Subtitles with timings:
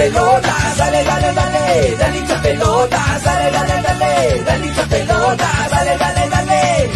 [0.00, 6.28] pelota, dale, dale, dale, dale hincha pelota, dale, dale, dale, dale hincha pelota, dale, dale,
[6.28, 6.90] dale.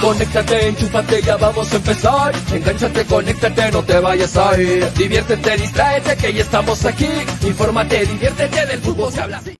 [0.00, 2.32] Conéctate, enchúfate, ya vamos a empezar.
[2.54, 4.90] Engánchate, conéctate, no te vayas a ir.
[4.94, 7.10] Diviértete, distráete, que ya estamos aquí.
[7.42, 9.54] Infórmate, diviértete, del fútbol se habla así.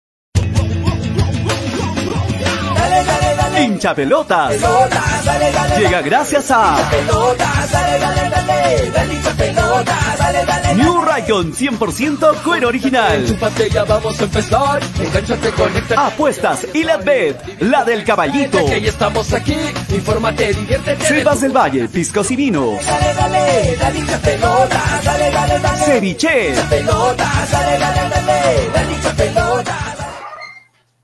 [2.74, 3.62] Dale, dale, dale.
[3.64, 4.54] Hincha pelotas.
[4.54, 7.59] Pelota, dale, dale, Llega gracias a pelota,
[7.98, 13.20] dale, dale, dale, dale hincha pelota, dale, dale, New Raycon 100% cuero original.
[13.20, 14.80] Enchúfate, ya vamos a empezar.
[15.00, 15.94] Engánchate, conéctate.
[16.00, 18.64] Apuestas y la bet, la del caballito.
[18.66, 19.56] Que estamos aquí.
[19.88, 21.24] Infórmate, diviértete.
[21.40, 22.78] Del Valle, piscos y vino.
[22.84, 25.84] Dale, dale, dale hincha dale, dale, dale.
[25.84, 26.54] Ceviche.
[26.68, 29.76] Pelota, dale, dale, dale, dale hincha pelota.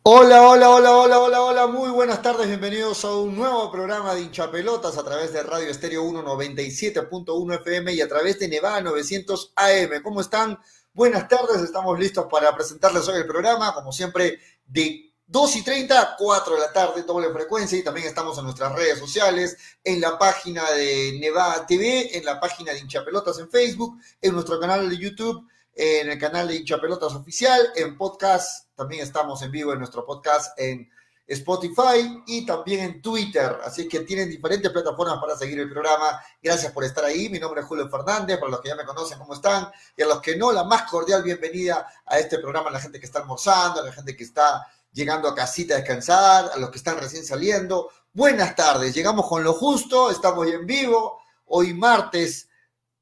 [0.09, 4.97] Hola, hola, hola, hola, hola, muy buenas tardes, bienvenidos a un nuevo programa de hinchapelotas
[4.99, 10.03] a través de Radio Estéreo 197.1 FM y a través de Nevada 900 AM.
[10.03, 10.61] ¿Cómo están?
[10.93, 16.01] Buenas tardes, estamos listos para presentarles hoy el programa, como siempre, de 2 y 30
[16.01, 20.01] a 4 de la tarde, doble frecuencia, y también estamos en nuestras redes sociales, en
[20.01, 24.89] la página de Nevada TV, en la página de hinchapelotas en Facebook, en nuestro canal
[24.89, 29.81] de YouTube, en el canal de hinchapelotas oficial, en podcast, también estamos en vivo en
[29.81, 30.89] nuestro podcast en
[31.27, 33.59] Spotify y también en Twitter.
[33.65, 36.21] Así que tienen diferentes plataformas para seguir el programa.
[36.41, 37.29] Gracias por estar ahí.
[37.29, 38.39] Mi nombre es Julio Fernández.
[38.39, 39.69] Para los que ya me conocen, ¿cómo están?
[39.97, 42.69] Y a los que no, la más cordial bienvenida a este programa.
[42.69, 45.79] A la gente que está almorzando, a la gente que está llegando a casita a
[45.79, 47.91] descansar, a los que están recién saliendo.
[48.13, 48.95] Buenas tardes.
[48.95, 50.11] Llegamos con lo justo.
[50.11, 51.21] Estamos en vivo.
[51.47, 52.49] Hoy martes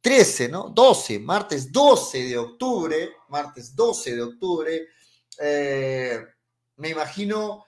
[0.01, 0.71] 13, ¿no?
[0.71, 3.17] 12, martes 12 de octubre.
[3.29, 4.89] Martes 12 de octubre.
[5.39, 6.25] Eh,
[6.77, 7.65] me imagino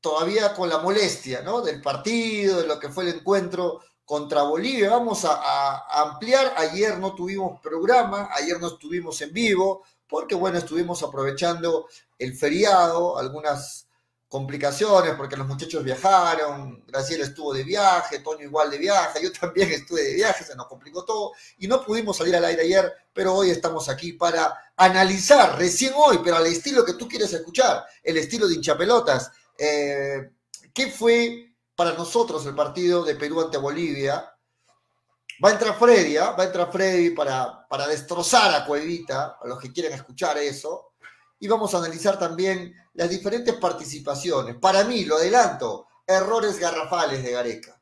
[0.00, 1.60] todavía con la molestia, ¿no?
[1.60, 4.90] Del partido, de lo que fue el encuentro contra Bolivia.
[4.90, 6.54] Vamos a, a, ampliar.
[6.56, 11.88] Ayer no tuvimos programa, ayer no estuvimos en vivo, porque bueno, estuvimos aprovechando
[12.18, 13.88] el feriado, algunas
[14.28, 19.72] complicaciones, porque los muchachos viajaron, Graciela estuvo de viaje, Toño igual de viaje, yo también
[19.72, 23.34] estuve de viaje, se nos complicó todo, y no pudimos salir al aire ayer, pero
[23.34, 28.18] hoy estamos aquí para analizar, recién hoy, pero al estilo que tú quieres escuchar, el
[28.18, 30.30] estilo de hinchapelotas, eh,
[30.72, 34.32] ¿qué fue para nosotros el partido de Perú ante Bolivia?
[35.44, 36.20] Va a entrar Freddy, ¿eh?
[36.20, 40.92] va a entrar Freddy para, para destrozar a Cuevita, a los que quieren escuchar eso,
[41.40, 44.56] y vamos a analizar también las diferentes participaciones.
[44.56, 47.80] Para mí, lo adelanto, errores garrafales de Gareca.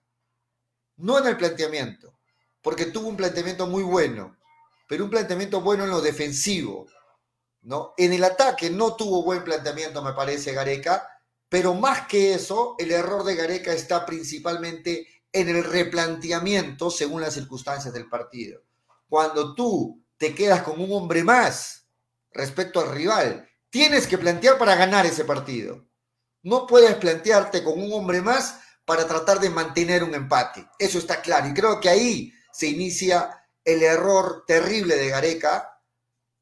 [0.96, 2.18] No en el planteamiento,
[2.60, 4.36] porque tuvo un planteamiento muy bueno,
[4.88, 6.86] pero un planteamiento bueno en lo defensivo.
[7.62, 7.94] ¿no?
[7.96, 11.15] En el ataque no tuvo buen planteamiento, me parece, Gareca,
[11.48, 17.34] pero más que eso, el error de Gareca está principalmente en el replanteamiento según las
[17.34, 18.62] circunstancias del partido.
[19.08, 21.86] Cuando tú te quedas con un hombre más
[22.32, 25.86] respecto al rival, tienes que plantear para ganar ese partido.
[26.42, 30.66] No puedes plantearte con un hombre más para tratar de mantener un empate.
[30.78, 31.48] Eso está claro.
[31.48, 35.82] Y creo que ahí se inicia el error terrible de Gareca,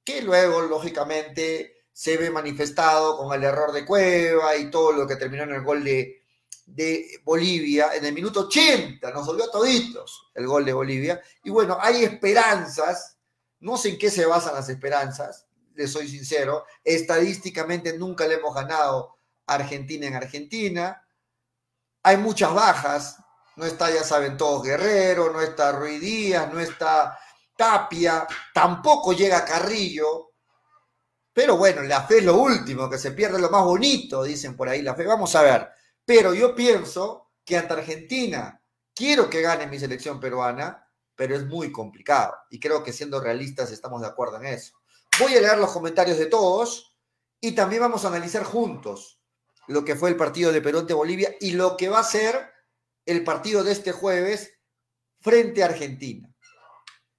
[0.04, 5.16] que luego, lógicamente, se ve manifestado con el error de Cueva y todo lo que
[5.16, 6.22] terminó en el gol de,
[6.66, 9.10] de Bolivia en el minuto 80.
[9.10, 11.22] Nos volvió toditos el gol de Bolivia.
[11.42, 13.16] Y bueno, hay esperanzas.
[13.60, 18.54] No sé en qué se basan las esperanzas le soy sincero, estadísticamente nunca le hemos
[18.54, 21.06] ganado a Argentina en Argentina.
[22.02, 23.16] Hay muchas bajas,
[23.56, 27.18] no está, ya saben todos, Guerrero, no está Ruiz Díaz, no está
[27.56, 30.32] Tapia, tampoco llega Carrillo.
[31.34, 34.68] Pero bueno, la fe es lo último, que se pierde lo más bonito, dicen por
[34.68, 35.04] ahí la fe.
[35.04, 35.68] Vamos a ver.
[36.04, 38.62] Pero yo pienso que ante Argentina
[38.94, 42.34] quiero que gane mi selección peruana, pero es muy complicado.
[42.50, 44.76] Y creo que siendo realistas estamos de acuerdo en eso.
[45.18, 46.96] Voy a leer los comentarios de todos
[47.40, 49.20] y también vamos a analizar juntos
[49.66, 52.52] lo que fue el partido de Perú ante Bolivia y lo que va a ser
[53.06, 54.54] el partido de este jueves
[55.20, 56.33] frente a Argentina.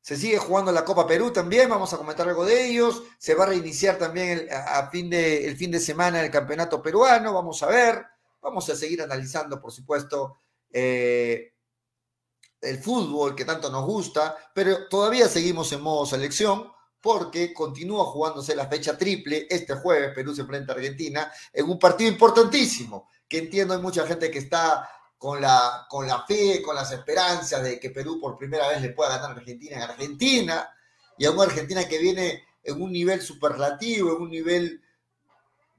[0.06, 3.02] Se sigue jugando la Copa Perú también, vamos a comentar algo de ellos.
[3.18, 6.80] Se va a reiniciar también el, a fin de, el fin de semana el campeonato
[6.80, 8.06] peruano, vamos a ver.
[8.40, 10.38] Vamos a seguir analizando, por supuesto,
[10.72, 11.54] eh,
[12.62, 16.72] el fútbol que tanto nos gusta, pero todavía seguimos en modo selección
[17.02, 21.80] porque continúa jugándose la fecha triple este jueves, Perú se enfrenta a Argentina, en un
[21.80, 24.88] partido importantísimo, que entiendo hay mucha gente que está
[25.26, 28.92] con la, con la fe, con las esperanzas de que Perú por primera vez le
[28.92, 30.70] pueda ganar a Argentina en Argentina,
[31.18, 34.84] y a una Argentina que viene en un nivel superlativo, en un nivel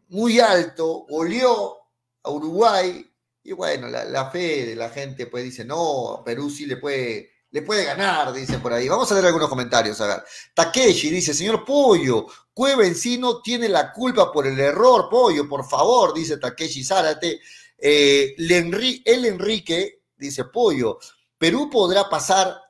[0.09, 1.77] muy alto, goleó
[2.25, 3.09] a Uruguay,
[3.45, 7.31] y bueno, la, la fe de la gente pues dice, no, Perú sí le puede
[7.53, 8.89] Le puede ganar, dice por ahí.
[8.89, 10.25] Vamos a leer algunos comentarios, a ver.
[10.55, 16.13] Takeshi dice, señor Pollo, Cueva Encino tiene la culpa por el error, Pollo, por favor,
[16.13, 17.41] dice Takeshi Zárate.
[17.79, 20.99] Eh, el Enrique dice, Pollo,
[21.39, 22.61] Perú podrá pasar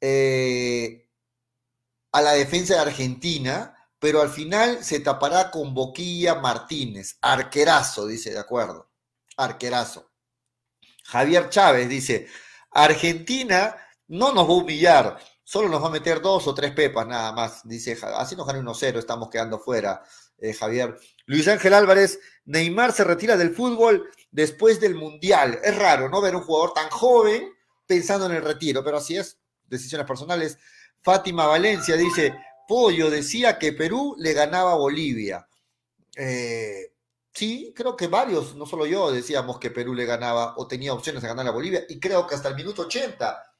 [0.00, 1.08] eh,
[2.12, 7.18] a la defensa de Argentina, pero al final se tapará con Boquilla Martínez.
[7.20, 8.90] Arquerazo, dice, de acuerdo.
[9.36, 10.10] Arquerazo.
[11.04, 12.26] Javier Chávez dice,
[12.70, 13.76] Argentina
[14.08, 17.32] no nos va a humillar, solo nos va a meter dos o tres pepas nada
[17.32, 20.02] más, dice, así nos gana 1-0, estamos quedando fuera,
[20.38, 20.98] eh, Javier.
[21.26, 25.58] Luis Ángel Álvarez, Neymar se retira del fútbol después del Mundial.
[25.62, 26.20] Es raro, ¿no?
[26.20, 27.50] Ver un jugador tan joven
[27.86, 30.58] pensando en el retiro, pero así es, decisiones personales.
[31.02, 32.34] Fátima Valencia dice,
[32.66, 35.46] Pollo decía que Perú le ganaba a Bolivia.
[36.16, 36.92] Eh,
[37.32, 41.22] sí, creo que varios, no solo yo, decíamos que Perú le ganaba o tenía opciones
[41.22, 43.54] de ganar a Bolivia, y creo que hasta el minuto 80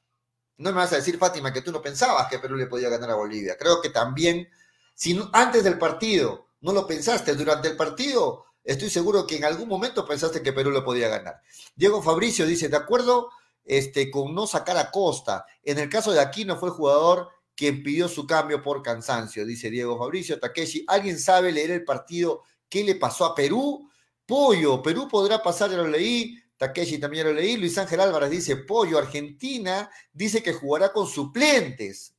[0.57, 3.11] no me vas a decir, Fátima, que tú no pensabas que Perú le podía ganar
[3.11, 3.57] a Bolivia.
[3.57, 4.47] Creo que también,
[4.93, 9.69] si antes del partido no lo pensaste, durante el partido, estoy seguro que en algún
[9.69, 11.39] momento pensaste que Perú le podía ganar.
[11.75, 13.29] Diego Fabricio dice, de acuerdo
[13.63, 15.45] este, con no sacar a Costa.
[15.61, 19.69] En el caso de Aquino fue el jugador quien pidió su cambio por cansancio, dice
[19.69, 20.39] Diego Fabricio.
[20.39, 22.41] Takeshi, ¿alguien sabe leer el partido?
[22.67, 23.87] ¿Qué le pasó a Perú?
[24.25, 26.35] Pollo, Perú podrá pasar, ya lo leí.
[26.57, 27.57] Takeshi también lo leí.
[27.57, 32.15] Luis Ángel Álvarez dice, pollo, Argentina dice que jugará con suplentes.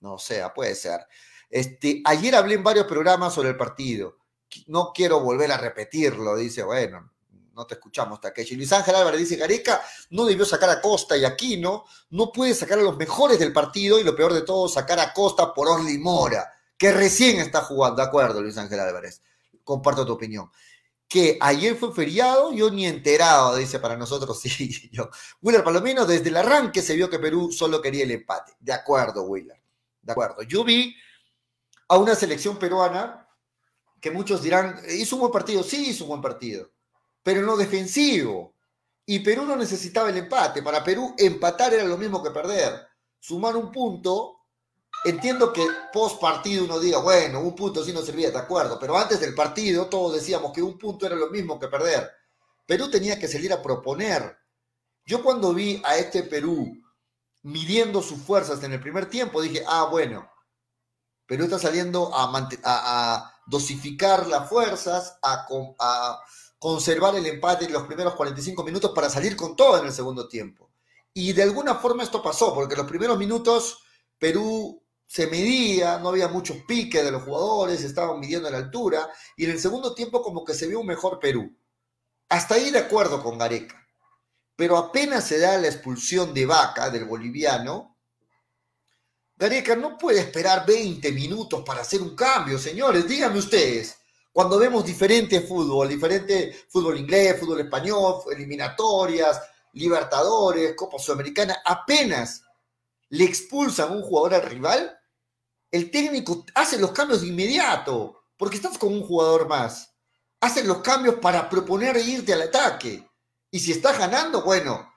[0.00, 1.00] No sea, puede ser.
[1.52, 4.16] Este, ayer hablé en varios programas sobre el partido.
[4.68, 7.12] No quiero volver a repetirlo, dice, bueno,
[7.54, 8.56] no te escuchamos, Takeshi.
[8.56, 12.78] Luis Ángel Álvarez dice, Gareca no debió sacar a Costa y Aquino, no puede sacar
[12.78, 15.98] a los mejores del partido y lo peor de todo, sacar a Costa por Orly
[15.98, 17.96] Mora, que recién está jugando.
[17.96, 19.20] De acuerdo, Luis Ángel Álvarez.
[19.62, 20.50] Comparto tu opinión
[21.06, 25.10] que ayer fue feriado, yo ni enterado, dice para nosotros, sí, yo.
[25.42, 28.54] Willer Palomino, desde el arranque se vio que Perú solo quería el empate.
[28.58, 29.62] De acuerdo, Willer,
[30.00, 30.40] de acuerdo.
[30.44, 30.96] Yo vi
[31.92, 33.28] a una selección peruana
[34.00, 36.70] que muchos dirán, hizo un buen partido, sí hizo un buen partido,
[37.22, 38.54] pero en lo defensivo.
[39.04, 40.62] Y Perú no necesitaba el empate.
[40.62, 42.88] Para Perú empatar era lo mismo que perder.
[43.20, 44.38] Sumar un punto
[45.04, 48.96] Entiendo que post partido uno diga, bueno, un punto sí no servía, de acuerdo, pero
[48.96, 52.08] antes del partido todos decíamos que un punto era lo mismo que perder.
[52.66, 54.36] Perú tenía que salir a proponer.
[55.04, 56.72] Yo cuando vi a este Perú
[57.42, 60.31] midiendo sus fuerzas en el primer tiempo, dije, ah, bueno,
[61.26, 65.46] Perú está saliendo a, dosificar las fuerzas, a,
[66.58, 70.28] conservar el empate en los primeros 45 minutos para salir con todo en el segundo
[70.28, 70.70] tiempo.
[71.12, 73.82] Y de alguna forma esto pasó, porque en los primeros minutos
[74.18, 79.44] Perú se medía, no había muchos piques de los jugadores, estaban midiendo la altura, y
[79.44, 81.54] en el segundo tiempo como que se vio un mejor Perú.
[82.28, 83.86] Hasta ahí de acuerdo con Gareca.
[84.56, 87.91] Pero apenas se da la expulsión de Vaca, del boliviano,
[89.42, 93.96] Gareca no puede esperar 20 minutos para hacer un cambio, señores, díganme ustedes.
[94.30, 102.44] Cuando vemos diferente fútbol, diferente fútbol inglés, fútbol español, eliminatorias, Libertadores, Copa Sudamericana, apenas
[103.08, 104.96] le expulsan a un jugador al rival,
[105.72, 109.92] el técnico hace los cambios de inmediato, porque estás con un jugador más.
[110.40, 113.10] Hace los cambios para proponer irte al ataque.
[113.50, 114.88] Y si estás ganando, bueno,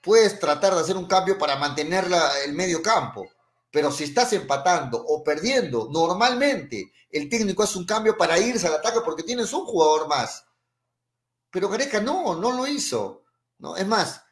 [0.00, 2.06] puedes tratar de hacer un cambio para mantener
[2.46, 3.28] el medio campo.
[3.70, 8.74] Pero si estás empatando o perdiendo, normalmente el técnico hace un cambio para irse al
[8.74, 10.44] ataque porque tienes un jugador más.
[11.50, 13.24] Pero Gareca no, no lo hizo.
[13.58, 14.22] No, es más,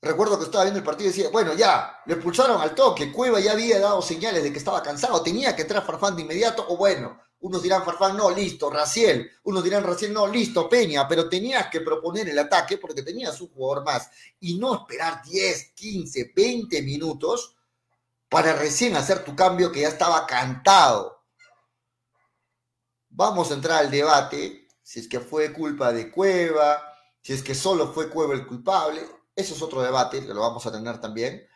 [0.00, 3.40] Recuerdo que estaba viendo el partido y decía, bueno, ya, le expulsaron al toque, Cueva
[3.40, 6.76] ya había dado señales de que estaba cansado, tenía que entrar Farfán de inmediato, o
[6.76, 11.66] bueno, unos dirán Farfán, no, listo, Raciel, unos dirán Raciel, no, listo, Peña, pero tenías
[11.66, 16.82] que proponer el ataque porque tenías un jugador más y no esperar 10, 15, 20
[16.82, 17.56] minutos
[18.28, 21.24] para recién hacer tu cambio que ya estaba cantado.
[23.08, 26.82] Vamos a entrar al debate, si es que fue culpa de Cueva,
[27.20, 29.02] si es que solo fue Cueva el culpable,
[29.34, 31.46] eso es otro debate, que lo vamos a tener también.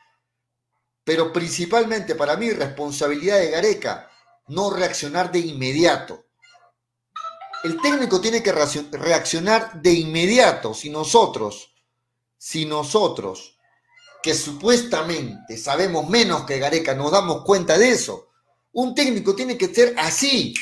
[1.04, 4.08] Pero principalmente para mí, responsabilidad de Gareca,
[4.48, 6.26] no reaccionar de inmediato.
[7.64, 10.74] El técnico tiene que reaccionar de inmediato.
[10.74, 11.74] Si nosotros,
[12.36, 13.58] si nosotros,
[14.22, 18.28] que supuestamente sabemos menos que Gareca, nos damos cuenta de eso,
[18.72, 20.54] un técnico tiene que ser así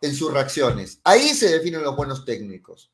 [0.00, 1.00] en sus reacciones.
[1.04, 2.92] Ahí se definen los buenos técnicos.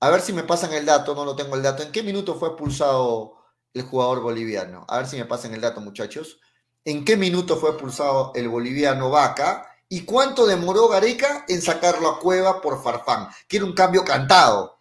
[0.00, 1.82] A ver si me pasan el dato, no lo tengo el dato.
[1.82, 3.36] ¿En qué minuto fue expulsado
[3.74, 4.86] el jugador boliviano?
[4.88, 6.40] A ver si me pasan el dato, muchachos.
[6.84, 9.66] ¿En qué minuto fue expulsado el boliviano Vaca?
[9.88, 13.28] ¿Y cuánto demoró Gareca en sacarlo a Cueva por Farfán?
[13.46, 14.78] Que era un cambio cantado.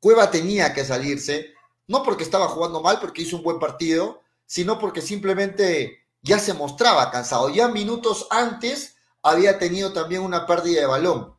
[0.00, 1.54] Cueva tenía que salirse
[1.88, 6.54] No porque estaba jugando mal, porque hizo un buen partido, sino porque simplemente ya se
[6.54, 7.48] mostraba cansado.
[7.48, 11.34] Ya minutos antes había tenido también una pérdida de balón,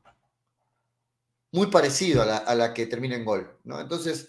[1.51, 3.59] muy parecido a la, que termina en gol.
[3.63, 3.79] ¿no?
[3.79, 4.27] Entonces,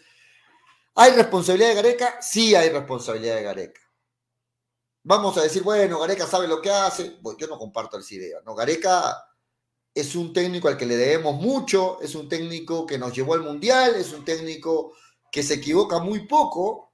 [0.95, 2.23] ¿hay responsabilidad de Gareca?
[2.23, 3.81] Sí hay responsabilidad de Gareca.
[5.03, 7.19] Vamos a decir, bueno, Gareca sabe lo que hace.
[7.23, 8.39] Pues yo no comparto esa idea.
[8.45, 8.55] ¿no?
[8.55, 9.25] Gareca
[9.95, 13.43] es un técnico al que le debemos mucho, es un técnico que nos llevó al
[13.43, 14.95] Mundial, es un técnico
[15.30, 16.92] que se equivoca muy poco,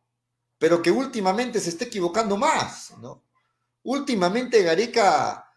[0.59, 3.23] pero que últimamente se está equivocando más, ¿no?
[3.83, 5.53] Últimamente Gareca,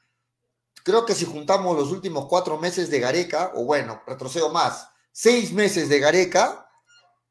[0.84, 5.52] creo que si juntamos los últimos cuatro meses de Gareca, o bueno, retrocedo más, seis
[5.52, 6.70] meses de Gareca,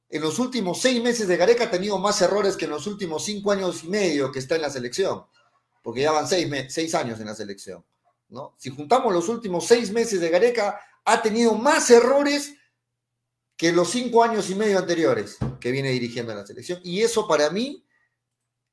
[0.09, 3.25] en los últimos seis meses de Gareca ha tenido más errores que en los últimos
[3.25, 5.25] cinco años y medio que está en la selección,
[5.83, 7.85] porque ya van seis, seis años en la selección.
[8.29, 8.55] ¿no?
[8.59, 12.55] Si juntamos los últimos seis meses de Gareca, ha tenido más errores
[13.59, 16.81] que los cinco años y medio anteriores que viene dirigiendo en la selección.
[16.85, 17.85] Y eso para mí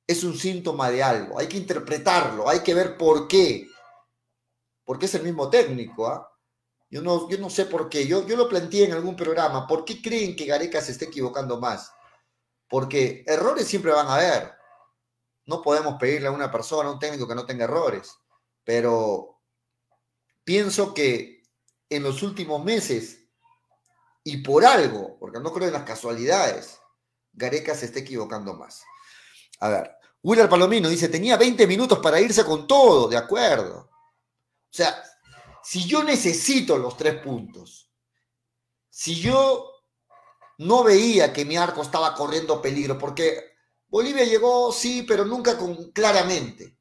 [0.06, 1.40] es un síntoma de algo.
[1.40, 3.68] Hay que interpretarlo, hay que ver por qué.
[4.84, 6.08] Porque es el mismo técnico.
[6.08, 6.32] ¿ah?
[6.92, 8.06] Yo, no, yo no sé por qué.
[8.06, 9.66] Yo, yo lo planteé en algún programa.
[9.66, 11.92] ¿Por qué creen que Gareca se esté equivocando más?
[12.70, 14.54] Porque errores siempre van a haber.
[15.48, 18.16] No podemos pedirle a una persona, a un técnico que no tenga errores.
[18.64, 19.42] Pero
[20.44, 21.42] pienso que
[21.90, 23.25] en los últimos meses,
[24.28, 26.80] y por algo, porque no creo en las casualidades,
[27.32, 28.84] Gareca se está equivocando más.
[29.60, 29.92] A ver,
[30.24, 33.88] Willard Palomino dice, tenía 20 minutos para irse con todo, de acuerdo.
[33.88, 35.00] O sea,
[35.64, 37.92] si yo necesito los tres puntos,
[38.90, 39.72] si yo
[40.58, 43.54] no veía que mi arco estaba corriendo peligro, porque
[43.88, 46.80] Bolivia llegó, sí, pero nunca con, claramente,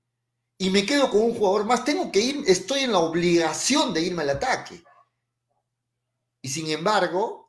[0.57, 4.01] y me quedo con un jugador más, tengo que ir, estoy en la obligación de
[4.01, 4.83] irme al ataque.
[6.45, 7.49] Y sin embargo,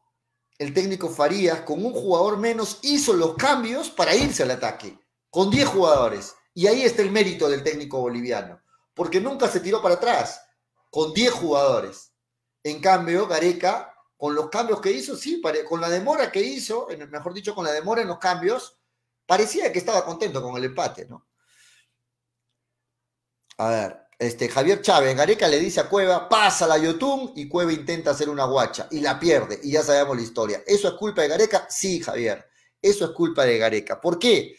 [0.58, 4.98] el técnico Farías, con un jugador menos, hizo los cambios para irse al ataque
[5.30, 6.34] con 10 jugadores.
[6.54, 8.62] Y ahí está el mérito del técnico boliviano,
[8.94, 10.42] porque nunca se tiró para atrás,
[10.90, 12.14] con 10 jugadores.
[12.64, 17.34] En cambio, Gareca, con los cambios que hizo, sí, con la demora que hizo, mejor
[17.34, 18.78] dicho, con la demora en los cambios,
[19.26, 21.28] parecía que estaba contento con el empate, ¿no?
[23.58, 27.74] A ver, este, Javier Chávez, Gareca le dice a Cueva, pasa la Yotun y Cueva
[27.74, 30.64] intenta hacer una guacha y la pierde y ya sabemos la historia.
[30.66, 31.68] ¿Eso es culpa de Gareca?
[31.70, 32.46] Sí, Javier,
[32.82, 34.00] eso es culpa de Gareca.
[34.00, 34.56] ¿Por qué?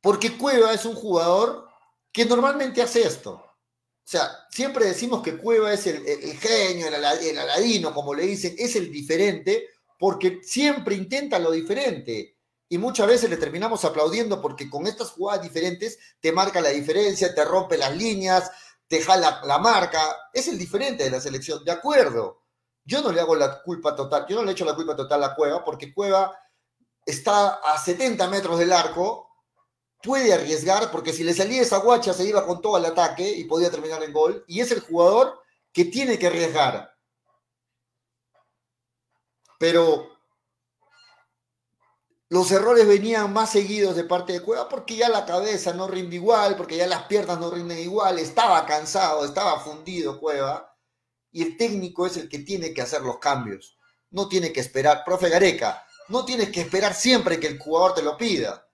[0.00, 1.68] Porque Cueva es un jugador
[2.12, 3.32] que normalmente hace esto.
[3.32, 6.04] O sea, siempre decimos que Cueva es el,
[6.38, 12.35] genio, el, aladino, como le dicen, es el diferente, porque siempre intenta lo diferente.
[12.68, 17.34] Y muchas veces le terminamos aplaudiendo porque con estas jugadas diferentes te marca la diferencia,
[17.34, 18.50] te rompe las líneas,
[18.88, 20.00] te jala la marca.
[20.32, 22.42] Es el diferente de la selección, de acuerdo.
[22.84, 25.34] Yo no le hago la culpa total, yo no le echo la culpa total a
[25.34, 26.36] Cueva porque Cueva
[27.04, 29.26] está a 70 metros del arco
[30.02, 33.44] puede arriesgar, porque si le salía esa guacha se iba con todo al ataque y
[33.44, 35.40] podía terminar en gol, y es el jugador
[35.72, 36.94] que tiene que arriesgar.
[39.58, 40.15] Pero
[42.28, 46.16] los errores venían más seguidos de parte de Cueva porque ya la cabeza no rinde
[46.16, 50.76] igual, porque ya las piernas no rinden igual, estaba cansado, estaba fundido Cueva,
[51.30, 53.78] y el técnico es el que tiene que hacer los cambios.
[54.10, 58.02] No tiene que esperar, profe Gareca, no tienes que esperar siempre que el jugador te
[58.02, 58.66] lo pida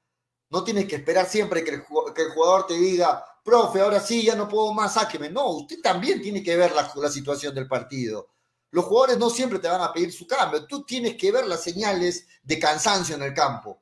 [0.52, 4.50] no tienes que esperar siempre que el, jugador te diga, profe, ahora sí, ya no
[4.50, 5.30] puedo más, sáqueme.
[5.30, 8.28] No, usted también tiene que ver la, la situación del partido.
[8.72, 10.66] Los jugadores no siempre te van a pedir su cambio.
[10.66, 13.80] Tú tienes que ver las señales de cansancio en el campo.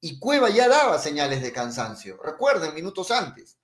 [0.00, 2.20] Y Cueva ya daba señales de cansancio.
[2.22, 3.56] Recuerden, minutos antes.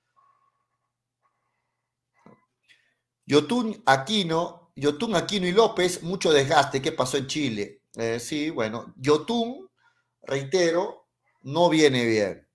[3.26, 6.80] Yotun Aquino, Yotun Aquino y López, mucho desgaste.
[6.80, 7.82] ¿Qué pasó en Chile?
[7.96, 9.68] Eh, sí, bueno, Yotun,
[10.22, 11.08] reitero,
[11.42, 12.48] no viene bien.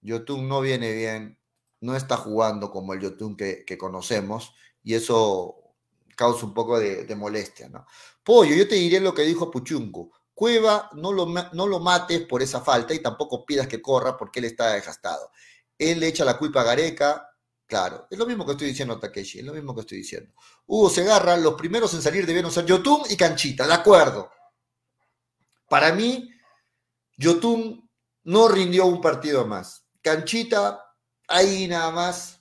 [0.00, 1.38] Yotun no viene bien,
[1.80, 5.59] no está jugando como el Yotun que, conocemos y eso
[6.20, 7.70] causa un poco de, molestia.
[7.70, 7.86] ¿no?
[8.22, 10.10] Pollo, yo te diré lo que dijo Puchunco.
[10.34, 14.40] Cueva, no lo, no lo mates por esa falta y tampoco pidas que corra porque
[14.40, 15.30] él está desgastado.
[15.78, 17.26] Él le echa la culpa a Gareca,
[17.66, 20.34] Claro, es lo mismo que estoy diciendo Takeshi, es lo mismo que estoy diciendo.
[20.66, 24.28] Hugo Segarra, los primeros en salir debieron ser Yotun y Canchita, de acuerdo.
[25.68, 26.28] Para mí,
[27.16, 27.88] Yotun
[28.24, 29.86] no rindió un partido más.
[30.02, 30.84] Canchita,
[31.28, 32.40] ahí nada más,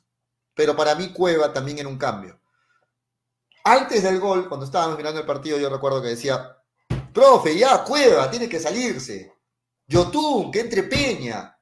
[0.55, 2.38] pero para mí Cueva también era un cambio.
[3.63, 6.57] Antes del gol, cuando estábamos mirando el partido, yo recuerdo que decía,
[7.13, 9.33] profe, ya, Cueva, tiene que salirse.
[9.87, 11.55] Yotun, que entre Peña.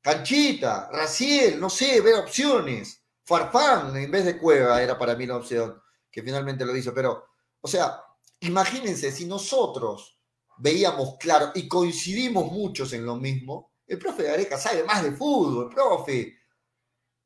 [0.00, 3.02] Canchita, Raciel, no sé, ver opciones.
[3.24, 6.92] Farfán en vez de Cueva era para mí la opción, que finalmente lo hizo.
[6.92, 7.24] Pero,
[7.60, 8.02] o sea,
[8.40, 10.20] imagínense si nosotros
[10.58, 15.70] veíamos claro y coincidimos muchos en lo mismo, el profe Gareca sabe más de fútbol,
[15.70, 16.38] profe.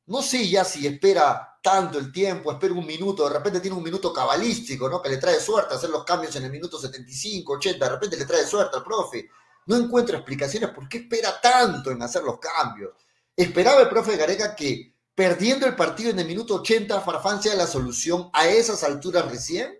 [0.08, 3.82] No sé ya si espera tanto el tiempo, espera un minuto, de repente tiene un
[3.82, 5.02] minuto cabalístico, ¿no?
[5.02, 8.24] Que le trae suerte hacer los cambios en el minuto 75, 80, de repente le
[8.24, 9.28] trae suerte al profe.
[9.66, 12.92] No encuentro explicaciones por qué espera tanto en hacer los cambios.
[13.36, 17.66] Esperaba el profe Gareca que perdiendo el partido en el minuto 80 Farfán sea la
[17.66, 19.76] solución a esas alturas recién.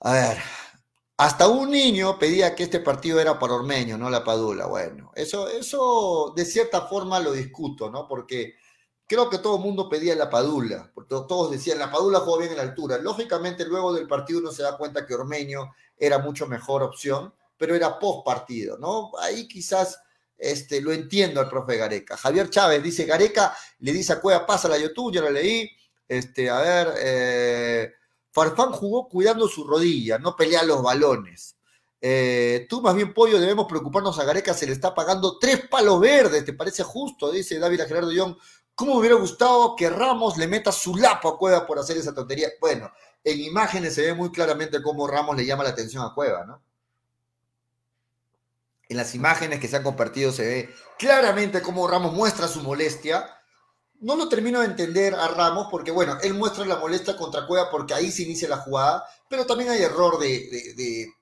[0.00, 0.38] A ver,
[1.18, 4.66] hasta un niño pedía que este partido era para Ormeño, no la Padula.
[4.66, 8.06] Bueno, eso, eso de cierta forma lo discuto, ¿no?
[8.06, 8.54] Porque
[9.04, 12.52] creo que todo el mundo pedía la Padula, porque todos decían, la Padula jugó bien
[12.52, 12.98] en la altura.
[12.98, 17.74] Lógicamente, luego del partido uno se da cuenta que Ormeño era mucho mejor opción, pero
[17.74, 19.10] era post partido, ¿no?
[19.18, 20.00] Ahí quizás
[20.36, 22.16] este, lo entiendo al profe Gareca.
[22.16, 25.68] Javier Chávez dice, Gareca le dice a Cueva, pasa la YouTube, ya la leí.
[26.06, 27.92] Este, a ver, eh,
[28.30, 31.56] Farfán jugó cuidando su rodilla, no pelea los balones.
[32.00, 35.98] Eh, tú más bien, Pollo, debemos preocuparnos a Gareca, se le está pagando tres palos
[36.00, 37.30] verdes, ¿te parece justo?
[37.32, 38.36] Dice David Gerardo Young.
[38.74, 42.48] ¿Cómo hubiera gustado que Ramos le meta su lapo a Cueva por hacer esa tontería?
[42.60, 42.92] Bueno,
[43.24, 46.62] en imágenes se ve muy claramente cómo Ramos le llama la atención a Cueva, ¿no?
[48.88, 53.37] En las imágenes que se han compartido se ve claramente cómo Ramos muestra su molestia
[54.00, 57.70] no lo termino de entender a Ramos porque, bueno, él muestra la molestia contra Cueva
[57.70, 61.12] porque ahí se inicia la jugada, pero también hay error de,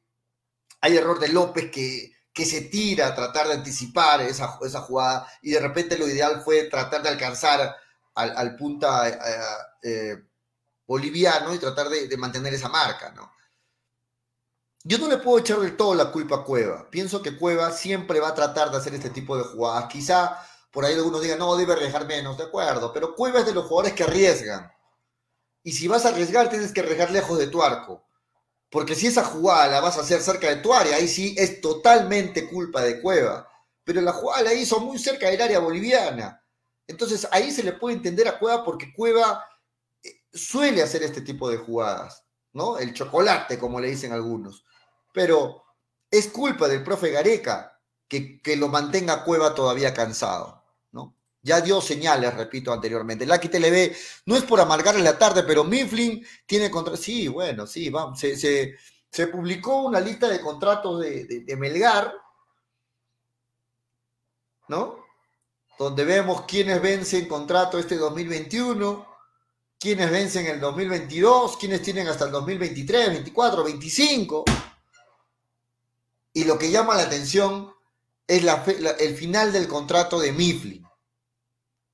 [0.80, 5.26] hay error de López que, que se tira a tratar de anticipar esa, esa jugada
[5.42, 7.76] y de repente lo ideal fue tratar de alcanzar
[8.14, 9.16] al, punta eh,
[9.82, 10.16] eh,
[10.86, 13.30] boliviano y tratar de, de, mantener esa marca, ¿no?
[14.84, 16.88] Yo no le puedo echar del todo la culpa a Cueva.
[16.90, 19.86] Pienso que Cueva siempre va a tratar de hacer este tipo de jugadas.
[19.88, 20.38] Quizá
[20.76, 23.64] por ahí algunos digan, no, debe arriesgar menos, de acuerdo, pero Cueva es de los
[23.64, 24.70] jugadores que arriesgan.
[25.62, 28.06] Y si vas a arriesgar, tienes que arriesgar lejos de tu arco.
[28.68, 31.62] Porque si esa jugada la vas a hacer cerca de tu área, ahí sí es
[31.62, 33.48] totalmente culpa de Cueva.
[33.84, 36.44] Pero la jugada la hizo muy cerca del área boliviana.
[36.86, 39.42] Entonces ahí se le puede entender a Cueva porque Cueva
[40.02, 42.76] eh, suele hacer este tipo de jugadas, ¿no?
[42.76, 44.62] El chocolate, como le dicen algunos.
[45.14, 45.64] Pero
[46.10, 50.65] es culpa del profe Gareca que, que lo mantenga Cueva todavía cansado.
[51.46, 53.24] Ya dio señales, repito anteriormente.
[53.24, 53.94] Lucky TLB
[54.26, 56.96] no es por amargarle la tarde, pero Mifflin tiene contra.
[56.96, 58.18] Sí, bueno, sí, vamos.
[58.18, 62.12] Se, publicó una lista de contratos de, Melgar,
[64.66, 65.06] ¿no?
[65.78, 69.06] Donde vemos quiénes vencen contrato este 2021,
[69.78, 74.44] quiénes vencen el 2022, quiénes tienen hasta el 2023, 24, 25.
[76.32, 77.72] Y lo que llama la atención
[78.26, 78.44] es
[78.98, 80.85] el final del contrato de Mifflin.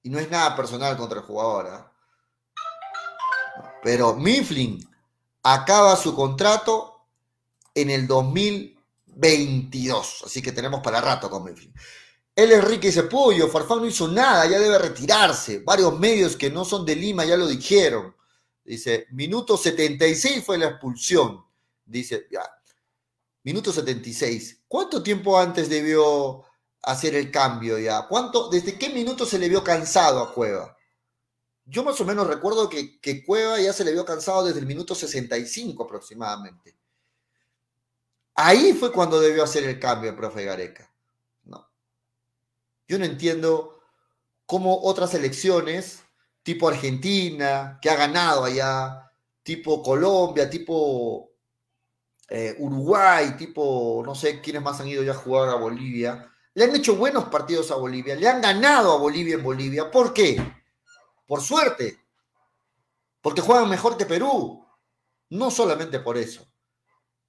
[0.02, 1.68] Y no es nada personal contra el jugador.
[1.68, 1.92] ¿ah?
[3.82, 4.88] Pero Mifflin
[5.42, 7.06] acaba su contrato
[7.74, 10.22] en el 2022.
[10.24, 11.74] Así que tenemos para rato con Mifflin.
[12.34, 15.58] El Enrique dice, Pollo, Farfán no hizo nada, ya debe retirarse.
[15.58, 18.16] Varios medios que no son de Lima ya lo dijeron.
[18.64, 21.44] Dice, minuto 76 fue la expulsión.
[21.84, 22.28] Dice.
[23.42, 24.62] Minuto 76.
[24.68, 26.44] ¿Cuánto tiempo antes debió
[26.82, 28.06] hacer el cambio ya?
[28.08, 30.76] ¿Cuánto, desde qué minuto se le vio cansado a Cueva?
[31.64, 34.66] Yo más o menos recuerdo que, que Cueva ya se le vio cansado desde el
[34.66, 36.76] minuto 65 aproximadamente.
[38.34, 40.92] Ahí fue cuando debió hacer el cambio el profe Gareca.
[41.44, 41.68] No.
[42.88, 43.80] Yo no entiendo
[44.46, 46.02] cómo otras elecciones,
[46.42, 51.32] tipo Argentina, que ha ganado allá, tipo Colombia, tipo
[52.28, 56.64] eh, Uruguay, tipo, no sé quiénes más han ido ya a jugar a Bolivia, le
[56.64, 59.90] han hecho buenos partidos a Bolivia, le han ganado a Bolivia en Bolivia.
[59.90, 60.40] ¿Por qué?
[61.26, 61.98] Por suerte.
[63.20, 64.66] Porque juegan mejor que Perú.
[65.30, 66.46] No solamente por eso,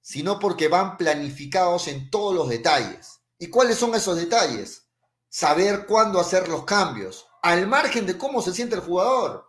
[0.02, 3.20] sino porque van planificados en todos los detalles.
[3.38, 4.86] ¿Y cuáles son esos detalles?
[5.30, 9.48] Saber cuándo hacer los cambios, al margen de cómo se siente el jugador.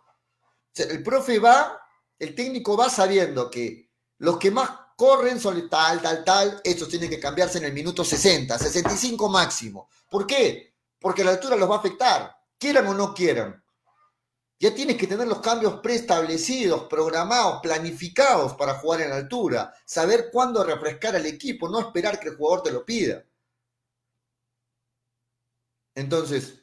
[0.74, 1.80] el profe va,
[2.18, 7.10] el técnico va sabiendo que los que más corren son tal, tal, tal, estos tienen
[7.10, 9.88] que cambiarse en el minuto 60, 65 máximo.
[10.10, 10.74] ¿Por qué?
[10.98, 13.62] Porque la altura los va a afectar, quieran o no quieran.
[14.58, 20.30] Ya tienes que tener los cambios preestablecidos, programados, planificados para jugar en la altura, saber
[20.32, 23.22] cuándo refrescar al equipo, no esperar que el jugador te lo pida.
[25.94, 26.62] Entonces,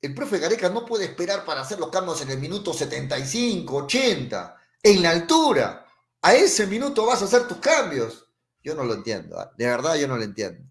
[0.00, 4.56] el profe Gareca no puede esperar para hacer los cambios en el minuto 75, 80,
[4.82, 5.89] en la altura
[6.22, 8.26] a ese minuto vas a hacer tus cambios.
[8.62, 9.50] Yo no lo entiendo, ¿ah?
[9.56, 10.62] de verdad yo no lo entiendo.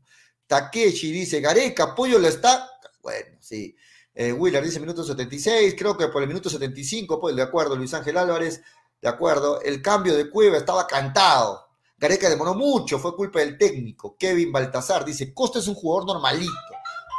[0.47, 2.69] Takeshi dice, Gareca, Pollo lo está.
[3.01, 3.75] Bueno, sí.
[4.13, 7.93] Eh, Willer dice minuto 76, creo que por el minuto 75, pues de acuerdo, Luis
[7.93, 8.61] Ángel Álvarez,
[9.01, 11.69] de acuerdo, el cambio de Cueva estaba cantado.
[11.97, 14.15] Gareca demoró mucho, fue culpa del técnico.
[14.17, 16.51] Kevin Baltasar dice, Costa es un jugador normalito.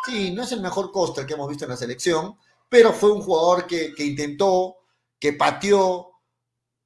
[0.07, 2.37] Sí, no es el mejor Costa que hemos visto en la selección,
[2.69, 4.77] pero fue un jugador que, intentó,
[5.19, 6.10] que pateó,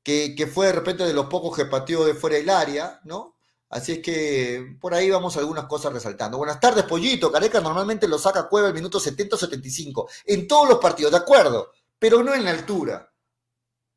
[0.05, 3.35] que, fue de repente de los pocos que pateó de fuera del área, ¿no?
[3.71, 6.39] Así es que por ahí vamos algunas cosas resaltando.
[6.39, 7.31] Buenas tardes, Pollito.
[7.31, 10.07] Gareca normalmente lo saca Cueva el minuto 70-75.
[10.27, 13.11] En todos los partidos, de acuerdo, pero no en la altura.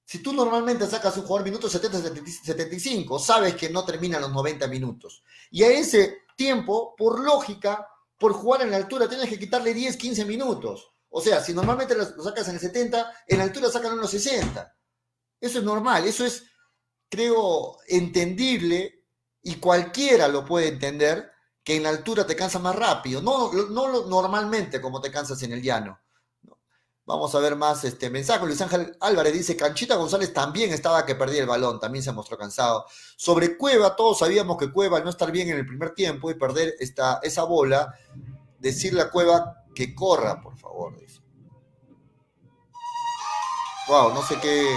[0.06, 5.22] Si tú normalmente sacas un jugador minuto 70-75, sabes que no termina los 90 minutos.
[5.52, 7.86] Y a ese tiempo, por lógica,
[8.18, 10.94] por jugar en la altura, tienes que quitarle 10, 15 minutos.
[11.10, 14.10] O sea, si normalmente lo sacas en el 70, en la altura sacan en los
[14.10, 14.77] 60.
[15.40, 16.44] Eso es normal, eso es,
[17.10, 19.06] creo, entendible
[19.44, 21.32] y cualquiera lo puede entender
[21.64, 23.22] que en la altura te cansa más rápido.
[23.22, 26.00] No, no normalmente como te cansas en el llano.
[27.06, 28.46] Vamos a ver más este mensaje.
[28.46, 32.38] Luis Ángel Álvarez dice, Canchita González también estaba que perdía el balón, también se mostró
[32.38, 32.86] cansado.
[33.16, 36.76] Sobre Cueva, todos sabíamos que Cueva no estar bien en el primer tiempo y perder
[36.80, 37.94] esta, esa bola,
[38.60, 41.00] decirle a Cueva que corra, por favor.
[41.00, 41.22] Dice.
[43.88, 44.76] Wow, no sé qué,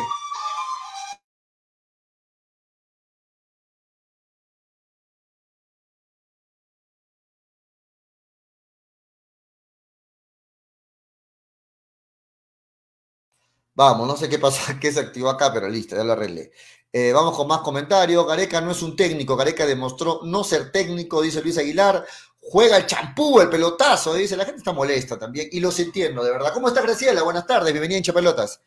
[13.75, 16.53] Vamos, no sé qué pasa, qué se activó acá, pero listo, ya lo arreglé.
[16.93, 18.27] Eh, vamos con más comentarios.
[18.27, 22.05] Gareca no es un técnico, Gareca demostró no ser técnico, dice Luis Aguilar.
[22.43, 24.37] Juega el champú, el pelotazo, dice.
[24.37, 26.53] La gente está molesta también y los entiendo, de verdad.
[26.53, 27.23] ¿Cómo está Graciela?
[27.23, 28.61] Buenas tardes, bienvenida en Chapelotas.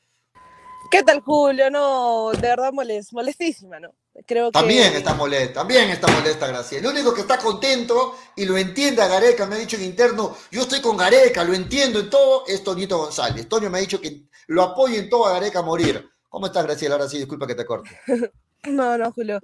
[0.89, 1.69] ¿Qué tal, Julio?
[1.71, 3.89] No, de verdad molestísima, ¿no?
[4.27, 6.87] Creo También está molesta, también está molesta Graciela.
[6.87, 10.37] El único que está contento y lo entiende a Gareca, me ha dicho en interno,
[10.51, 13.49] yo estoy con Gareca, lo entiendo en todo, es Toñito González.
[13.49, 16.09] Toño me ha dicho que lo apoyo en todo Gareca a morir.
[16.29, 16.95] ¿Cómo estás, Graciela?
[16.95, 17.89] Ahora sí, disculpa que te corte.
[18.63, 19.39] no, no, Julio.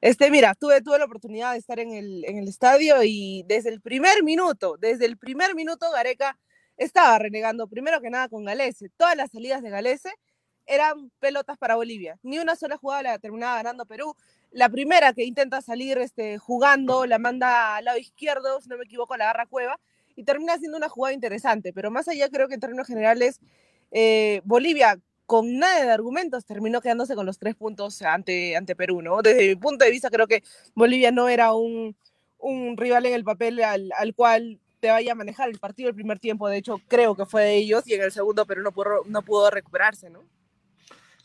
[0.00, 3.68] Este, mira, tuve, tuve la oportunidad de estar en el, en el estadio y desde
[3.68, 6.38] el primer minuto, desde el primer minuto, Gareca
[6.78, 8.88] estaba renegando, primero que nada, con Galese.
[8.96, 10.14] Todas las salidas de Galese
[10.66, 12.18] eran pelotas para Bolivia.
[12.22, 14.16] Ni una sola jugada la terminaba ganando Perú.
[14.50, 18.84] La primera que intenta salir este, jugando la manda al lado izquierdo, si no me
[18.84, 19.78] equivoco, la agarra Cueva
[20.16, 21.72] y termina siendo una jugada interesante.
[21.74, 23.40] Pero más allá, creo que en términos generales,
[23.90, 29.00] eh, Bolivia con nada de argumentos terminó quedándose con los tres puntos ante, ante Perú.
[29.00, 29.22] ¿no?
[29.22, 30.42] Desde mi punto de vista, creo que
[30.74, 31.96] Bolivia no era un,
[32.38, 35.94] un rival en el papel al, al cual te vaya a manejar el partido el
[35.94, 36.48] primer tiempo.
[36.48, 39.22] De hecho, creo que fue de ellos y en el segundo Perú no pudo, no
[39.22, 40.10] pudo recuperarse.
[40.10, 40.24] ¿no?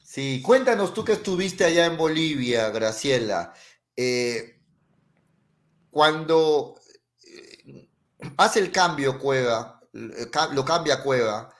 [0.04, 3.54] Sí, cuéntanos tú que estuviste allá en Bolivia, Graciela.
[3.96, 4.60] Eh,
[5.90, 6.80] cuando
[7.24, 7.90] eh,
[8.38, 9.82] hace el cambio Cueva,
[10.54, 11.55] lo cambia Cueva,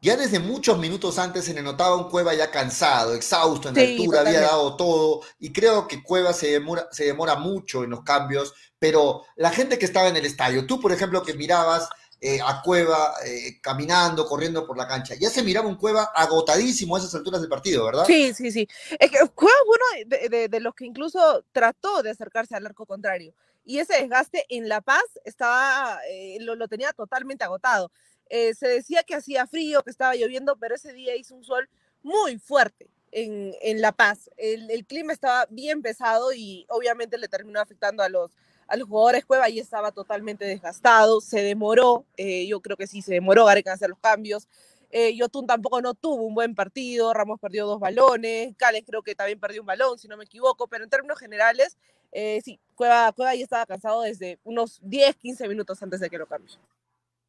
[0.00, 3.82] ya desde muchos minutos antes se le notaba un Cueva ya cansado, exhausto en la
[3.82, 8.02] altura, había dado todo, y creo que Cueva se demora, se demora mucho en los
[8.02, 12.40] cambios, pero la gente que estaba en el estadio, tú por ejemplo que mirabas eh,
[12.42, 15.14] a Cueva eh, caminando, corriendo por la cancha.
[15.14, 18.04] Ya se miraba un Cueva agotadísimo a esas alturas del partido, ¿verdad?
[18.06, 18.66] Sí, sí, sí.
[18.98, 23.34] Es que Cueva uno de, los que incluso trató de acercarse al arco contrario.
[23.66, 27.90] Y ese desgaste en La Paz estaba, eh, lo, tenía totalmente agotado.
[28.30, 31.68] Se decía que hacía frío, que estaba lloviendo, pero ese día hizo un sol
[32.02, 32.88] muy fuerte.
[33.12, 34.28] En, en La Paz.
[34.36, 38.32] El, el clima estaba bien pesado y obviamente le terminó afectando a los,
[38.68, 43.02] a los jugadores Cueva y estaba totalmente desgastado, se demoró, eh, yo creo que sí,
[43.02, 44.48] se demoró Gareca en hacer los cambios.
[44.90, 49.14] Eh, Yotun tampoco no tuvo un buen partido, Ramos perdió dos balones, Cales creo que
[49.14, 51.76] también perdió un balón, si no me equivoco, pero en términos generales,
[52.12, 56.18] eh, sí, Cueva, Cueva ya estaba cansado desde unos 10, 15 minutos antes de que
[56.18, 56.56] lo cambie.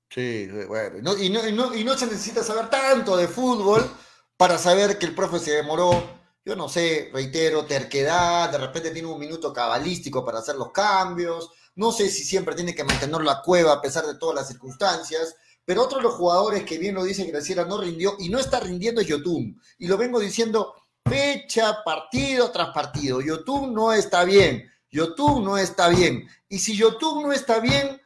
[0.10, 3.90] Sí, bueno, y, no, y, no, y no se necesita saber tanto de fútbol
[4.38, 6.18] para saber que el profe se demoró.
[6.46, 11.52] Yo no sé, reitero, terquedad, de repente tiene un minuto cabalístico para hacer los cambios,
[11.76, 15.36] no sé si siempre tiene que mantener la cueva a pesar de todas las circunstancias,
[15.66, 18.62] pero otro de los jugadores que bien lo dice Graciela no rindió y no está
[18.62, 20.74] rindiendo es Yotun, y lo vengo diciendo
[21.06, 27.24] fecha, partido tras partido, Yotun no está bien, Yotun no está bien, y si Yotun
[27.24, 28.02] no está bien,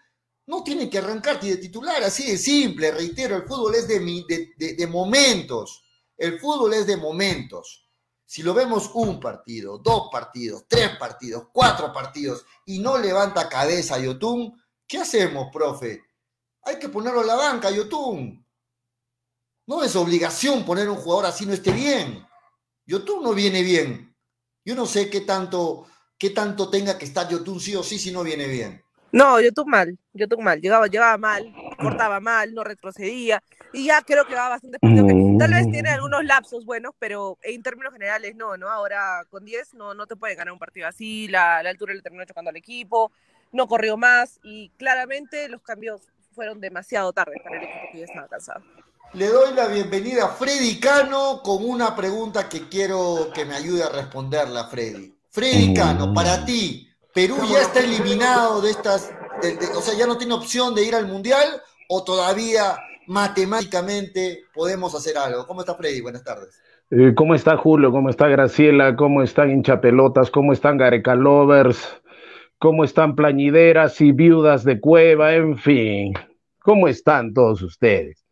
[0.51, 4.87] no tiene que arrancarte de titular, así de simple, reitero, el fútbol es de, de,
[4.87, 5.81] momentos,
[6.17, 7.89] el fútbol es de momentos.
[8.25, 13.97] Si lo vemos un partido, dos partidos, tres partidos, cuatro partidos y no levanta cabeza
[13.97, 16.03] Yotun, ¿qué hacemos, profe?
[16.63, 18.45] Hay que ponerlo a la banca, Yotun.
[19.67, 22.27] No es obligación poner un jugador así no esté bien.
[22.85, 24.17] Yotun no viene bien.
[24.65, 25.87] Yo no sé qué tanto,
[26.17, 28.83] qué tanto tenga que estar Yotun sí o sí si no viene bien.
[29.12, 31.54] No, Yotun mal, Yotun mal, llegaba, llegaba mal.
[31.82, 33.41] cortaba mal, no retrocedía,
[33.74, 37.38] y ya creo que va bastante partido que tal vez tiene algunos lapsos buenos, pero
[37.41, 38.69] en términos generales no, ¿no?
[38.69, 42.02] Ahora con 10 no, no te puede ganar un partido así, la, la altura le
[42.02, 43.12] terminó chocando al equipo,
[43.52, 46.02] no corrió más, y claramente los cambios
[46.34, 48.63] fueron demasiado tarde para el equipo que ya estaba cansado.
[49.13, 53.84] Le doy la bienvenida a Freddy Cano con una pregunta que quiero que me ayude
[53.84, 55.13] a responderla, Freddy.
[55.30, 59.13] Freddy Cano, para ti, ¿Perú ya está eliminado de estas,
[59.76, 65.17] o sea, ya no tiene opción de ir al Mundial o todavía matemáticamente podemos hacer
[65.17, 65.45] algo?
[65.45, 66.00] ¿Cómo está Freddy?
[66.02, 66.62] Buenas tardes.
[66.89, 67.91] Eh, ¿Cómo está Julio?
[67.91, 68.95] ¿Cómo está Graciela?
[68.95, 70.32] ¿Cómo están hinchapelotas?
[70.32, 72.02] ¿Cómo están Gareca Lovers?
[72.58, 75.34] ¿Cómo están plañideras y viudas de cueva?
[75.34, 76.13] En fin,
[76.60, 78.26] ¿cómo están todos ustedes?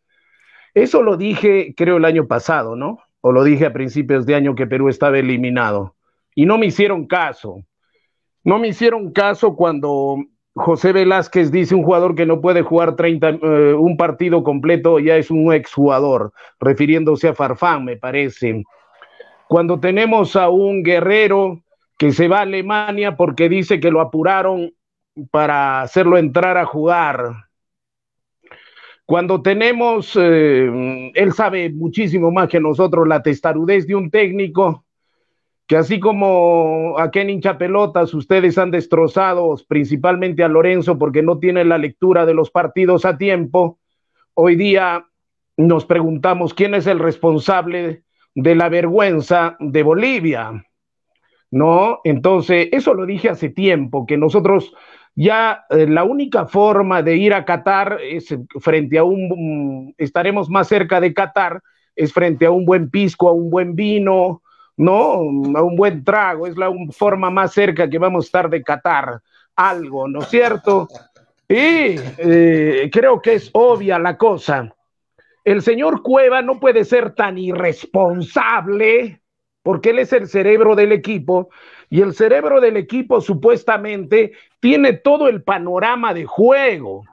[0.72, 2.98] Eso lo dije, creo, el año pasado, ¿no?
[3.20, 5.96] O lo dije a principios de año que Perú estaba eliminado.
[6.34, 7.64] Y no me hicieron caso.
[8.44, 10.16] No me hicieron caso cuando
[10.54, 15.16] José Velázquez dice un jugador que no puede jugar 30, eh, un partido completo ya
[15.16, 18.64] es un exjugador, refiriéndose a Farfán, me parece.
[19.48, 21.62] Cuando tenemos a un guerrero
[21.98, 24.72] que se va a Alemania porque dice que lo apuraron
[25.30, 27.32] para hacerlo entrar a jugar,
[29.04, 34.84] cuando tenemos, eh, él sabe muchísimo más que nosotros la testarudez de un técnico,
[35.70, 41.38] que así como a Ken hincha pelotas, ustedes han destrozado principalmente a Lorenzo porque no
[41.38, 43.78] tiene la lectura de los partidos a tiempo,
[44.34, 45.06] hoy día
[45.56, 48.02] nos preguntamos quién es el responsable
[48.34, 50.66] de la vergüenza de Bolivia.
[51.52, 52.00] ¿No?
[52.02, 54.74] Entonces, eso lo dije hace tiempo, que nosotros
[55.14, 60.66] ya eh, la única forma de ir a Qatar es frente a un, estaremos más
[60.66, 61.62] cerca de Qatar,
[61.94, 64.42] es frente a un buen pisco, a un buen vino,
[64.80, 65.12] ¿no?
[65.58, 69.20] A un buen trago, es la forma más cerca que vamos a estar de Qatar,
[69.54, 70.88] algo, ¿no es cierto?
[71.46, 74.74] Y eh, creo que es obvia la cosa.
[75.44, 79.20] El señor Cueva no puede ser tan irresponsable,
[79.62, 81.50] porque él es el cerebro del equipo,
[81.90, 87.04] y el cerebro del equipo supuestamente tiene todo el panorama de juego.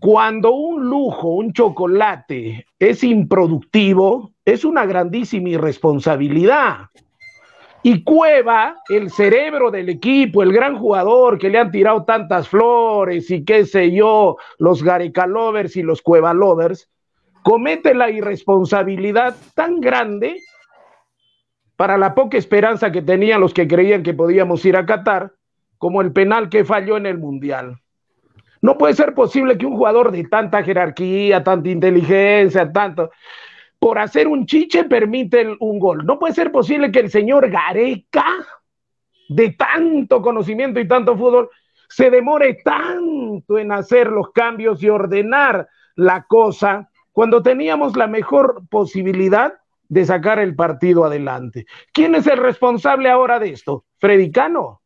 [0.00, 6.86] Cuando un lujo, un chocolate es improductivo, es una grandísima irresponsabilidad.
[7.82, 13.30] Y Cueva, el cerebro del equipo, el gran jugador que le han tirado tantas flores
[13.30, 16.88] y qué sé yo, los Gareca Lovers y los Cueva Lovers,
[17.42, 20.40] comete la irresponsabilidad tan grande
[21.76, 25.32] para la poca esperanza que tenían los que creían que podíamos ir a Qatar,
[25.78, 27.80] como el penal que falló en el Mundial.
[28.60, 33.10] No puede ser posible que un jugador de tanta jerarquía, tanta inteligencia, tanto,
[33.78, 36.04] por hacer un chiche permite un gol.
[36.04, 38.26] No puede ser posible que el señor Gareca,
[39.28, 41.50] de tanto conocimiento y tanto fútbol,
[41.88, 48.62] se demore tanto en hacer los cambios y ordenar la cosa cuando teníamos la mejor
[48.68, 49.54] posibilidad
[49.88, 51.66] de sacar el partido adelante.
[51.92, 53.84] ¿Quién es el responsable ahora de esto?
[53.98, 54.82] Fredicano.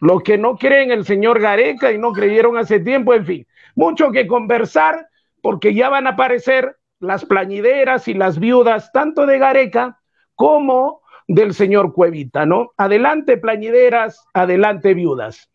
[0.00, 4.10] Los que no creen el señor Gareca y no creyeron hace tiempo, en fin, mucho
[4.10, 5.08] que conversar
[5.42, 10.00] porque ya van a aparecer las plañideras y las viudas tanto de Gareca
[10.34, 12.72] como del señor Cuevita, ¿no?
[12.76, 15.48] Adelante plañideras, adelante viudas.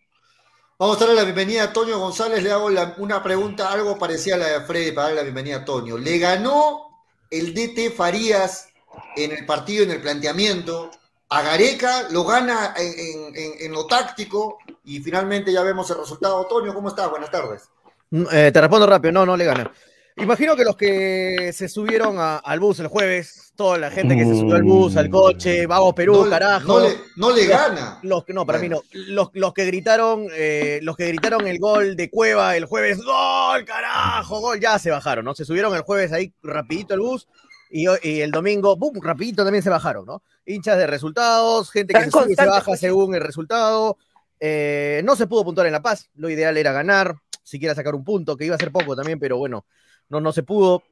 [0.77, 4.39] Vamos a darle la bienvenida a Toño González, le hago una pregunta algo parecida a
[4.39, 5.97] la de Freddy para darle la bienvenida a Toño.
[5.97, 6.86] ¿Le ganó
[7.29, 8.69] el DT Farías
[9.15, 10.91] en el partido, en el planteamiento.
[11.29, 16.45] A Gareca lo gana en, lo táctico y finalmente ya vemos el resultado.
[16.45, 17.09] Toño, ¿cómo estás?
[17.09, 17.63] Buenas tardes.
[18.11, 19.71] Mm, eh, te respondo rápido, no, no le gana.
[20.17, 24.33] Imagino que los que se subieron al bus el jueves, toda la gente que se
[24.33, 26.79] subió al bus, al coche, vamos Perú, carajo.
[27.17, 27.99] No le, gana.
[28.01, 28.81] Los, no, para mí no.
[28.93, 33.65] Los, los que gritaron, eh, los que gritaron el gol de Cueva el jueves, gol,
[33.65, 35.35] carajo, gol, ya se bajaron, ¿no?
[35.35, 37.27] Se subieron el jueves ahí rapidito el bus
[37.69, 37.88] y,
[38.21, 38.99] el domingo, ¡pum!
[39.01, 40.23] rapidito también se bajaron, ¿no?
[40.45, 43.97] Hinchas de resultados, gente que se, se baja según el resultado.
[44.39, 48.04] Eh, no se pudo puntuar en La Paz, lo ideal era ganar, siquiera sacar un
[48.04, 49.65] punto, que iba a ser poco también, pero bueno,
[50.10, 50.84] no, no se pudo.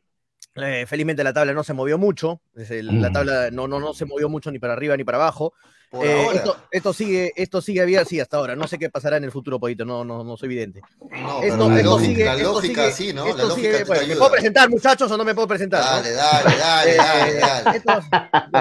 [0.56, 3.14] Eh, felizmente la tabla no se movió mucho, la mm.
[3.14, 5.54] tabla no, no, no se movió mucho ni para arriba ni para abajo.
[6.02, 6.28] Eh,
[6.72, 8.56] esto, sigue, esto sigue abierto, sí, hasta ahora.
[8.56, 10.82] No sé qué pasará en el futuro, Poquito, no, no, no soy evidente.
[11.12, 13.26] No, esto, la, lógica, la lógica sí, ¿no?
[13.26, 15.84] La lógica ¿Me puedo presentar, muchachos, o no me puedo presentar?
[15.84, 17.78] Dale, dale, dale, dale, dale.
[17.78, 18.02] Esto,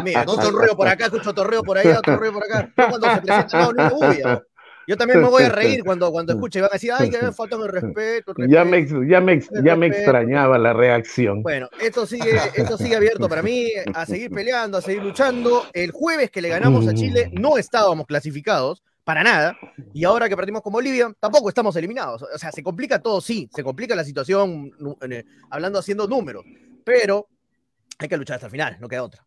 [0.03, 2.71] mío, no torreo por acá, escucho torreo por allá, torreo por acá.
[2.77, 4.43] No, cuando se presenta, no, no, no,
[4.87, 7.21] yo también me voy a reír cuando, cuando escuche y van a decir, ay, que
[7.21, 11.43] me falta el respeto, Ya me, ya me, ya me extrañaba la reacción.
[11.43, 15.67] Bueno, esto sigue, esto sigue abierto para mí, a seguir peleando, a seguir luchando.
[15.73, 19.57] El jueves que le ganamos a Chile no estábamos clasificados, para nada.
[19.93, 22.23] Y ahora que perdimos con Bolivia, tampoco estamos eliminados.
[22.23, 24.71] O sea, se complica todo, sí, se complica la situación
[25.51, 26.45] hablando haciendo números,
[26.85, 27.29] pero
[27.99, 29.27] hay que luchar hasta el final, no queda otra.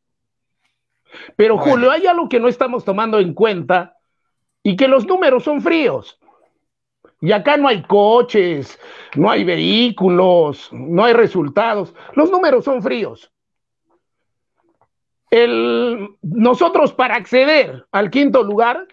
[1.36, 3.94] Pero Julio, hay algo que no estamos tomando en cuenta
[4.65, 6.19] y que los números son fríos.
[7.21, 8.80] Y acá no hay coches,
[9.15, 11.93] no hay vehículos, no hay resultados.
[12.15, 13.32] Los números son fríos.
[16.23, 18.88] Nosotros para acceder al quinto lugar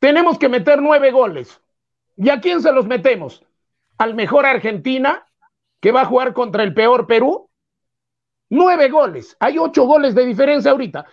[0.00, 1.60] tenemos que meter nueve goles.
[2.16, 3.44] ¿Y a quién se los metemos?
[3.98, 5.28] ¿Al mejor Argentina,
[5.80, 7.48] que va a jugar contra el peor Perú?
[8.50, 9.36] Nueve goles.
[9.38, 11.06] Hay ocho goles de diferencia ahorita.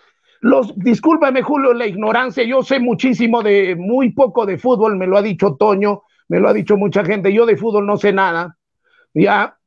[0.43, 2.43] Los, discúlpame, Julio, la ignorancia.
[2.43, 6.49] Yo sé muchísimo de, muy poco de fútbol, me lo ha dicho Toño, me lo
[6.49, 7.31] ha dicho mucha gente.
[7.31, 8.57] Yo de fútbol no sé nada.
[9.13, 9.57] Ya.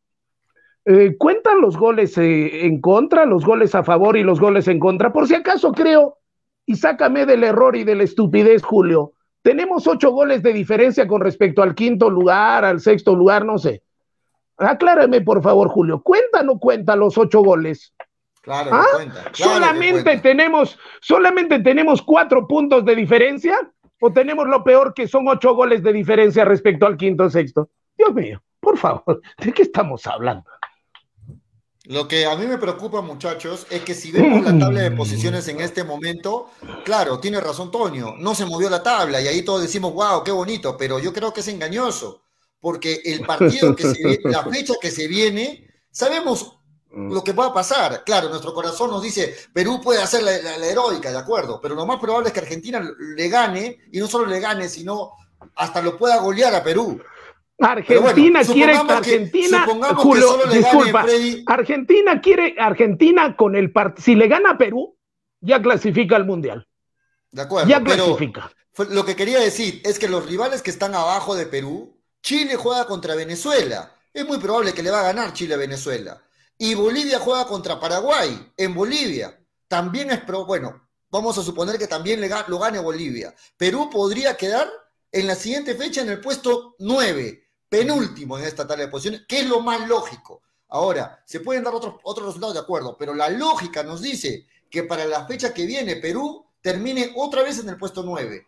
[0.85, 4.79] Eh, ¿Cuentan los goles eh, en contra, los goles a favor y los goles en
[4.79, 5.15] contra?
[5.15, 6.19] Por si acaso creo,
[6.67, 9.15] y sácame del error y de la estupidez, Julio.
[9.41, 13.83] Tenemos ocho goles de diferencia con respecto al quinto lugar, al sexto lugar, no sé.
[14.59, 16.03] Aclárame, por favor, Julio.
[16.03, 17.95] ¿Cuenta o no cuenta los ocho goles?
[18.46, 18.87] Claro, ¿Ah?
[18.94, 19.24] cuenta.
[19.32, 23.59] solamente tenemos, solamente tenemos cuatro puntos de diferencia,
[24.00, 27.70] o tenemos lo peor que son ocho goles de diferencia respecto al quinto o sexto.
[27.98, 30.48] Dios mío, por favor, ¿de qué estamos hablando?
[31.87, 35.48] Lo que a mí me preocupa, muchachos, es que si vemos la tabla de posiciones
[35.48, 36.50] en este momento,
[36.85, 40.30] claro, tiene razón Toño, no se movió la tabla y ahí todos decimos, wow, qué
[40.30, 42.22] bonito, pero yo creo que es engañoso,
[42.61, 46.61] porque el partido que se viene, la fecha que se viene, sabemos
[46.92, 48.05] lo que va a pasar.
[48.05, 51.87] Claro, nuestro corazón nos dice, Perú puede hacer la, la heroica, de acuerdo, pero lo
[51.87, 55.12] más probable es que Argentina le gane, y no solo le gane, sino
[55.57, 57.01] hasta lo pueda golear a Perú.
[57.59, 61.07] Argentina quiere Argentina, Julio, disculpa,
[61.46, 64.96] Argentina quiere Argentina con el si le gana a Perú
[65.40, 66.66] ya clasifica al mundial.
[67.31, 67.68] De acuerdo.
[67.68, 68.51] Ya clasifica.
[68.90, 72.87] lo que quería decir es que los rivales que están abajo de Perú, Chile juega
[72.87, 73.92] contra Venezuela.
[74.12, 76.20] Es muy probable que le va a ganar Chile a Venezuela.
[76.59, 79.38] Y Bolivia juega contra Paraguay en Bolivia.
[79.69, 83.35] También es pro, bueno, vamos a suponer que también le, lo gane Bolivia.
[83.57, 84.69] Perú podría quedar
[85.12, 89.41] en la siguiente fecha en el puesto 9 penúltimo en esta tabla de posiciones, que
[89.41, 90.43] es lo más lógico.
[90.68, 94.83] Ahora, se pueden dar otros, otros resultados de acuerdo, pero la lógica nos dice que
[94.83, 98.47] para la fecha que viene Perú termine otra vez en el puesto 9.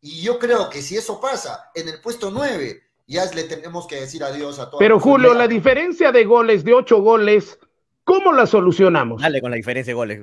[0.00, 3.96] Y yo creo que si eso pasa en el puesto 9, ya le tenemos que
[3.96, 4.78] decir adiós a todos.
[4.78, 7.58] Pero Julio, la diferencia de goles, de 8 goles,
[8.04, 9.20] ¿cómo la solucionamos?
[9.22, 10.20] Dale con la diferencia de goles.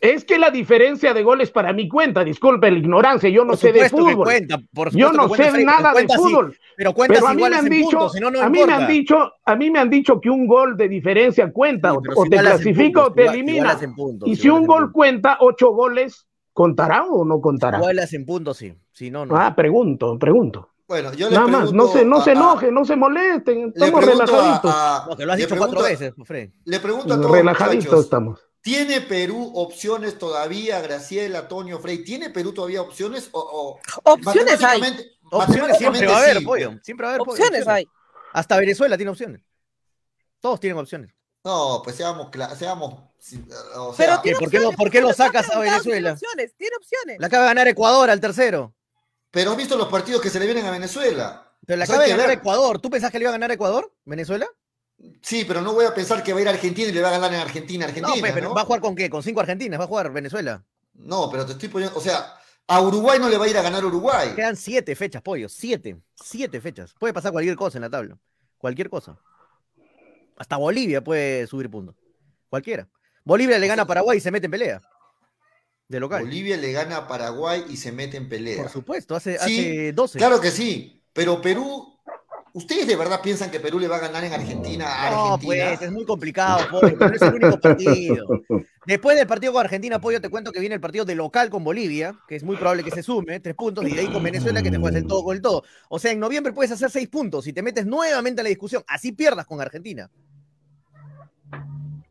[0.00, 3.70] Es que la diferencia de goles para mi cuenta, disculpe la ignorancia, yo no sé
[3.70, 4.26] de fútbol.
[4.92, 6.56] yo no sé nada de fútbol.
[6.74, 8.10] pero pero a mí me han dicho,
[8.40, 11.52] a mí me han dicho, a mí me han dicho que un gol de diferencia
[11.52, 13.78] cuenta, o, te clasifica o te elimina.
[14.24, 17.76] y si, un gol cuenta, ocho goles, ¿contará o no contará?
[17.76, 18.72] Igualas en puntos, sí.
[18.92, 19.36] Si no, no.
[19.36, 20.70] Ah, pregunto, pregunto.
[20.90, 24.74] Bueno, yo le Nada más, no se, no se enoje, no se molesten, estamos relajaditos.
[25.06, 26.50] no, que lo has dicho cuatro veces, Fred.
[26.64, 28.40] Le pregunto a todos Relajaditos estamos.
[28.60, 32.02] ¿Tiene Perú opciones todavía, Graciela, Antonio Frey?
[32.02, 33.28] ¿Tiene Perú todavía opciones?
[33.30, 34.82] O, opciones hay.
[35.30, 36.72] Opciones siempre va a haber, pollo.
[36.82, 37.86] Siempre va a haber opciones, hay.
[38.32, 39.42] Hasta Venezuela tiene opciones.
[40.40, 41.14] Todos tienen opciones.
[41.44, 42.94] No, pues seamos, seamos
[43.76, 46.16] o sea, Pero ¿por, qué lo, ¿por qué lo sacas a Venezuela?
[46.16, 47.20] Tiene opciones, tiene opciones.
[47.20, 48.74] La acaba de ganar Ecuador al tercero.
[49.30, 51.46] Pero has visto los partidos que se le vienen a Venezuela.
[51.66, 52.80] Pero la acaba de ganar Ecuador.
[52.80, 54.46] ¿Tú pensás que le iba a ganar Ecuador, Venezuela?
[55.22, 57.08] Sí, pero no voy a pensar que va a ir a Argentina y le va
[57.08, 57.86] a ganar en Argentina.
[57.86, 59.08] Argentina no, pero ¿va a jugar con qué?
[59.08, 59.80] ¿Con cinco Argentinas?
[59.80, 60.62] ¿Va a jugar Venezuela?
[60.94, 61.96] No, pero te estoy poniendo.
[61.96, 62.34] O sea,
[62.66, 64.34] a Uruguay no le va a ir a ganar Uruguay.
[64.34, 65.48] Quedan siete fechas, pollo.
[65.48, 65.96] Siete.
[66.14, 66.94] Siete fechas.
[66.98, 68.18] Puede pasar cualquier cosa en la tabla.
[68.58, 69.16] Cualquier cosa.
[70.36, 71.94] Hasta Bolivia puede subir puntos.
[72.48, 72.88] Cualquiera.
[73.24, 74.82] Bolivia le gana a Paraguay y se mete en pelea.
[75.90, 76.22] De local.
[76.22, 78.62] Bolivia le gana a Paraguay y se mete en pelea.
[78.62, 80.18] Por supuesto, hace, hace 12.
[80.18, 81.02] Claro que sí.
[81.12, 81.90] Pero Perú
[82.52, 85.80] ¿Ustedes de verdad piensan que Perú le va a ganar en Argentina a No, pues
[85.80, 88.26] es muy complicado, no es el único partido.
[88.86, 91.62] Después del partido con Argentina, Pollo, te cuento que viene el partido de local con
[91.62, 94.62] Bolivia, que es muy probable que se sume, tres puntos, y de ahí con Venezuela
[94.62, 95.62] que te juegas el todo con el todo.
[95.88, 98.82] O sea, en noviembre puedes hacer seis puntos y te metes nuevamente en la discusión.
[98.88, 100.10] Así pierdas con Argentina.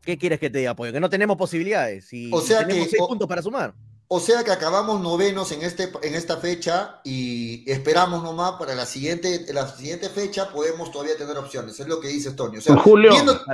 [0.04, 0.92] ¿Qué quieres que te diga, Pollo?
[0.92, 2.12] Que no tenemos posibilidades.
[2.12, 3.74] Y o sea tenemos seis puntos para sumar.
[4.12, 8.84] O sea que acabamos novenos en, este, en esta fecha y esperamos nomás para la
[8.84, 11.78] siguiente, la siguiente fecha podemos todavía tener opciones.
[11.78, 12.56] Es lo que dice Tony.
[12.56, 13.44] O sea, Julio, viéndote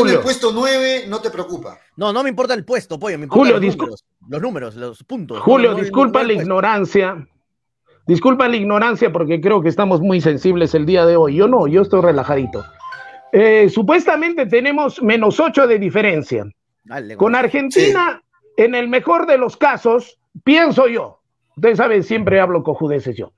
[0.00, 1.80] en el puesto 9 no te preocupa.
[1.96, 5.40] No, no me importa el puesto, pollo, me importa los, números, los, números, los puntos.
[5.40, 7.26] Julio, disculpa la ignorancia.
[8.06, 11.34] Disculpa la ignorancia porque creo que estamos muy sensibles el día de hoy.
[11.34, 12.64] Yo no, yo estoy relajadito.
[13.32, 16.44] Eh, supuestamente tenemos menos 8 de diferencia.
[17.16, 18.22] Con Argentina
[18.56, 21.18] en el mejor de los casos, pienso yo,
[21.58, 23.32] Ustedes saben, siempre hablo cojudeces yo.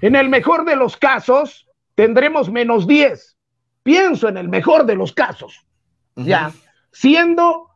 [0.00, 3.36] En el mejor de los casos, tendremos menos 10.
[3.82, 5.66] Pienso en el mejor de los casos.
[6.14, 6.52] Ya.
[6.90, 7.68] Siendo,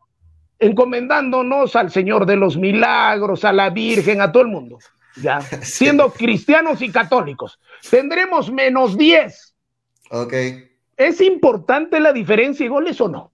[0.59, 4.79] encomendándonos al Señor de los Milagros, a la Virgen, a todo el mundo.
[5.17, 5.43] Ya.
[5.61, 7.61] Siendo cristianos y católicos.
[7.91, 9.55] Tendremos menos 10.
[10.13, 10.33] Ok.
[11.01, 13.33] ¿Es importante la diferencia de goles o no?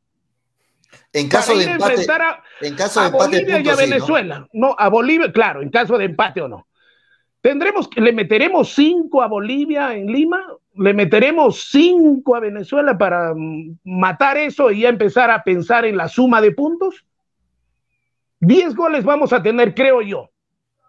[1.12, 3.74] En caso Para de a empate, a, en caso a de empate, Bolivia y a
[3.74, 3.90] sí, ¿no?
[3.90, 4.48] Venezuela.
[4.52, 4.76] ¿no?
[4.78, 6.68] a Bolivia, claro, en caso de empate o no.
[7.40, 10.46] Tendremos, le meteremos cinco a Bolivia en Lima,
[10.76, 15.96] le meteremos cinco a Venezuela para mm, matar eso y ya empezar a pensar en
[15.96, 17.04] la suma de puntos.
[18.38, 20.30] Diez goles vamos a tener, creo yo,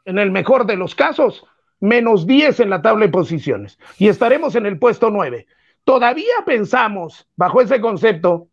[0.05, 1.43] en el mejor de los casos,
[1.79, 5.47] menos diez en la tabla de posiciones y estaremos en el puesto nueve.
[5.87, 8.49] Todavía pensamos, bajo ese concepto,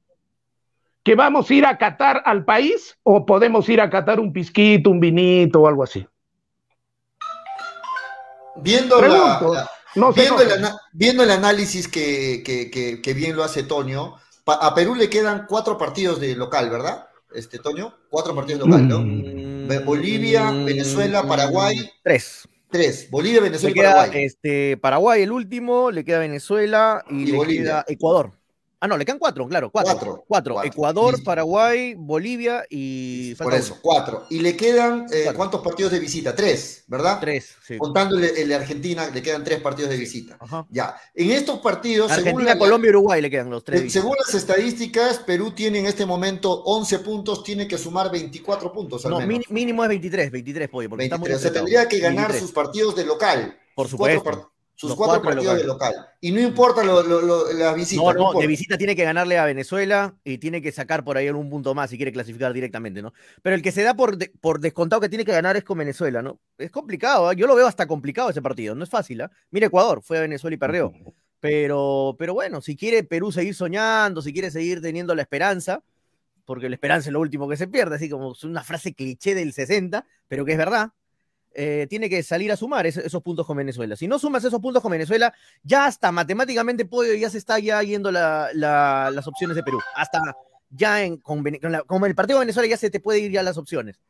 [1.03, 4.89] que vamos a ir a Qatar al país o podemos ir a Qatar un pisquito,
[4.89, 6.07] un vinito o algo así.
[8.63, 13.03] Viendo, la- Pregunto, la- no sé, viendo, el, ana- viendo el análisis que, que- que-
[13.03, 14.15] que bien lo hace Toño,
[14.45, 17.09] pa- a Perú le quedan cuatro partidos de local, ¿verdad?
[17.35, 19.01] Este, Toño, cuatro partidos de local, ¿no?
[19.01, 19.85] Mm.
[19.85, 22.47] Bolivia, Venezuela, Paraguay, Tres.
[22.75, 23.11] Tres.
[23.11, 24.11] Bolivia, Le Venezuela y queda Paraguay.
[24.13, 27.65] este, Paraguay el último, le queda Venezuela y, Y le Bolivia.
[27.65, 28.33] queda Ecuador.
[28.85, 29.93] Ah, no, le quedan cuatro, claro, cuatro.
[29.95, 30.55] Cuatro, Cuatro.
[30.57, 30.71] cuatro.
[30.71, 31.25] Ecuador.
[31.25, 33.35] Paraguay, Bolivia y.
[33.37, 34.27] Por eso, cuatro.
[34.29, 35.33] Y le quedan, eh.
[35.35, 36.37] ¿cuántos partidos de visita?
[36.37, 37.19] Tres, ¿verdad?
[37.19, 37.79] Tres, sí.
[37.79, 40.37] Contando el, de Argentina, le quedan tres partidos de visita.
[40.39, 40.67] Ajá.
[40.69, 40.97] Ya.
[41.15, 43.91] En estos partidos, según, Argentina, la- Colombia y Uruguay le quedan los tres.
[43.91, 49.03] según las estadísticas, Perú tiene en este momento 11 puntos, tiene que sumar 24 puntos
[49.07, 49.49] al no, menos.
[49.49, 51.39] mínimo es 23, 23, pollo, porque está muy 23.
[51.39, 52.43] O sea, tendría que ganar 23.
[52.43, 53.59] sus partidos de local.
[53.75, 54.51] Por supuesto.
[54.77, 55.95] Sus Los cuatro, partidos de local.
[56.21, 58.03] Y no importa lo, lo, lo- la visita.
[58.03, 61.29] No, no, de visita tiene que ganarle a Venezuela y tiene que sacar por ahí
[61.29, 63.13] algún punto más si quiere clasificar directamente, ¿no?
[63.43, 65.79] Pero el que se da por, de- por descontado que tiene que ganar es con
[65.79, 66.41] Venezuela, ¿no?
[66.59, 67.35] Es complicado, ¿ah?
[67.35, 69.31] yo lo veo hasta complicado ese partido, no es fácil, ¿ah?
[69.51, 70.93] Mira Ecuador, fue a Venezuela y perreó.
[71.41, 75.83] Pero, pero bueno, si quiere Perú seguir soñando, si quiere seguir teniendo la esperanza,
[76.47, 79.35] porque la esperanza es lo último que se pierde, así como es una frase cliché
[79.35, 80.91] del 60, pero que es verdad,
[81.55, 83.97] eh, tiene que salir a sumar es- esos puntos con Venezuela.
[83.97, 85.33] Si no sumas esos puntos con Venezuela,
[85.63, 89.79] ya hasta matemáticamente puede, ya se está ya yendo la- la- las opciones de Perú.
[89.95, 90.19] Hasta
[90.71, 93.31] ya en, con, con la- con el partido de Venezuela ya se te puede ir
[93.31, 94.01] ya las opciones.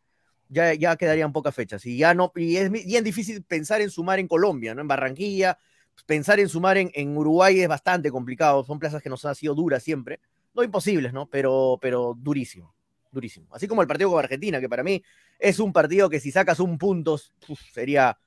[0.49, 1.85] Ya, ya quedarían pocas fechas.
[1.87, 4.83] Y ya no, y es bien difícil pensar en sumar en Colombia, ¿no?
[4.83, 5.59] En Barranquilla,
[6.07, 8.63] pensar en sumar en, en Uruguay es bastante complicado.
[8.65, 10.21] Son plazas que nos han sido duras siempre.
[10.55, 11.27] No imposibles, ¿no?
[11.27, 12.75] Pero, pero durísimo.
[13.15, 13.47] Durísimo.
[13.53, 15.03] Así como el partido con Argentina, que para mí
[15.39, 17.19] es un partido que si sacas un punto
[17.73, 18.19] sería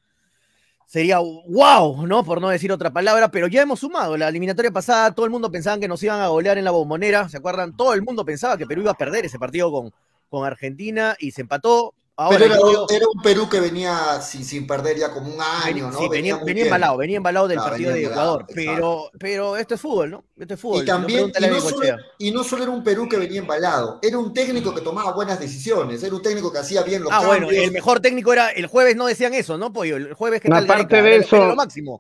[0.85, 2.23] sería wow, ¿no?
[2.23, 4.15] Por no decir otra palabra, pero ya hemos sumado.
[4.15, 7.27] La eliminatoria pasada, todo el mundo pensaba que nos iban a golear en la bombonera,
[7.27, 7.75] ¿se acuerdan?
[7.75, 9.91] Todo el mundo pensaba que Perú iba a perder ese partido con,
[10.29, 11.93] con Argentina y se empató.
[12.19, 15.39] Ahora Pero era, yo- era un Perú que venía sin, sin perder ya como un
[15.39, 15.99] año, ¿no?
[15.99, 16.65] sí, venía, venía bien.
[16.65, 18.45] embalado, venía embalado del Claro, partido de venía Ecuador.
[18.55, 20.23] Pero, pero esto es fútbol, ¿no?
[20.35, 20.81] Esto es fútbol.
[20.81, 21.87] Y también, y no, solo,
[22.17, 25.39] y no solo era un Perú que venía embalado, era un técnico que tomaba buenas
[25.39, 27.37] decisiones, era un técnico que hacía bien los Ah, cambios.
[27.45, 29.97] bueno, el mejor técnico era el jueves, no decían eso, ¿no, Pollo?
[29.97, 31.01] El jueves que tal Aparte Gareca?
[31.07, 31.99] de Era- eso- era lo máximo.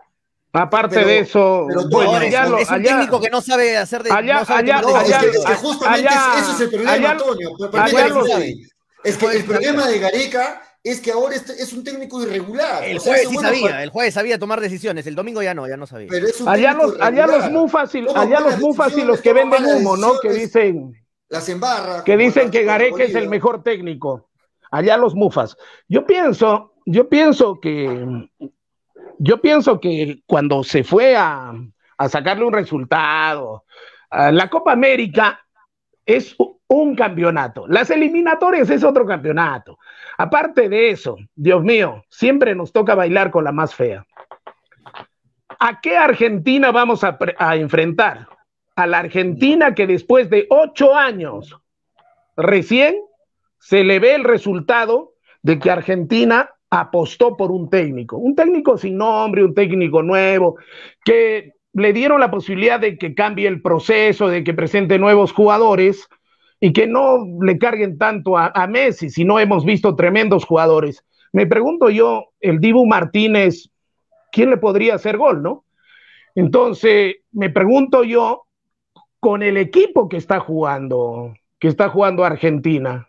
[0.51, 3.77] Aparte Pero- de eso, pero bueno, es, allá es un allá- técnico que no sabe
[3.77, 4.11] hacer de.
[4.11, 5.21] allá- no sabe allá- No, es resultados.
[5.21, 7.49] que, es que allá- justamente allá- ese es el problema, allá- Antonio.
[7.71, 8.27] Pero allá los-.
[9.07, 12.83] Es que jueves el problema de Gareca es que ahora este es un técnico irregular.
[12.83, 15.67] El O sea, jueves sí sabía, el jueves sabía tomar decisiones, el domingo ya no,
[15.67, 16.07] ya no sabía.
[16.09, 19.31] Pero es un allá los, allá los mufas y, allá los mufas y los que
[19.33, 20.19] venden humo, ¿no?
[20.19, 20.93] Que dicen,
[21.29, 22.03] Las embarra.
[22.03, 24.29] que dicen que Gareca es el mejor técnico.
[24.71, 25.55] Allá los mufas.
[25.87, 28.29] Yo pienso, yo pienso que,
[29.19, 31.53] yo pienso que cuando se fue a,
[31.97, 33.63] a sacarle un resultado,
[34.09, 35.39] a la Copa América
[36.05, 36.35] es
[36.67, 37.67] un campeonato.
[37.67, 39.79] Las eliminatorias es otro campeonato.
[40.17, 44.05] Aparte de eso, Dios mío, siempre nos toca bailar con la más fea.
[45.59, 47.17] ¿A qué Argentina vamos a,
[47.55, 48.27] enfrentar?
[48.75, 51.57] A la Argentina que después de ocho años
[52.35, 52.95] recién
[53.59, 58.97] se le ve el resultado de que Argentina apostó por un técnico, un técnico sin
[58.97, 60.57] nombre, un técnico nuevo,
[61.03, 66.07] que le dieron la posibilidad de que cambie el proceso, de que presente nuevos jugadores
[66.59, 71.03] y que no le carguen tanto a, Messi, si no hemos visto tremendos jugadores.
[71.31, 73.69] Me pregunto yo, el Dibu Martínez,
[74.31, 75.65] ¿quién le podría hacer gol, no?
[76.35, 78.45] Entonces, me pregunto yo,
[79.19, 83.07] con el equipo que está jugando, que está jugando Argentina,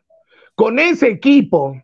[0.55, 1.81] con ese equipo,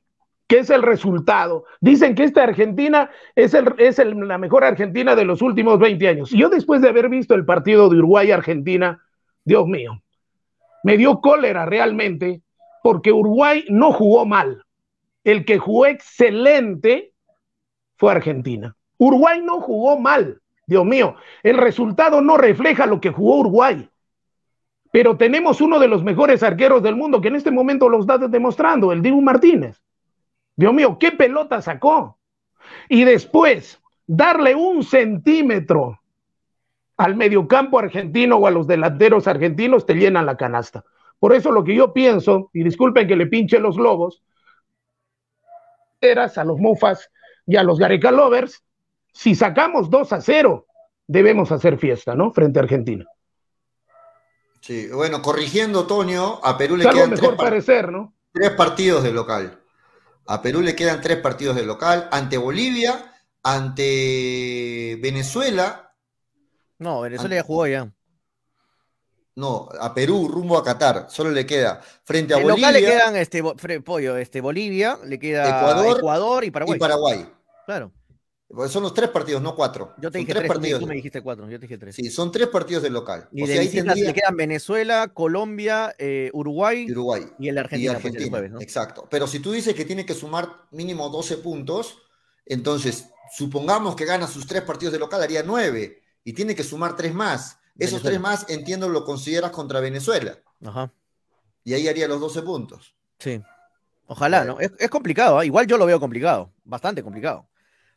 [0.46, 5.78] que es el resultado, dicen que esta Argentina es, la mejor Argentina de los últimos
[5.78, 6.30] 20 años.
[6.30, 9.02] Yo después de haber visto el partido de Uruguay-Argentina,
[9.44, 10.02] Dios mío,
[10.84, 12.42] me dio cólera realmente,
[12.82, 14.64] porque Uruguay no jugó mal.
[15.24, 17.14] El que jugó excelente
[17.96, 18.76] fue Argentina.
[18.98, 21.16] Uruguay no jugó mal, Dios mío.
[21.42, 23.88] El resultado no refleja lo que jugó Uruguay.
[24.92, 28.18] Pero tenemos uno de los mejores arqueros del mundo que en este momento los está
[28.18, 29.82] demostrando, el Dibu Martínez.
[30.54, 32.18] Dios mío, qué pelota sacó.
[32.90, 35.98] Y después, darle un centímetro
[36.96, 40.84] al mediocampo argentino o a los delanteros argentinos te llenan la canasta.
[41.18, 44.22] Por eso lo que yo pienso, y disculpen que le pinche los lobos,
[46.00, 47.10] eras a los Mofas
[47.46, 48.62] y a los Gareca Lovers,
[49.12, 50.66] si sacamos 2 a 0,
[51.06, 52.32] debemos hacer fiesta, ¿no?
[52.32, 53.04] Frente a Argentina.
[54.60, 58.14] Sí, bueno, corrigiendo, Toño, a Perú le Salvo quedan mejor tres, par- parecer, ¿no?
[58.32, 59.60] tres partidos de local.
[60.26, 65.83] A Perú le quedan tres partidos de local ante Bolivia, ante Venezuela,
[66.78, 67.90] No, Venezuela ya jugó ya.
[69.36, 72.88] no, a Perú rumbo a Qatar, solo le queda frente a En Bolivia local le
[72.88, 73.42] quedan este
[73.82, 76.76] pollo, este Bolivia, le queda Ecuador Ecuador, y Paraguay.
[76.76, 77.26] y Paraguay.
[77.66, 77.92] Claro.
[78.46, 79.94] Porque son los tres partidos, no cuatro.
[79.98, 80.80] Yo te Son dije tres tres, tú me- partidos.
[80.80, 81.96] tú me dijiste cuatro, yo te dije tres.
[81.96, 83.28] Sí, son tres partidos de local.
[83.32, 87.22] Y o de sea, ahí tendría le quedan Venezuela, Colombia, eh, Uruguay y Uruguay.
[87.38, 88.30] y el de y Argentina, pues, el Argentina.
[88.30, 88.60] jueves, ¿no?
[88.60, 89.08] Exacto.
[89.10, 91.98] Pero si tú dices que tiene que sumar mínimo 12 puntos,
[92.46, 96.02] entonces supongamos que gana sus tres partidos de local, haría nueve.
[96.24, 97.58] Y tiene que sumar tres más.
[97.78, 98.02] Esos Venezuela.
[98.10, 100.38] tres más, entiendo, lo consideras contra Venezuela.
[100.64, 100.90] Ajá.
[101.64, 102.94] Y ahí haría los 12 puntos.
[103.18, 103.42] Sí.
[104.06, 104.60] Ojalá, ¿no?
[104.60, 105.44] Es, es complicado, ¿ah?
[105.46, 107.48] igual yo lo veo complicado, bastante complicado.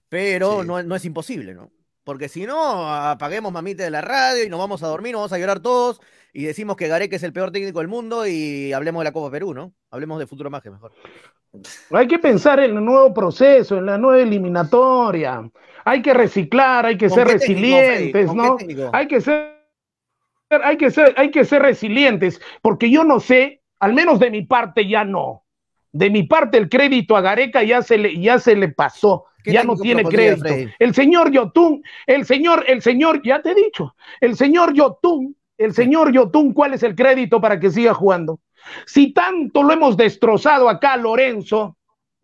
[0.10, 0.68] Pero Sí.
[0.68, 1.70] no, no es imposible, ¿no?
[2.06, 5.34] Porque si no, apaguemos mamita de la radio y nos vamos a dormir, nos vamos
[5.34, 6.00] a llorar todos
[6.32, 9.30] y decimos que Gareca es el peor técnico del mundo y hablemos de la Copa
[9.30, 9.74] Perú, ¿no?
[9.92, 10.94] Hablemos de futuro más que mejor.
[11.92, 15.50] Hay que pensar en el nuevo proceso, en la nueva eliminatoria.
[15.88, 18.90] Hay que reciclar, hay que ¿Con ser técnico, resilientes, ¿Con qué ¿no?
[18.92, 19.54] Hay que ser,
[20.50, 24.42] hay que ser, hay que ser resilientes, porque yo no sé, al menos de mi
[24.42, 25.44] parte ya no.
[25.94, 29.54] De mi parte el crédito a Gareca ya se le, ya se le pasó, ¿Qué
[29.54, 30.42] ya no tiene crédito.
[30.42, 30.72] Freddy?
[30.78, 35.74] El señor Yotun, el señor, el señor, ya te he dicho, el señor Yotun, el
[35.74, 38.42] señor Yotun, ¿cuál es el crédito para que siga jugando?
[38.86, 41.77] Si tanto lo hemos destrozado acá, Lorenzo,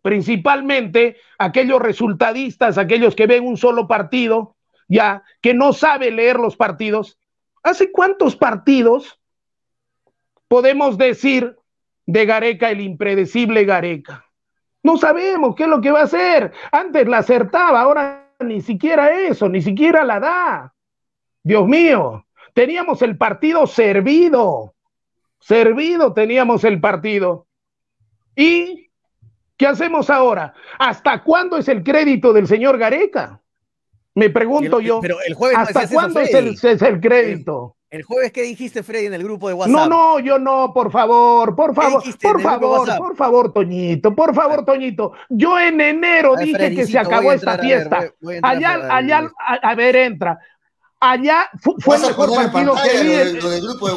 [0.03, 4.55] principalmente aquellos resultadistas, aquellos que ven un solo partido,
[4.87, 7.17] ya, que no sabe leer los partidos.
[7.63, 9.19] ¿Hace cuántos partidos
[10.47, 11.57] podemos decir
[12.05, 14.25] de Gareca, el impredecible Gareca?
[14.83, 16.51] No sabemos qué es lo que va a hacer.
[16.73, 20.73] Antes la acertaba, ahora ni siquiera eso, ni siquiera la da.
[21.41, 24.75] Dios mío, teníamos el partido servido,
[25.39, 27.47] servido teníamos el partido.
[28.35, 28.89] ¿Y
[29.57, 30.53] qué hacemos ahora?
[30.79, 33.39] ¿Hasta cuándo es el crédito del señor Gareca?
[34.15, 35.01] Me pregunto El- yo.
[35.01, 37.77] Pero el jueves no ¿Hasta eso, cuándo es el, es el crédito?
[37.89, 39.75] El jueves, ¿qué dijiste, Freddy, en el grupo de WhatsApp?
[39.75, 44.65] No, no, yo no, por favor, por favor, por favor, por favor, Toñito, por favor,
[44.65, 45.13] Toñito.
[45.29, 47.97] Yo en enero ver, dije que se acabó esta entrar, a ver, fiesta.
[47.99, 50.39] voy- voy a entrar allá, a- allá, a, a ver, entra.
[50.99, 53.41] Allá fu- fue el mejor partido que vi.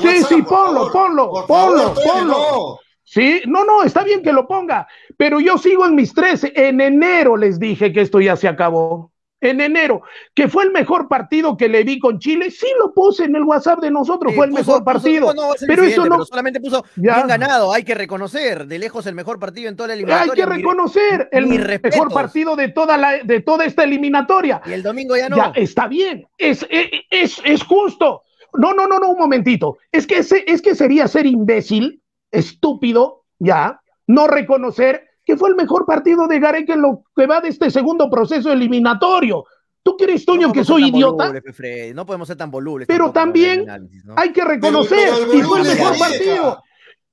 [0.03, 2.81] sí, sí, ponlo, ponlo, ponlo, ponlo.
[3.09, 6.53] Sí, no, no, está bien que lo ponga, pero yo sigo en mis 13.
[6.57, 9.13] En enero les dije que esto ya se acabó.
[9.41, 10.01] En enero,
[10.35, 13.45] que fue el mejor partido que le vi con Chile, sí lo puse en el
[13.45, 15.35] WhatsApp de nosotros, fue el puso- mejor puso- partido.
[15.35, 17.17] no, no, pero eso no, pero solamente puso Ya.
[17.17, 20.45] bien ganado, hay que reconocer, de lejos el mejor partido en toda la hay eliminatoria.
[20.47, 24.63] que mi- reconocer el mejor partido de toda, la, de toda esta eliminatoria.
[24.67, 25.37] Y el domingo ya no.
[25.37, 28.23] Ya, está bien, es, es, es, es justo.
[28.55, 29.77] No, no, no, no, un momentito.
[29.93, 35.57] Es que, ese- es que sería ser imbécil, estúpido, ya, no reconocer que fue el
[35.57, 39.45] mejor partido de Gareca en lo que va de este segundo proceso eliminatorio.
[39.83, 41.33] ¿Tú crees, Toño, No que soy idiota?
[41.95, 42.87] No podemos ser tan volubles.
[42.89, 44.15] Pero también análisis, ¿no?
[44.17, 46.63] Hay que reconocer, Pero- pero el y fue el mejor partido.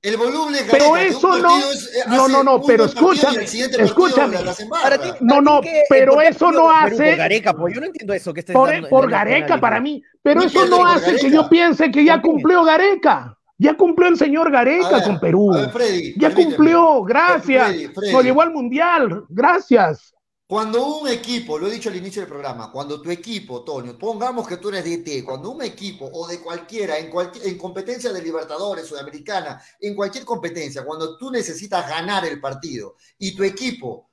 [0.02, 2.84] El voluble es Pero Gareca, que un eso no- es- eh, no, no, no, pero
[2.86, 4.34] escúchame, escúchame.
[4.36, 4.84] la- las embarra.
[4.84, 7.86] Para ti- No, no, ti, ¿qué- pero eso no hace- Por Gareca, pues yo no
[7.88, 11.32] entiendo eso que estés Por, dando- por Gareca para mí, pero eso no hace que
[11.32, 13.38] yo piense que ya cumplió Gareca.
[13.64, 15.54] Ya cumplió el señor Gareca ver, con Perú.
[15.54, 17.68] a ver, Freddy, ya cumplió, gracias.
[17.68, 18.12] Freddy, Freddy.
[18.12, 20.14] Nos llevó al mundial, gracias.
[20.46, 24.46] Cuando un equipo, lo he dicho al inicio del programa, cuando tu equipo, Toño, pongamos
[24.46, 28.22] que tú eres DT, cuando un equipo o de cualquiera, en, cualquier, en competencia de
[28.22, 34.10] Libertadores, Sudamericana, en cualquier competencia, cuando tú necesitas ganar el partido y tu equipo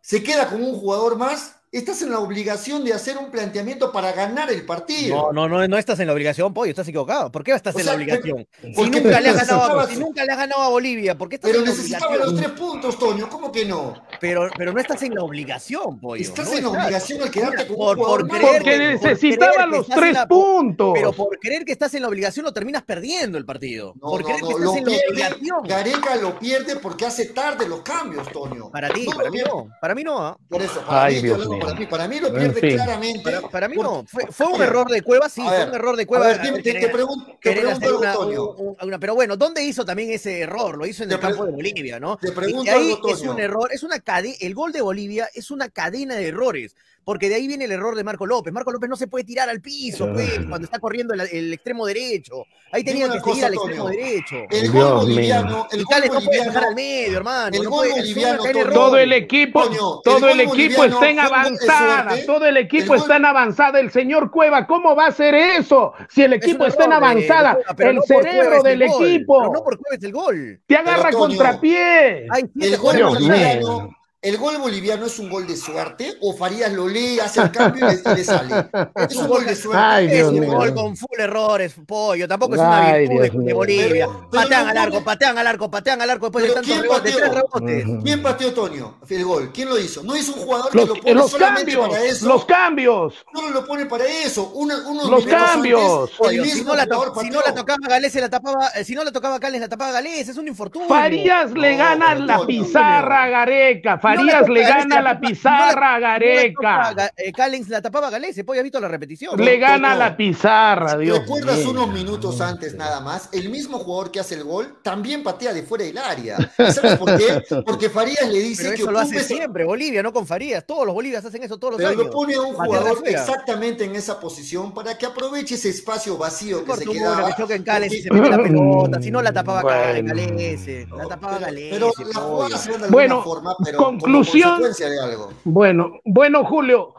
[0.00, 4.12] se queda con un jugador más, estás en la obligación de hacer un planteamiento para
[4.12, 5.32] ganar el partido.
[5.32, 7.30] No, no, no, no estás en la obligación, pollo, estás equivocado.
[7.30, 8.46] ¿Por qué estás O en sea, la obligación?
[8.60, 11.28] Si nunca, le has ganado a, necesitabas- si nunca le has ganado a Bolivia, ¿por
[11.28, 12.34] qué estás Pero en la necesitaba obligación?
[12.34, 13.94] los tres puntos, Toño, ¿cómo que no?
[14.20, 16.22] pero, pero no estás en la obligación, pollo.
[16.22, 18.38] Estás no en la obligación al quedarte con un Por- jugador por más.
[18.38, 20.90] creer Porque que- por necesitaba los tres la- puntos.
[20.94, 23.94] Pero por creer que estás en la obligación lo terminas perdiendo el partido.
[24.00, 25.58] No, por no, creer no, que lo estás en la pierde, obligación.
[25.64, 28.70] Gareca lo pierde porque hace tarde los cambios, Toño.
[28.70, 29.68] Para ti, No para mí no.
[29.80, 30.18] Para mí no.
[30.18, 30.38] ¿ah?
[30.48, 31.28] Por eso, para Ay, mí,
[31.60, 32.74] Para mí, para mí lo En pierde fin.
[32.76, 33.22] claramente.
[33.22, 34.04] Para, para mí por- no.
[34.06, 36.26] Fue, fue un error de Cueva, sí, a fue un error de A Cueva.
[36.28, 39.36] ver, te, te- querer- te pregunto, te pregunto algo, una- un- un- una- pero bueno,
[39.36, 40.76] ¿dónde hizo también ese error?
[40.76, 42.16] Lo hizo en Te el campo de Bolivia, ¿no?
[42.16, 44.80] te Y pregunto de ahí algo, es un error, es una cadena, el gol de
[44.82, 46.74] Bolivia es una cadena de errores,
[47.08, 48.52] porque de ahí viene el error de Marco López.
[48.52, 51.86] Marco López no se puede tirar al piso, pues, cuando está corriendo el, el extremo
[51.86, 52.44] derecho.
[52.70, 53.96] Ahí tenía que seguir cosa, al extremo Toño.
[53.96, 54.36] derecho.
[54.50, 57.56] El gol boliviano, el gol no puede dejar al boliviano, medio, hermano.
[57.56, 58.50] el no gol puede- boliviano, Toño.
[58.50, 58.74] errores.
[58.74, 62.26] Todo el equipo, Toño, el todo el equipo está en avanzada, suerte.
[62.26, 63.80] todo el equipo El está en avanzada.
[63.80, 65.94] El señor Cueva, ¿cómo va a hacer eso?
[66.10, 68.88] Si el equipo está en error avanzada, de Cueva, pero el no cerebro del el
[68.90, 70.60] gol, equipo Pero no por Cueva es el gol.
[70.66, 72.26] te agarra contrapié.
[72.30, 76.72] Hay siete El gol boliviano, el gol boliviano es un gol de suerte o Farías
[76.72, 78.68] lo lee, hace el cambio y le, y le sale.
[79.08, 79.80] Es un gol de suerte.
[79.80, 80.52] Ay, Es Dios un mío.
[80.54, 82.26] gol con full errores, pollo.
[82.26, 83.54] Tampoco es una Ay, virtud de, Dios de mío.
[83.54, 84.06] Bolivia.
[84.06, 86.82] Pero- pero patean al arco, patean al arco, patean al arco después de tantos ¿quién
[86.82, 87.16] rebotes,
[87.64, 87.84] tres.
[88.02, 88.98] ¿Quién pateó Toño?
[89.08, 89.50] El gol.
[89.54, 90.02] ¿Quién lo hizo?
[90.02, 92.26] No hizo un jugador Los, que lo pone los solamente cambios, para eso.
[92.28, 94.50] los cambios, No lo pone para eso.
[94.54, 95.80] Una- unos Los cambios.
[95.80, 97.54] antes, el Pollo, si mismo no, la jugador si no la pateó.
[97.60, 98.68] tocaba Galés, se la tapaba.
[98.74, 100.28] eh, Si no la tocaba Cales, la tapaba Galés.
[100.28, 100.88] Es un infortunio.
[100.88, 107.32] Farías le gana la pizarra a Gareca, Farías le gana la pizarra a Gareca, eh,
[107.32, 108.42] Callens la tapaba Galés.
[108.44, 109.38] Pollo, ¿has visto la repetición?
[109.40, 113.28] le gana la pizarra, Dios ¿Recuerdas unos minutos antes nada más?
[113.32, 116.36] El mismo jugador que hace el gol también patea de fuera del área.
[116.58, 117.42] ¿Y ¿Sabes por qué?
[117.66, 119.64] Porque Farías le dice Pero que eso lo hace siempre.
[119.64, 120.64] Bolivia, no con Farías.
[120.66, 122.04] Todos los Bolivias hacen eso todos los Pero años.
[122.06, 126.64] lo pone a un jugador exactamente en esa posición para que aproveche ese espacio vacío
[126.64, 127.26] que se quedaba.
[127.28, 129.02] que choque en Cales y se mete la pelota.
[129.02, 130.08] Si no la tapaba Bueno.
[130.08, 130.88] Galés.
[130.90, 131.68] La tapaba pero, Galés.
[131.70, 134.50] pero la jugada se de alguna Bueno, forma, pero conclusión.
[134.50, 135.32] como consecuencia de algo.
[135.44, 136.94] Bueno, bueno, Julio,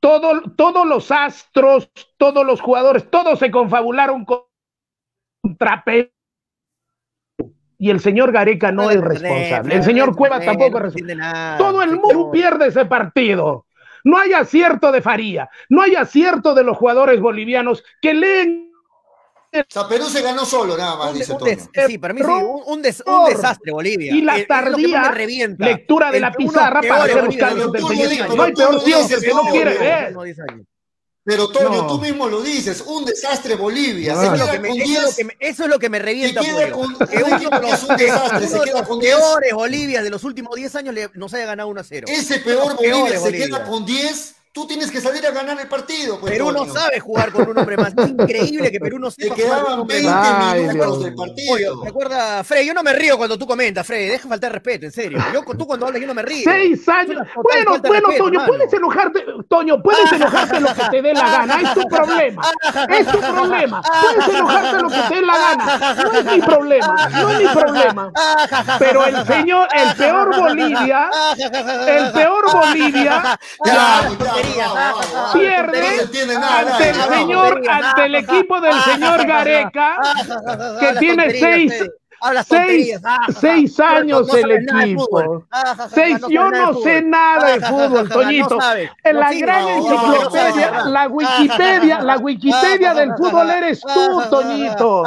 [0.00, 6.10] todo- todos los astros, todos los jugadores, todos se confabularon contra Perú.
[7.80, 9.68] Y el señor Gareca no le es responsable.
[9.68, 11.58] no El señor Cueva tampoco es no responsable.
[11.58, 12.30] Todo el mundo no.
[12.32, 13.66] pierde ese partido.
[14.04, 18.67] No hay acierto de Faría, no hay acierto de los jugadores bolivianos que leen
[19.88, 22.26] Perú se ganó solo, nada más, Un de- dice un des- sí, para mí sí,
[22.26, 24.14] un, un des- un desastre Bolivia.
[24.14, 25.64] y la tardía revienta.
[25.64, 27.48] lectura de la pizarra para hacer Bolivia
[28.08, 30.02] de diez- No hay peor ciego que el que no quiere ver.
[30.04, 30.66] últimos 10 años.
[31.24, 31.86] Pero Toño, No.
[31.86, 34.14] tú mismo lo dices, un desastre Bolivia.
[34.14, 34.20] No.
[34.20, 35.62] Se Eso es lo queda que me- con eso es lo 10 que me- Eso
[35.64, 38.48] es lo que me se revienta, queda con Que uno de es un desastre, uno
[38.48, 39.14] se de queda los con 10.
[39.16, 42.06] peores Bolivias de los últimos 10 años le- nos haya ganado 1 a 0.
[42.10, 43.46] Ese peor Bolivia se Bolivia.
[43.46, 46.18] queda con 10, tú tienes que salir a ganar el partido.
[46.18, 47.92] Pues, Perú no sabe jugar con un hombre más.
[47.96, 50.52] Es increíble que Perú no Te sepa jugar con un quedaban hombre 20 más.
[50.52, 51.80] Ay, minutos Dios del partido.
[51.82, 52.62] ¿te acuerdas, Fred?
[52.64, 54.10] Yo no me río cuando tú comentas, Fred.
[54.10, 55.18] Deja faltar respeto, en serio.
[55.32, 56.42] Yo, tú cuando hablas, yo no me río.
[56.42, 57.22] Seis años.
[57.36, 61.60] Bueno, bueno, respeto, Toño, puedes enojarte, Toño, puedes enojarte lo que te dé la gana,
[61.60, 62.42] es tu problema,
[62.88, 67.08] es tu problema, puedes enojarte lo que te dé la gana, no es mi problema,
[67.10, 68.12] no es mi problema.
[68.78, 71.10] Pero el señor, el peor Bolivia,
[71.86, 76.00] el peor Bolivia Ya, Ah, ya, ah, ah, pierde
[76.40, 79.96] ante el señor, ante el equipo del señor Gareca,
[80.80, 81.72] que tiene seis.
[82.20, 83.02] Hablas seis, tonterías.
[83.04, 83.40] Ah, ja, ja.
[83.40, 85.44] seis No, años el equipo.
[85.50, 88.58] Ah, Seis, yo no sé nada de Ah, fútbol, Toñito.
[89.04, 95.04] En la gran enciclopedia, la Wikipedia, la Wikipedia del fútbol eres tú, Toñito.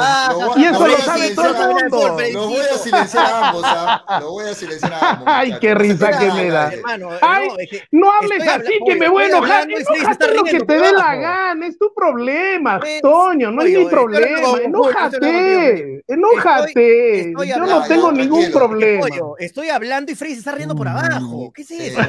[0.56, 1.46] Y eso lo sabe todo
[1.78, 2.18] el mundo.
[2.32, 4.18] Lo voy a silenciar a ambos, ¿ah?
[4.20, 5.24] Lo voy a silenciar a ambos.
[5.28, 6.72] Ay, qué risa que me da.
[7.20, 7.48] Ay,
[7.90, 9.68] no, hables así que me voy a enojar.
[9.70, 13.84] Enójate lo que te dé la gana, es tu problema, Pues, Toño, no es mi
[13.86, 14.40] problema.
[14.42, 16.04] con- Enójate,
[17.28, 19.06] estoy Yo hablando- no tengo ningún problema.
[19.06, 21.52] Pollo, estoy hablando y Freddy se está riendo por abajo.
[21.54, 21.78] ¿Qué es Sí.
[21.86, 22.00] eso?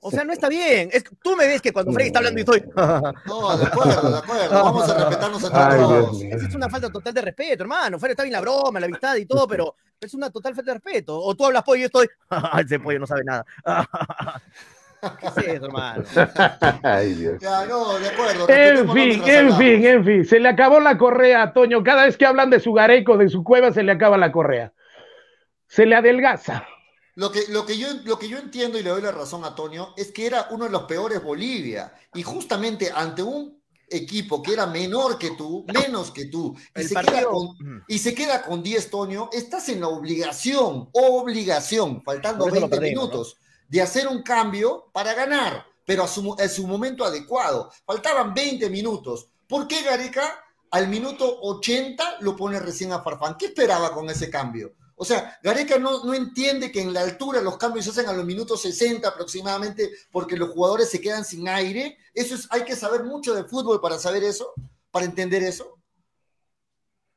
[0.00, 0.90] O sea, no está bien.
[0.92, 2.62] Es, tú me ves que cuando Freddy está hablando y estoy.
[3.26, 4.50] No, de acuerdo, de acuerdo.
[4.64, 6.22] Vamos a respetarnos entre Ay, todos.
[6.22, 7.98] Esa es una falta total de respeto, hermano.
[7.98, 10.78] Freddy está bien la broma, la amistad y todo, pero es una total falta de
[10.78, 11.20] respeto.
[11.20, 12.08] O tú hablas pollo y yo estoy.
[12.64, 13.44] Ese pollo no sabe nada.
[15.20, 16.04] ¿Qué es eso, hermano?
[16.82, 17.38] Ay, Dios.
[17.40, 18.48] Ya, no, de acuerdo.
[18.48, 20.24] En fin, en fin, en fin.
[20.24, 21.82] Se le acabó la correa a Toño.
[21.84, 24.72] Cada vez que hablan de su gareco, de su cueva, se le acaba la correa.
[25.66, 26.66] Se le adelgaza.
[27.14, 29.48] Lo que, lo, que yo, lo que yo entiendo y le doy la razón a
[29.48, 31.92] Antonio es que era uno de los peores Bolivia.
[32.14, 33.58] Y justamente ante un
[33.90, 37.98] equipo que era menor que tú, menos que tú, y, se, partido- queda con, y
[37.98, 42.76] se queda con 10, Toño, estás en la obligación, obligación, faltando Por eso lo 20
[42.76, 43.36] perdimos, minutos,
[43.68, 47.70] de hacer un cambio para ganar, pero a su, a su momento adecuado.
[47.84, 49.28] Faltaban 20 minutos.
[49.46, 53.36] ¿Por qué Gareca al minuto 80 lo pone recién a Farfán?
[53.38, 54.74] ¿Qué esperaba con ese cambio?
[54.96, 58.12] O sea, Gareca no, no entiende que en la altura los cambios se hacen a
[58.12, 61.96] los minutos 60 aproximadamente porque los jugadores se quedan sin aire.
[62.14, 64.52] Eso es, hay que saber mucho de fútbol para saber eso,
[64.90, 65.77] para entender eso.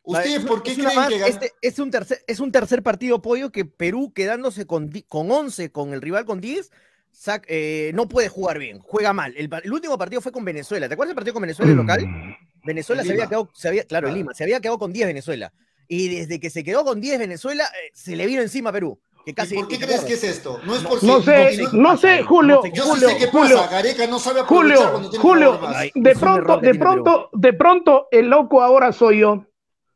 [0.04, 3.52] ¿Ustedes por qué creen más, que este es, un tercer, es un tercer partido pollo
[3.52, 6.72] que Perú quedándose con, con 11, con el rival con 10,
[7.14, 9.34] sac- eh, no puede jugar bien, juega mal.
[9.38, 10.88] El, último partido fue con Venezuela.
[10.88, 12.38] ¿Te acuerdas del partido con Venezuela el local?
[12.64, 14.18] Venezuela En se había quedado, se había, claro, en Claro.
[14.24, 15.54] Lima, se había quedado con 10 Venezuela.
[15.88, 19.00] Y desde que se quedó con 10 Venezuela, eh, se le vino encima a Perú.
[19.24, 20.60] Que casi, ¿Y por qué ¿te crees que es esto?
[20.66, 23.58] No es porque No sé, y no sé, Julio, Yo Julio, sí sé qué Julio,
[23.58, 23.70] pasa.
[23.72, 25.60] Gareca no sabe Julio, Julio,
[25.94, 29.46] de pronto, de pronto, de pronto, el loco ahora soy yo,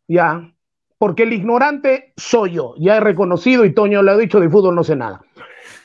[0.07, 0.51] ya,
[0.97, 4.75] porque el ignorante soy yo, ya he reconocido y Toño le ha dicho de fútbol
[4.75, 5.21] no sé nada.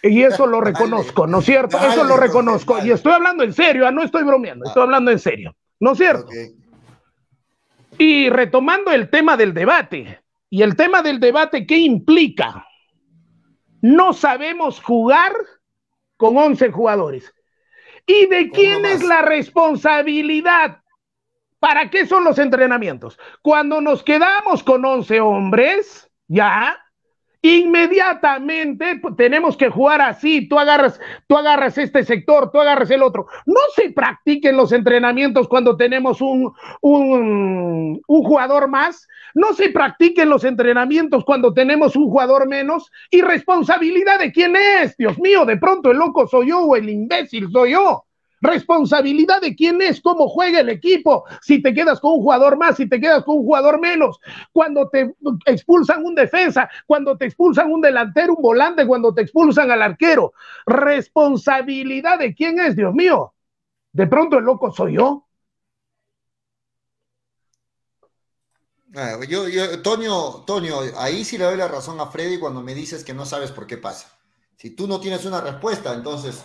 [0.02, 1.76] Y eso lo reconozco, ¿no es cierto?
[1.76, 2.76] Dale, eso lo reconozco.
[2.76, 2.88] dale.
[2.88, 5.98] Y estoy hablando en serio, ah, no estoy bromeando, estoy hablando en serio, ¿no es
[5.98, 6.28] cierto?
[7.98, 12.66] Y retomando el tema del debate, y el tema del debate, ¿qué implica?
[13.80, 15.32] No sabemos jugar
[16.16, 17.32] con 11 jugadores.
[18.04, 20.79] ¿Y de quién es la responsabilidad?
[21.60, 23.18] ¿Para qué son los entrenamientos?
[23.42, 26.76] Cuando nos quedamos con 11 hombres, ya,
[27.42, 33.26] inmediatamente tenemos que jugar así, tú agarras, tú agarras este sector, tú agarras el otro.
[33.44, 36.50] No se practiquen los entrenamientos cuando tenemos un,
[36.80, 42.90] un, un jugador más, no se practiquen los entrenamientos cuando tenemos un jugador menos.
[43.10, 44.96] ¿Y responsabilidad de quién es?
[44.96, 48.06] Dios mío, de pronto el loco soy yo o el imbécil soy yo.
[48.40, 52.76] Responsabilidad de quién es, cómo juega el equipo, si te quedas con un jugador más,
[52.76, 54.18] si te quedas con un jugador menos,
[54.52, 55.14] cuando te
[55.46, 60.32] expulsan un defensa, cuando te expulsan un delantero, un volante, cuando te expulsan al arquero.
[60.66, 63.34] Responsabilidad de quién es, Dios mío.
[63.92, 65.26] De pronto el loco soy yo.
[68.94, 72.74] Ah, yo, yo, Toño, Toño, ahí sí le doy la razón a Freddy cuando me
[72.74, 74.18] dices que no sabes por qué pasa.
[74.56, 76.44] Si tú no tienes una respuesta, entonces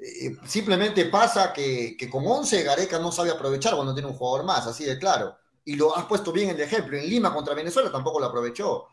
[0.00, 4.44] eh, simplemente pasa que, que con 11 Gareca no sabe aprovechar cuando tiene un jugador
[4.44, 5.36] más, así de claro.
[5.64, 6.96] Y lo has puesto bien el ejemplo.
[6.96, 8.86] En Lima contra Venezuela tampoco lo aprovechó.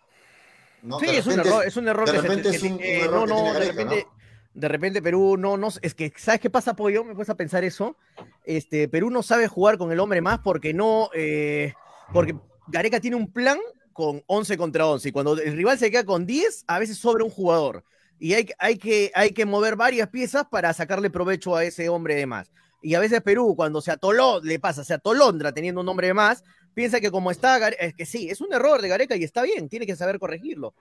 [0.82, 1.00] ¿no?
[1.00, 2.68] Sí, es un repente error, es un error de que se- repente que es te-
[2.68, 3.90] un, un error no, que no, de Gareca, ¿no?
[3.92, 4.08] repente,
[4.54, 7.04] de repente Perú no, no, es que, ¿sabes qué pasa, Pollo?
[7.04, 7.96] Me puedes a pensar eso.
[8.44, 11.74] Este, Perú no sabe jugar con el hombre más porque no, eh,
[12.12, 12.36] porque
[12.68, 13.60] Gareca tiene un plan
[13.94, 17.24] con 11 contra 11 y cuando el rival se queda con 10, a veces sobra
[17.24, 17.84] un jugador
[18.24, 22.16] y hay, hay, que, hay que mover varias piezas para sacarle provecho a ese hombre
[22.16, 22.50] de más.
[22.82, 26.14] Y a veces Perú, cuando se atoló, le pasa, se atolondra teniendo un hombre de
[26.14, 26.42] más,
[26.74, 29.68] piensa que como está, es que sí, es un error de Gareca y está bien,
[29.68, 30.74] tiene que saber corregirlo.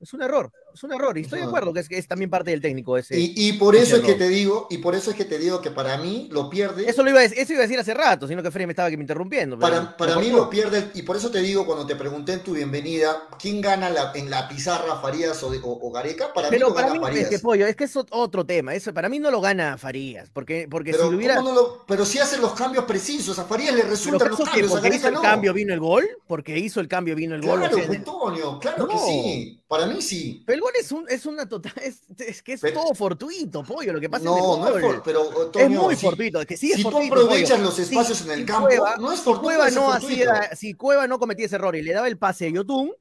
[0.00, 1.16] Es un error, es un error.
[1.18, 3.18] Y estoy de acuerdo que es, que es también parte del técnico ese.
[3.18, 5.60] Y, y por eso es que te digo, y por eso es que te digo
[5.60, 6.88] que para mí lo pierde.
[6.88, 8.72] Eso lo iba a, dec- eso iba a decir hace rato, sino que Freddy me
[8.72, 9.58] estaba aquí interrumpiendo.
[9.58, 12.34] pero Para, para me mí lo pierde, y por eso te digo cuando te pregunté
[12.34, 16.32] en tu bienvenida, ¿quién gana la- en la pizarra, Farías o, de- o- o Gareca?
[16.32, 17.30] Para mí lo para gana mí, es Farías.
[17.30, 18.74] que pollo, es que es ot- otro tema.
[18.74, 21.36] Eso para mí no lo gana Farías, porque, porque pero, si lo hubiera.
[21.36, 24.44] ¿cómo no lo- pero si hace los cambios precisos, a Farías le resultan los ¿acaso
[24.44, 27.14] que cambios, a porque Gareca hizo el cambio vino el gol, porque hizo el cambio
[27.16, 27.58] vino el gol.
[27.58, 29.56] o Claro, sea, Antonio, claro que sí.
[29.68, 30.42] Para mí sí.
[30.46, 31.72] pero el gol es, un, es una total.
[31.82, 33.92] Es, es que es Pero- todo fortuito, pollo.
[33.94, 36.70] Lo que pasa No, es no es for- pero es muy si- fortuito, que sí
[36.72, 37.62] es si tú aprovechas pollo.
[37.64, 40.74] los Si- espacios en el campo, Cueva- no es si fortuito, Cueva no hacía, si
[40.74, 42.92] Cueva no cometía ese error y le daba el pase a Yotun,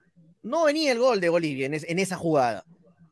[0.43, 2.63] no venía el gol de Bolivia en, es- en esa jugada.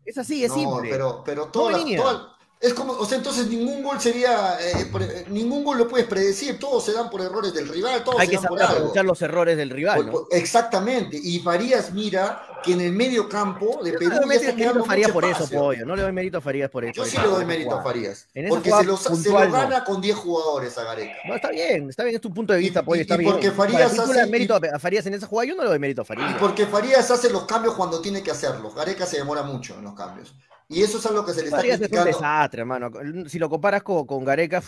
[0.06, 0.90] Es así, es no, simple.
[0.90, 5.26] pero, pero toda la- toda- es como, o sea, entonces ningún gol sería, eh, pre-
[5.30, 8.32] ningún gol lo puedes predecir, todos se dan por errores del rival, todos Hay se
[8.32, 9.04] que dan por saber algo.
[9.04, 9.96] los errores del rival.
[9.98, 10.12] Por- ¿no?
[10.12, 14.36] por- exactamente, y Farías mira que en el medio campo de Perú no le doy
[14.48, 15.86] está mérito a Farías por eso, pollo.
[15.86, 16.94] No le doy mérito a Farías por eso.
[16.96, 17.84] Yo sí le doy mérito a.
[17.84, 21.14] Farías, En porque se lo, se gana con 10 jugadores a Gareca.
[21.28, 23.20] No, está bien, está bien, es tu punto de Y- vista, pollo, y- está y
[23.20, 23.32] bien.
[23.32, 25.80] porque Farías le hace- das mérito a Farías en esa jugada, yo no le doy
[25.80, 26.36] mérito a Y Farías.
[26.40, 28.74] porque Farías hace los cambios cuando tiene que hacerlos.
[28.74, 30.34] Gareca se demora mucho en los cambios.
[30.70, 32.06] Y eso es algo que se le está Farías es un criticando.
[32.06, 32.92] desastre, hermano.
[33.28, 34.62] Si lo comparas con, con Gareca,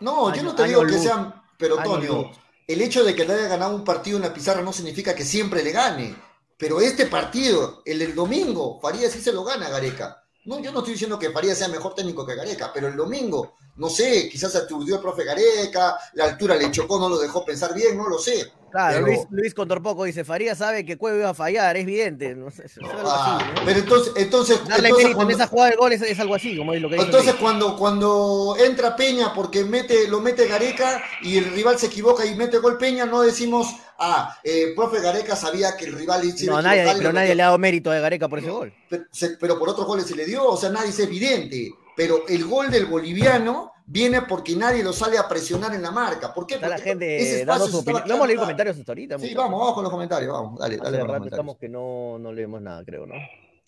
[0.00, 2.26] No, yo no te digo que sean, pero Año luz.
[2.66, 5.24] el hecho de que le haya ganado un partido en la pizarra no significa que
[5.24, 6.16] siempre le gane.
[6.56, 10.22] Pero este partido, el del domingo, Farías sí se lo gana a Gareca.
[10.44, 13.56] No, yo no estoy diciendo que Farías sea mejor técnico que Gareca, pero el domingo,
[13.76, 17.44] no sé, quizás se aturdió el profe Gareca, la altura le chocó, no lo dejó
[17.44, 18.52] pensar bien, no lo sé.
[18.70, 22.34] Claro, Pero- Luis, Luis Condorpoco dice, Farías sabe que Cueva iba a fallar, es evidente.
[22.34, 23.60] No sé, es algo Ah, así, ¿no?
[23.64, 26.56] pero entonces, entonces, Darle entonces cuando- en esa jugada de gol es, es algo así,
[26.56, 31.36] como es lo que Entonces cuando, cuando entra Peña porque mete, lo mete Gareca y
[31.38, 33.68] el rival se equivoca y mete gol Peña, no decimos,
[33.98, 37.34] ah, eh, profe Gareca sabía que el rival No, nadie, pero nadie metió".
[37.36, 38.72] le ha dado mérito a Gareca por ese gol.
[38.88, 39.04] pero,
[39.40, 41.70] pero por otros goles se le dio, o sea, nadie es evidente.
[41.96, 46.32] pero el gol del boliviano viene porque nadie lo sale a presionar en la marca.
[46.32, 46.54] ¿Por qué?
[46.54, 48.02] Está la gente dando su opinión.
[48.06, 48.40] Hemos leído claro.
[48.42, 49.18] comentarios hasta ahorita.
[49.18, 51.32] Sí, vamos, vamos con los comentarios, vamos, dale, dale Hace rato comentarios.
[51.32, 53.14] estamos que no, no leemos nada, creo, ¿no?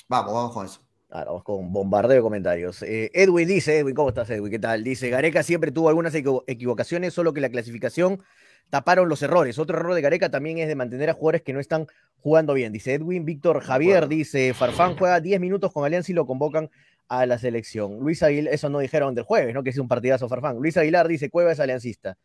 [0.08, 0.80] Vamos, vamos con eso.
[1.10, 2.82] Ahora vamos con bombardeo de comentarios.
[2.82, 4.50] Eh, Edwin dice, Edwin, ¿cómo estás, Edwin?
[4.50, 4.84] ¿Qué tal?
[4.84, 8.22] Dice, Gareca siempre tuvo algunas equivo- equivocaciones, solo que la clasificación
[8.70, 9.58] taparon los errores.
[9.58, 11.86] Otro error de Gareca también es de mantener a jugadores que no están
[12.20, 12.72] jugando bien.
[12.72, 16.70] Dice Edwin, Víctor Javier, dice, Farfán juega 10 minutos con Alianza y lo convocan
[17.12, 17.98] a la selección.
[18.00, 19.62] Luis Aguilar, eso no dijeron del jueves, ¿no?
[19.62, 20.56] Que es un partidazo Farfán.
[20.56, 22.16] Luis Aguilar dice, Cueva es aliancista.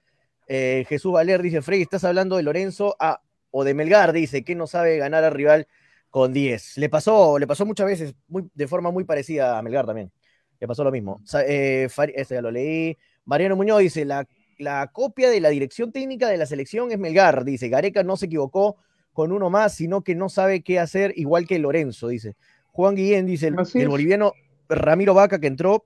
[0.48, 3.22] Eh, Jesús Valer dice, Frey, ¿estás hablando de Lorenzo ah,
[3.52, 4.14] o de Melgar?
[4.14, 5.68] Dice, que no sabe ganar al rival
[6.10, 6.78] con 10.
[6.78, 10.10] Le pasó, le pasó muchas veces, muy, de forma muy parecida a Melgar también.
[10.58, 11.20] Le pasó lo mismo.
[11.46, 11.90] Eh,
[12.30, 12.98] ya lo leí.
[13.26, 14.26] Mariano Muñoz dice, la,
[14.58, 17.44] la copia de la dirección técnica de la selección es Melgar.
[17.44, 18.78] Dice, Gareca no se equivocó
[19.12, 22.38] con uno más, sino que no sabe qué hacer, igual que Lorenzo, dice.
[22.72, 24.34] Juan Guillén dice, el, boliviano
[24.70, 25.86] Ramiro Vaca que entró,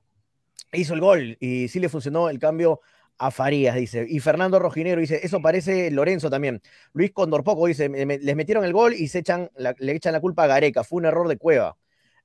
[0.74, 2.82] hizo el gol y sí le funcionó el cambio
[3.18, 4.06] a Farías, dice.
[4.10, 6.62] Y Fernando Rojinero dice, eso parece Lorenzo también.
[6.94, 10.14] Luis Condorpoco dice, "Me- me- les metieron el gol y se echan la- le echan
[10.14, 11.78] la culpa a Gareca, fue un error de Cueva.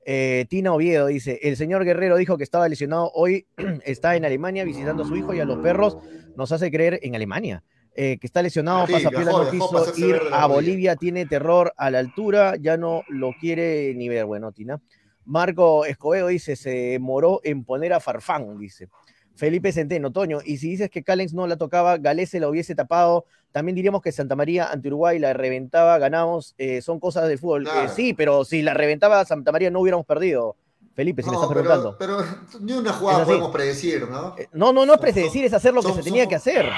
[0.06, 3.46] Eh, Tina Oviedo dice, el señor Guerrero dijo que estaba lesionado, hoy
[3.84, 5.98] está en Alemania visitando a su hijo y a los perros,
[6.36, 7.62] nos hace creer en Alemania.
[7.98, 10.46] Eh, que está lesionado, Sí, pasa viajó, no quiso ir a.
[10.46, 14.26] Bolivia, tiene terror a la altura, ya no lo quiere ni ver.
[14.26, 14.80] Bueno, Tina.
[15.26, 18.88] Marco Escobedo dice, se moró en poner a Farfán, dice.
[19.34, 22.74] Felipe Centeno, Toño, y si dices que Callens no la tocaba, Galés se la hubiese
[22.74, 27.38] tapado, también diríamos que Santa María ante Uruguay la reventaba, ganamos, eh, son cosas del
[27.38, 27.64] fútbol.
[27.64, 27.82] Claro.
[27.82, 30.56] Eh, sí, pero si la reventaba Santa María no hubiéramos perdido.
[30.94, 31.98] Felipe, si me No, estás pero, preguntando.
[31.98, 34.34] pero ni una jugada podemos predecir, ¿no?
[34.38, 36.70] Eh, No, no, no es predecir, es hacer lo que se tenía que hacer.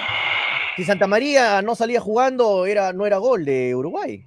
[0.76, 4.24] Si Santa María no salía jugando, era, no era gol de Uruguay.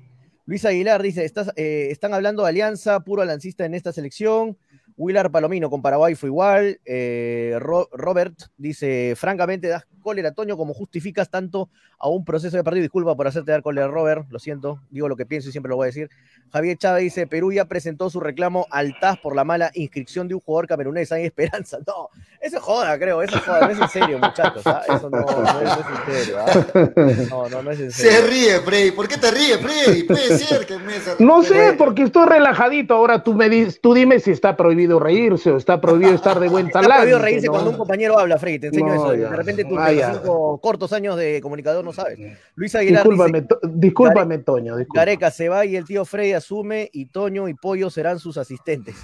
[0.51, 4.57] Luis Aguilar dice, "Estás, eh, están hablando de alianza, puro alancista en esta selección.
[4.97, 6.81] Willard Palomino con Paraguay fue igual.
[6.83, 12.65] Eh, Ro- Robert dice, francamente das cólera, Toño, como justificas tanto a un proceso de
[12.65, 12.81] partido.
[12.81, 15.77] Disculpa por hacerte dar cólera, Robert, lo siento, digo lo que pienso y siempre lo
[15.77, 16.09] voy a decir.
[16.51, 20.33] Javier Chávez dice, Perú ya presentó su reclamo al TAS por la mala inscripción de
[20.35, 21.13] un jugador camerunés.
[21.13, 21.77] Hay esperanza.
[21.87, 22.09] No,
[22.41, 24.61] eso es joda, creo, eso es joda, no es en serio, muchachos.
[24.65, 24.81] ¿ah?
[24.87, 26.37] Eso no, no es, no es en serio.
[26.39, 27.27] ¿ah?
[27.29, 28.11] No, no, no es en serio.
[28.19, 28.91] Se ríe, Freddy.
[28.91, 30.03] ¿Por qué te ríes, Freddy?
[30.03, 32.95] Puede ser que me se- No sé, porque estoy relajadito.
[32.95, 36.49] Ahora tú me dices, tú dime si está prohibido reírse o está prohibido estar de
[36.49, 37.01] buen Está talante.
[37.03, 37.51] prohibido reírse ¿no?
[37.53, 39.15] cuando un compañero habla, Freddy, te enseño No, eso.
[39.15, 39.29] ya.
[39.29, 40.07] De repente tus Ah, ya.
[40.07, 42.17] 25 cortos años de comunicador no sabes.
[42.55, 44.77] Luis Aguilar dice, Discúlpame, to- discúlpame, Toño.
[44.77, 44.99] discúlpame.
[45.05, 48.95] Gareca se va y el tío Freddy asume y Toño y Pollo serán sus asistentes.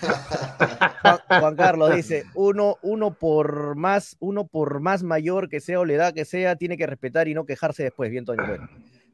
[1.28, 5.94] Juan, Carlos dice, uno, uno por más, uno por más mayor que sea o la
[5.94, 8.10] edad que sea, tiene que respetar y no quejarse después.
[8.10, 8.46] Bien, Toño.
[8.46, 8.68] bueno.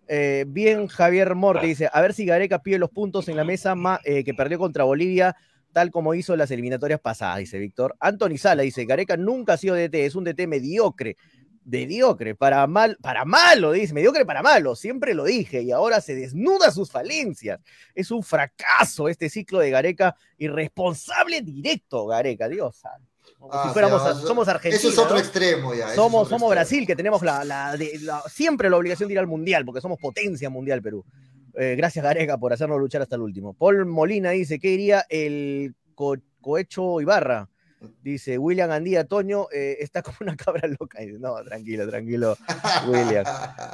[0.08, 3.74] Eh, bien, Javier Morte dice, a ver si Gareca pide los puntos en la mesa
[4.04, 5.36] eh, que perdió contra Bolivia,
[5.72, 7.94] tal como hizo las eliminatorias pasadas, dice Víctor.
[8.00, 11.16] Anthony Sala dice, Gareca nunca ha sido DT, es un DT mediocre.
[11.70, 16.14] Mediocre, para mal, para malo, dice, mediocre para malo, siempre lo dije, y ahora se
[16.14, 17.60] desnuda sus falencias.
[17.94, 22.80] Es un fracaso este ciclo de Gareca, irresponsable directo, Gareca, Dios.
[23.38, 24.78] Como Ah, si fuéramos, somos Argentina.
[24.78, 25.20] Eso es otro ¿no?
[25.20, 25.88] extremo ya.
[25.94, 26.48] Somos, somos extremo.
[26.48, 29.80] Brasil, que tenemos la, la- de- la- siempre la obligación de ir al mundial, porque
[29.80, 31.04] somos potencia mundial, Perú.
[31.54, 33.52] Eh, gracias, Gareca, por hacernos luchar hasta el último.
[33.54, 37.48] Paul Molina dice: ¿Qué diría el co- Cohecho Ibarra?
[38.02, 41.00] Dice William Andía Toño, eh, está como una cabra loca.
[41.00, 42.36] Dice, no, tranquilo, tranquilo,
[42.88, 43.24] William.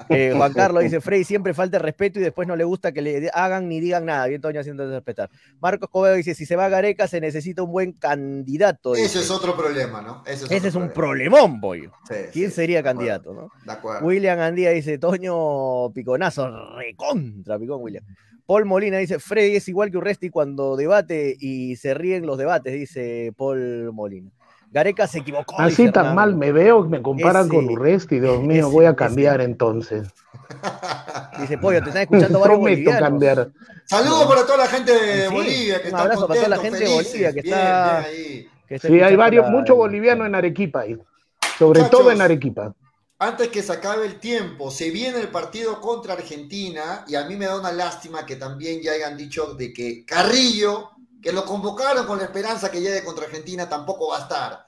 [0.08, 3.00] Eh, Juan Carlos dice, Frey siempre falta el respeto y después no le gusta que
[3.00, 4.26] le hagan ni digan nada.
[4.26, 5.30] Bien, Toño haciendo respetar.
[5.60, 8.94] Marcos Cobedo dice, si se va Gareca se necesita un buen candidato.
[8.94, 10.22] Ese es otro problema, ¿no?
[10.26, 11.04] Ese es, Ese es un problema.
[11.36, 11.90] problemón, boy.
[12.08, 13.50] Sí, ¿Quién sí, sería candidato, no?
[13.64, 14.06] De acuerdo.
[14.06, 18.04] William Andía dice, Toño Piconazo, recontra Picón, William.
[18.46, 22.72] Paul Molina dice, Freddy es igual que Urresti cuando debate y se ríen los debates,
[22.74, 24.30] dice Paul Molina.
[24.70, 25.54] Gareca se equivocó.
[25.60, 26.14] Así dice tan Hernán.
[26.16, 29.40] mal me veo, me comparan Ese- con Urresti, Dios mío, ese- voy a ese- cambiar
[29.40, 30.08] entonces.
[31.40, 33.00] Dice, Pollo, te están escuchando varios Prometo bolivianos.
[33.00, 33.50] cambiar.
[33.86, 36.78] Saludos para toda la gente de Sí, Bolivia que un abrazo para toda la gente
[36.78, 38.48] de Bolivia que está- ahí.
[38.68, 40.96] que está Sí, hay varios, muchos bolivianos en Arequipa ahí.
[41.58, 41.90] Sobre Muchachos.
[42.00, 42.74] todo en Arequipa.
[43.18, 47.36] Antes que se acabe el tiempo, se viene el partido contra Argentina y a mí
[47.36, 50.90] me da una lástima que también ya hayan dicho de que Carrillo,
[51.22, 54.66] que lo convocaron con la esperanza que llegue contra Argentina, tampoco va a estar.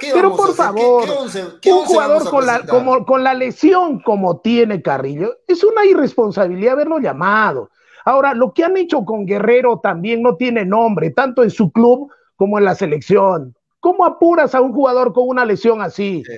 [0.00, 0.54] ¿Qué Pero por hacer?
[0.56, 4.80] ¿Qué- favor, qué once- qué Un jugador con la, como, con la lesión como tiene
[4.82, 7.70] Carrillo, es una irresponsabilidad haberlo llamado.
[8.04, 12.10] Ahora, lo que han hecho con Guerrero también no tiene nombre, tanto en su club
[12.36, 13.54] como en la selección.
[13.80, 16.22] ¿Cómo apuras a un jugador con una lesión así?
[16.26, 16.32] Sí.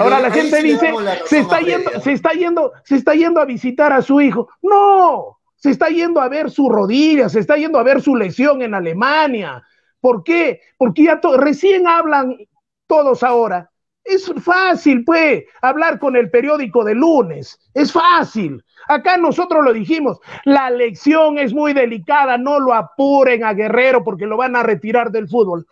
[0.00, 3.44] Ahora la gente dice, la se está yendo, se está yendo, se está yendo a
[3.44, 4.48] visitar a su hijo.
[4.62, 8.62] No, se está yendo a ver su rodilla, se está yendo a ver su lesión
[8.62, 9.62] en Alemania.
[10.00, 10.60] ¿Por qué?
[10.76, 12.36] Porque ya recién hablan
[12.86, 13.70] todos ahora.
[14.04, 17.58] Es fácil, pues, hablar con el periódico de lunes.
[17.72, 18.62] Es fácil.
[18.86, 20.18] Acá nosotros lo dijimos.
[20.44, 22.36] La elección es muy delicada.
[22.36, 25.66] No lo apuren a Guerrero porque lo van a retirar del fútbol.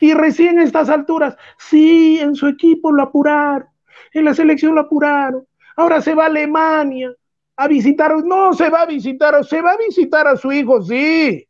[0.00, 3.68] Y recién a estas alturas, sí, en su equipo lo apuraron.
[4.12, 5.46] En la selección lo apuraron.
[5.76, 7.12] Ahora se va a Alemania
[7.56, 8.16] a visitar.
[8.24, 9.44] No, se va a visitar.
[9.44, 11.46] Se va a visitar a su hijo, sí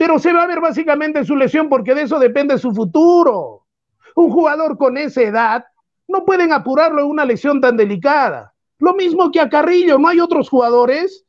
[0.00, 3.66] pero se va a ver básicamente su lesión porque de eso depende su futuro.
[4.14, 5.66] Un jugador con esa edad
[6.08, 8.54] no pueden apurarlo en una lesión tan delicada.
[8.78, 11.26] Lo mismo que a Carrillo, ¿no hay otros jugadores?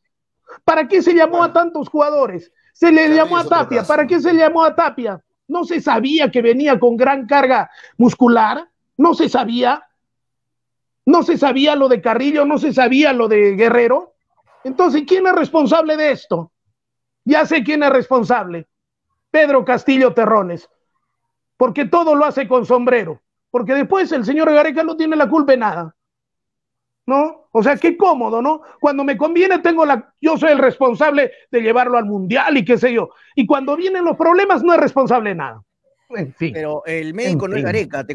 [0.64, 2.50] ¿Para qué se llamó a tantos jugadores?
[2.72, 5.22] Se le llamó a Tapia, ¿para qué se llamó a Tapia?
[5.52, 8.70] ¿No se sabía que venía con gran carga muscular?
[8.96, 9.86] ¿No se sabía?
[11.06, 12.46] ¿No se sabía lo de Carrillo?
[12.46, 14.14] ¿No se sabía lo de Guerrero?
[14.64, 16.54] Entonces, ¿quién es responsable de esto?
[17.26, 18.70] Ya sé quién es responsable.
[19.30, 20.70] Pedro Castillo Terrones.
[21.58, 23.22] Porque todo lo hace con sombrero.
[23.50, 25.96] Porque después el señor Gareca no tiene la culpa de nada.
[27.06, 27.41] ¿No?
[27.52, 28.62] O sea, qué cómodo, ¿no?
[28.80, 32.78] Cuando me conviene tengo la yo soy el responsable de llevarlo al mundial y qué
[32.78, 33.10] sé yo.
[33.36, 35.62] Y cuando vienen los problemas no es responsable de nada.
[36.38, 38.06] Pero el médico no es Gareca.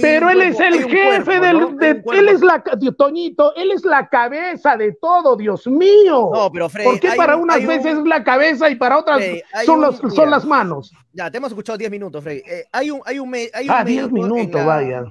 [0.00, 2.02] pero él es el jefe del.
[2.12, 2.62] él es la.
[2.96, 6.30] Toñito, él es la cabeza de todo, Dios mío.
[6.32, 6.88] No, pero Freddy.
[6.88, 9.22] ¿Por qué para unas veces es la cabeza y para otras
[9.64, 10.92] son, los, son las manos?
[11.12, 12.42] Ya, te hemos escuchado 10 minutos, Freddy.
[12.46, 15.04] Eh, hay un, hay un, hay un ah, 10 minutos, vaya.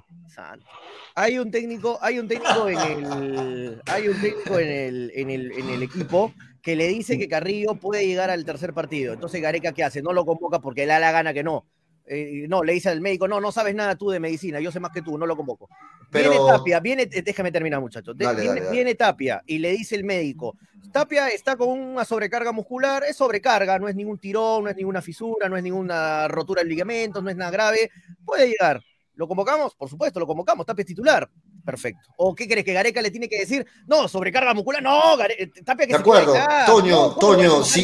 [1.20, 5.52] Hay un técnico, hay un técnico en el, hay un técnico en el, en el,
[5.52, 9.14] en el equipo que le dice que Carrillo puede llegar al tercer partido.
[9.14, 10.04] Entonces Gareca, ¿qué hace?
[10.04, 11.66] No lo convoca porque le da la gana que no.
[12.06, 14.80] Eh, no, le dice al médico, no, no sabes nada tú de medicina, yo sé
[14.80, 15.68] más que tú, no lo convoco.
[16.12, 20.56] Viene Tapia, viene, eh, déjame terminar muchachos, viene, Tapia y le dice el médico,
[20.94, 25.02] Tapia está con una sobrecarga muscular, es sobrecarga, no es ningún tirón, no es ninguna
[25.02, 27.90] fisura, no es ninguna rotura de ligamentos, no es nada grave,
[28.24, 28.84] puede llegar.
[29.18, 29.74] ¿Lo convocamos?
[29.76, 31.30] Por supuesto, lo convocamos, Tapia es titular.
[31.66, 32.12] Perfecto.
[32.18, 33.66] ¿O qué crees que Gareca le tiene que decir?
[33.88, 34.82] No, sobrecarga muscular.
[34.82, 37.84] No, eh, Tapia que De acuerdo, Toño, Toño, sí.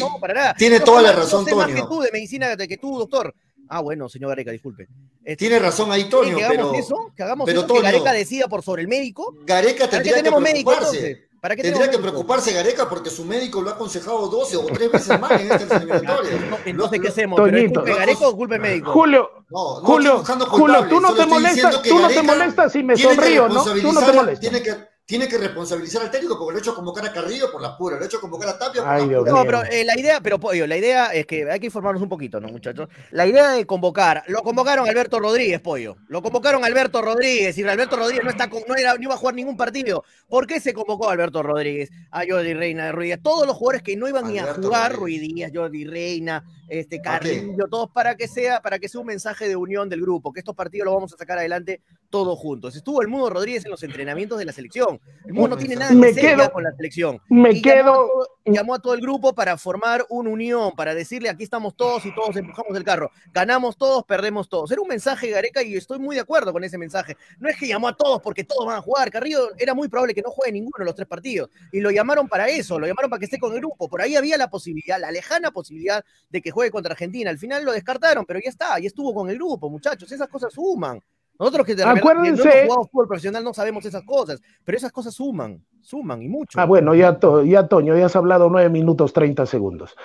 [0.56, 1.56] Tiene toda la razón, Toño.
[1.56, 3.34] Más que tú de medicina que tú, doctor.
[3.68, 4.88] Ah, bueno, señor Gareca, disculpe.
[5.24, 6.36] Este, tiene razón ahí, Toño.
[6.36, 9.34] Que hagamos eso, que hagamos eso, que Gareca decida por sobre el médico.
[9.44, 11.23] Gareca tendría que preocuparse.
[11.44, 15.32] Tendría que preocuparse Gareca porque su médico lo ha aconsejado 12 o 3 veces más
[15.32, 16.30] en esta eliminatoria.
[16.64, 17.38] Entonces, ¿qué hacemos?
[17.42, 18.92] ¿Pero culpe Gareca o culpe médico?
[18.92, 22.96] Julio, no, no Julio, Julio, tú no te molestas, tú no te molestas si me
[22.96, 23.62] sonrío, ¿no?
[23.62, 24.40] Tú no te molestas.
[24.40, 27.60] Tiene que, tiene que responsabilizar al técnico porque lo ha hecho convocar a Carrillo por
[27.60, 29.32] la pura, lo ha hecho convocar a Tapia por la pura.
[29.32, 32.08] No, pero eh, la idea, pero Pollo, la idea es que hay que informarnos un
[32.08, 32.88] poquito, ¿no, muchachos?
[33.10, 37.96] La idea de convocar, lo convocaron Alberto Rodríguez, Pollo, lo convocaron Alberto Rodríguez y Alberto
[37.96, 40.04] Rodríguez no está no, era, no iba a jugar ningún partido.
[40.26, 41.90] ¿Por qué se convocó a Alberto Rodríguez?
[42.10, 45.52] A Jordi Reina de Ruidías, todos los jugadores que no iban ni a jugar, Ruidías,
[45.54, 49.88] Jordi Reina, este Carrillo, todos para que sea, para que sea un mensaje de unión
[49.88, 52.76] del grupo, que estos partidos los vamos a sacar adelante todos juntos.
[52.76, 55.00] Estuvo el Mudo Rodríguez en los entrenamientos de la selección.
[55.26, 57.20] El Mudo no tiene nada que quedo, con la selección.
[57.28, 58.08] Me quedo.
[58.46, 62.14] Llamó a, todo, el grupo para formar una unión, para decirle aquí estamos todos y
[62.14, 63.10] todos empujamos el carro.
[63.32, 64.70] Ganamos todos, perdemos todos.
[64.70, 67.16] Era un mensaje, Gareca, y estoy muy de acuerdo con ese mensaje.
[67.38, 69.10] No es que llamó a todos porque todos van a jugar.
[69.10, 71.50] Carrillo era muy probable que no juegue ninguno de los tres partidos.
[71.72, 73.88] Y lo llamaron para eso, lo llamaron para que esté con el grupo.
[73.88, 77.28] Por ahí había la posibilidad, la lejana posibilidad de que juegue contra Argentina.
[77.28, 80.10] Al final lo descartaron, pero ya está, ya estuvo con el grupo, muchachos.
[80.10, 81.02] Esas cosas suman.
[81.38, 85.12] Nosotros que de Acuérdense, no hemos fútbol profesional no sabemos esas cosas, pero esas cosas
[85.12, 86.60] suman, suman y mucho.
[86.60, 89.96] Ah, bueno, ya, ya Toño, ya has hablado nueve minutos treinta segundos.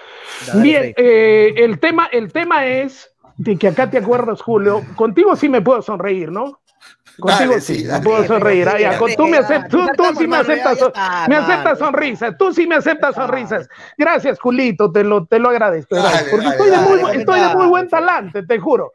[0.55, 5.49] Bien, eh, el, tema, el tema es de que acá te acuerdas, Julio, contigo sí
[5.49, 6.61] me puedo sonreír, ¿no?
[7.19, 8.67] Contigo sí, puedo sonreír.
[9.17, 10.79] Tú, me aceptas, tú, sí me aceptas,
[11.27, 13.67] me aceptas sonrisas, tú sí me aceptas sonrisas.
[13.97, 15.95] Gracias, Julito, te lo, te lo agradezco.
[16.31, 18.93] porque estoy, de muy, estoy de muy buen talante, te juro.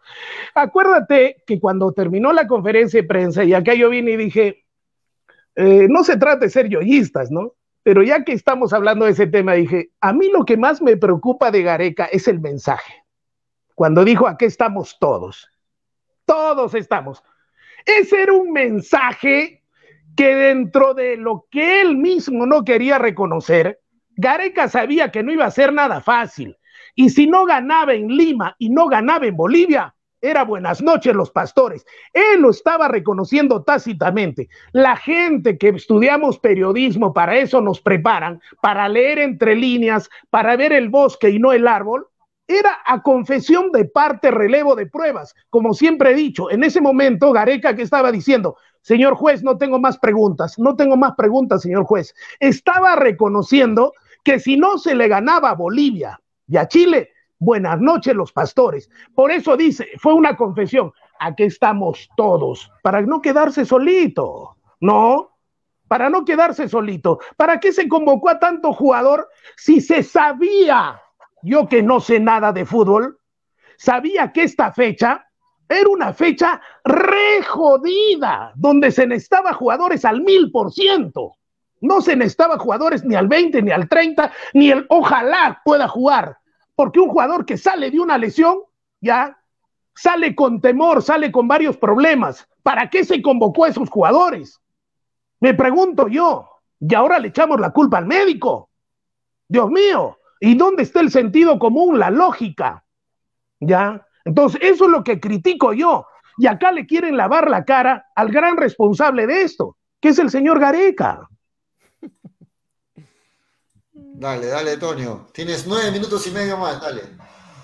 [0.54, 4.64] Acuérdate que cuando terminó la conferencia de prensa, y acá yo vine y dije,
[5.56, 7.54] eh, no se trata de ser yoístas, ¿no?
[7.82, 10.96] Pero ya que estamos hablando de ese tema, dije, a mí lo que más me
[10.96, 13.04] preocupa de Gareca es el mensaje.
[13.74, 15.50] Cuando dijo, aquí estamos todos.
[16.24, 17.22] Todos estamos.
[17.84, 19.62] Ese era un mensaje
[20.16, 23.80] que dentro de lo que él mismo no quería reconocer,
[24.16, 26.56] Gareca sabía que no iba a ser nada fácil.
[26.94, 31.30] Y si no ganaba en Lima y no ganaba en Bolivia, era buenas noches los
[31.30, 31.84] pastores.
[32.12, 34.48] Él lo estaba reconociendo tácitamente.
[34.72, 40.72] La gente que estudiamos periodismo, para eso nos preparan, para leer entre líneas, para ver
[40.72, 42.06] el bosque y no el árbol,
[42.46, 45.34] era a confesión de parte relevo de pruebas.
[45.50, 49.78] Como siempre he dicho, en ese momento Gareca que estaba diciendo, señor juez, no tengo
[49.78, 55.08] más preguntas, no tengo más preguntas, señor juez, estaba reconociendo que si no se le
[55.08, 58.90] ganaba a Bolivia y a Chile, buenas noches los pastores.
[59.14, 65.30] Por eso dice, fue una confesión, aquí estamos todos, para no quedarse solito, ¿no?
[65.88, 67.20] Para no quedarse solito.
[67.36, 71.00] ¿Para qué se convocó a tanto jugador si se sabía,
[71.44, 73.18] yo que no sé nada de fútbol,
[73.76, 75.26] sabía que esta fecha
[75.68, 81.36] era una fecha re jodida, donde se necesitaba jugadores al mil por ciento.
[81.80, 86.38] No se necesitaba jugadores ni al 20, ni al 30, ni el ojalá pueda jugar.
[86.74, 88.58] Porque un jugador que sale de una lesión,
[89.00, 89.38] ya,
[89.94, 92.48] sale con temor, sale con varios problemas.
[92.62, 94.60] ¿Para qué se convocó a esos jugadores?
[95.40, 96.48] Me pregunto yo.
[96.80, 98.70] Y ahora le echamos la culpa al médico.
[99.48, 100.18] Dios mío.
[100.44, 102.84] ¿Y dónde está el sentido común, la lógica?
[103.60, 104.06] ¿Ya?
[104.24, 106.06] Entonces, eso es lo que critico yo.
[106.38, 110.30] Y acá le quieren lavar la cara al gran responsable de esto, que es el
[110.30, 111.28] señor Gareca.
[114.16, 115.26] Dale, dale, Toño.
[115.32, 117.02] Tienes nueve minutos y medio más, dale.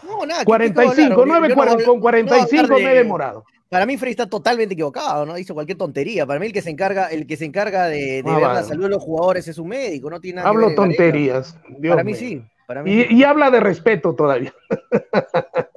[0.05, 0.45] No, nada.
[0.45, 1.55] 45, 9
[1.85, 3.45] con 45 me he demorado.
[3.69, 5.39] Para mí Frey está totalmente equivocado, ¿no?
[5.39, 6.27] Hizo cualquier tontería.
[6.27, 8.55] Para mí el que se encarga, el que se encarga de, de Ah, ver vale.
[8.55, 10.97] la salud de los jugadores es un médico, no tiene nada que Hablo ver Gareca.
[10.97, 11.57] tonterías.
[11.79, 12.19] Dios Para mí mío.
[12.21, 12.43] sí.
[12.71, 14.55] Para mí Y, habla de respeto todavía.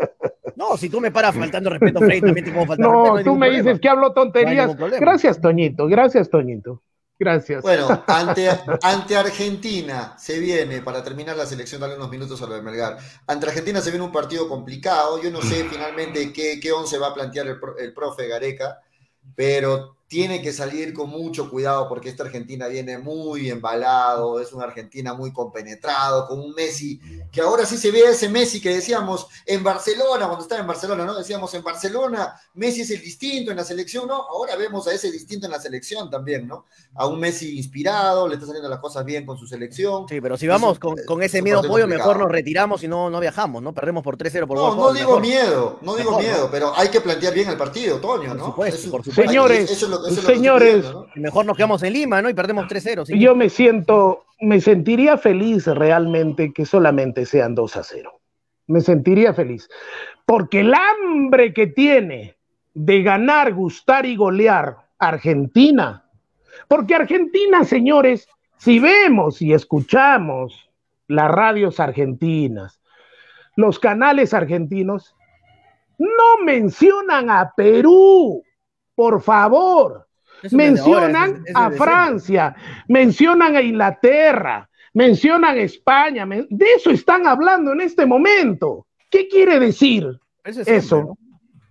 [0.56, 3.18] No, si tú me paras faltando respeto, Frey, también te puedo faltar respeto.
[3.18, 3.58] No, tú me problema.
[3.58, 4.78] dices que hablo No tonterías.
[4.78, 5.88] Gracias, Toñito.
[5.88, 6.84] Gracias, Toñito.
[7.18, 7.64] Gracias.
[7.64, 8.50] Bueno, ante,
[8.84, 12.98] ante Argentina se viene, para terminar la selección, darle unos minutos a lo de Melgar.
[13.26, 15.20] Ante Argentina se viene un partido complicado.
[15.22, 18.80] Yo no sé finalmente qué, qué once va a plantear el profe Gareca,
[19.36, 24.66] pero tiene que salir con mucho cuidado porque esta Argentina viene muy embalado, es una
[24.66, 27.00] Argentina muy compenetrado, con un Messi
[27.32, 31.04] que ahora sí se ve ese Messi que decíamos en Barcelona, cuando estaba en Barcelona,
[31.04, 31.16] ¿no?
[31.18, 34.14] Decíamos en Barcelona, Messi es el distinto en la selección, ¿no?
[34.22, 36.66] Ahora vemos a ese distinto en la selección también, ¿no?
[36.94, 40.08] A un Messi inspirado, le está saliendo las cosas bien con su selección.
[40.08, 42.84] Sí, pero si vamos Es un- con, con es ese miedo pollo, mejor nos retiramos
[42.84, 43.74] y no, no viajamos, ¿no?
[43.74, 45.22] Perdemos por 3-0 por No, no digo mejor.
[45.22, 46.52] miedo, no digo Mejor, miedo, ¿no?
[46.52, 48.46] pero hay que plantear bien el partido, Toño, Por ¿no?
[48.46, 49.24] supuesto, Eso- por supuesto.
[49.32, 50.94] Señores, eso es lo- eso es lo que estoy señores.
[51.16, 52.30] Mejor nos quedamos en Lima, ¿no?
[52.30, 53.06] Y perdemos 3-0.
[53.06, 53.20] sí.
[53.20, 58.12] Yo me siento, me sentiría feliz realmente que solamente sean 2 a 0.
[58.68, 59.70] Me sentiría feliz.
[60.26, 62.38] Porque el hambre que tiene
[62.74, 66.06] de ganar, gustar y golear Argentina.
[66.68, 68.28] Porque Argentina, señores,
[68.58, 70.70] si vemos y escuchamos
[71.08, 72.80] las radios argentinas,
[73.56, 75.16] los canales argentinos,
[75.98, 78.44] no mencionan a Perú,
[78.96, 80.08] por favor
[80.42, 82.56] Eso ahora, mencionan a Francia,
[82.88, 88.86] mencionan a Inglaterra, mencionan a España, men- de eso están hablando en este momento.
[89.10, 90.20] ¿Qué quiere decir.
[90.44, 90.96] Eso es eso?
[90.96, 91.18] siempre, ¿no?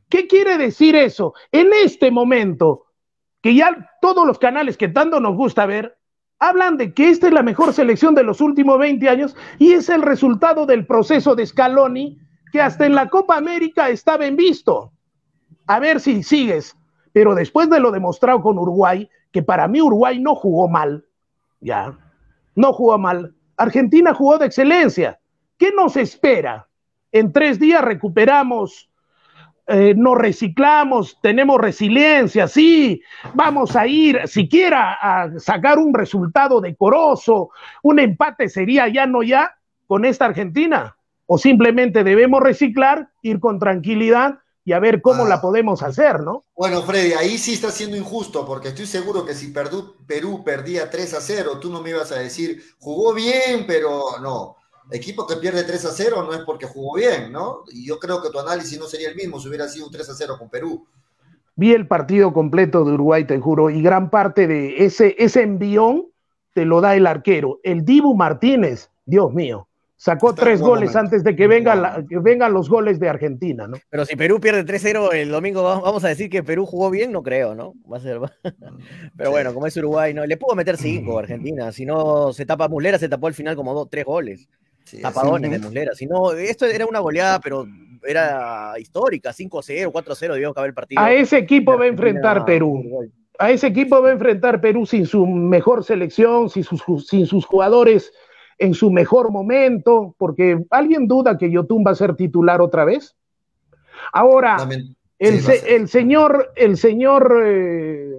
[0.09, 1.35] ¿Qué quiere decir eso?
[1.51, 2.85] En este momento,
[3.41, 5.97] que ya todos los canales que tanto nos gusta ver,
[6.39, 9.89] hablan de que esta es la mejor selección de los últimos 20 años y es
[9.89, 12.19] el resultado del proceso de Scaloni
[12.53, 14.93] que hasta en la Copa América está bien visto.
[15.67, 16.77] A ver si sigues.
[17.13, 21.05] Pero después de lo demostrado con Uruguay, que para mí Uruguay no jugó mal,
[21.61, 21.97] ya,
[22.55, 23.35] no jugó mal.
[23.57, 25.21] Argentina jugó de excelencia.
[25.59, 26.69] ¿Qué nos espera?
[27.13, 28.91] En tres días recuperamos
[29.69, 33.01] eh, nos reciclamos, tenemos resiliencia, sí,
[33.33, 37.51] vamos a ir siquiera a sacar un resultado decoroso,
[37.83, 39.57] un empate sería ya no ya
[39.87, 45.29] con esta Argentina, o simplemente debemos reciclar, ir con tranquilidad y a ver cómo Ah.
[45.29, 46.45] la podemos hacer, ¿no?
[46.57, 50.89] Bueno, Freddy, ahí sí está siendo injusto, porque estoy seguro que si Perú, Perú perdía
[50.91, 54.57] 3 a 0, tú no me ibas a decir, jugó bien, pero no.
[54.91, 57.65] Equipo que pierde 3 a 0 no es porque jugó bien, ¿no?
[57.73, 60.09] Y yo creo que tu análisis no sería el mismo si hubiera sido un 3
[60.11, 60.87] a 0 con Perú.
[61.55, 66.07] Vi el partido completo de Uruguay, te juro, y gran parte de ese, ese envión
[66.55, 67.61] te lo da el arquero.
[67.63, 69.69] El Dibu Martínez, Dios mío,
[70.03, 70.99] sacó tres goles momento.
[70.99, 73.77] antes de que, En venga la- que vengan los goles de Argentina, ¿no?
[73.89, 77.13] Pero si Perú pierde 3-0 el domingo, va- vamos a decir que Perú jugó bien,
[77.13, 77.75] no creo, ¿no?
[77.91, 78.19] Va a ser.
[79.17, 80.27] Pero bueno, como es Uruguay, no.
[80.27, 81.71] Le pudo meter 5 a Argentina.
[81.73, 84.49] Si no se tapa Muslera, se tapó al final como dos, tres goles.
[84.85, 85.57] Sí, Tapadones sí.
[85.57, 85.95] de Muslera.
[85.95, 87.65] Si no, esto era una goleada, pero
[88.05, 89.33] era histórica.
[89.33, 91.01] 5-0, 4-0 debíamos acabar el partido.
[91.01, 92.81] A ese equipo va a enfrentar Perú.
[92.81, 93.09] Uruguay.
[93.39, 97.27] A ese equipo va a enfrentar Perú sin su mejor selección, sin sus, ju- sin
[97.27, 98.13] sus jugadores
[98.63, 103.17] en su mejor momento, porque ¿alguien duda que Yotun va a ser titular otra vez?
[104.13, 104.57] Ahora,
[105.19, 108.13] el, se- el señor, el señor, eh,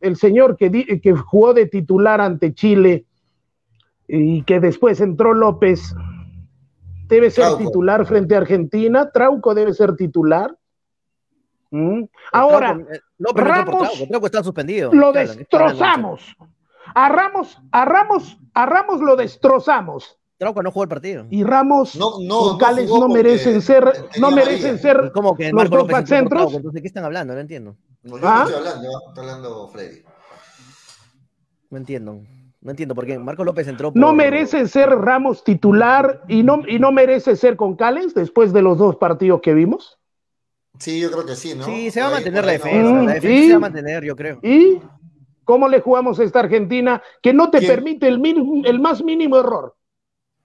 [0.00, 3.04] el señor que, di- que jugó de titular ante Chile
[4.08, 5.94] y que después entró López,
[7.08, 7.64] debe ser Trauco.
[7.64, 9.10] titular frente a Argentina.
[9.10, 10.56] Trauco debe ser titular.
[11.70, 12.04] ¿Mm?
[12.32, 14.92] Ahora, Trauco, eh, López entró por Ramos Trauco, Trauco está suspendido.
[14.92, 16.16] lo Claro,
[16.94, 20.18] A Ramos, a Ramos, a Ramos lo destrozamos.
[20.38, 21.26] Trauco no jugó el partido.
[21.30, 23.84] Y Ramos No, no, con no merecen ser,
[24.18, 25.86] no merecen ser ¿Cómo que los Marco dos.
[26.04, 26.56] Trauco?
[26.56, 27.32] Entonces, ¿de qué están hablando?
[27.34, 27.76] No entiendo.
[28.02, 28.38] No, yo ¿Ah?
[28.38, 30.02] no estoy hablando, está hablando Freddy.
[31.70, 32.20] No entiendo.
[32.60, 34.00] No entiendo por qué Marco López entró por...
[34.00, 38.62] No merece ser Ramos titular y no, y no merece ser con Cales después de
[38.62, 39.98] los dos partidos que vimos.
[40.78, 41.64] Sí, yo creo que sí, ¿no?
[41.64, 42.92] Sí, se va a mantener la defensa.
[42.92, 44.38] Mm, La defensa y- se va a mantener, yo creo.
[44.42, 44.80] ¿Y
[45.44, 47.66] cómo le jugamos a esta Argentina que no te ¿Quién?
[47.66, 49.76] permite el, min- el más mínimo error?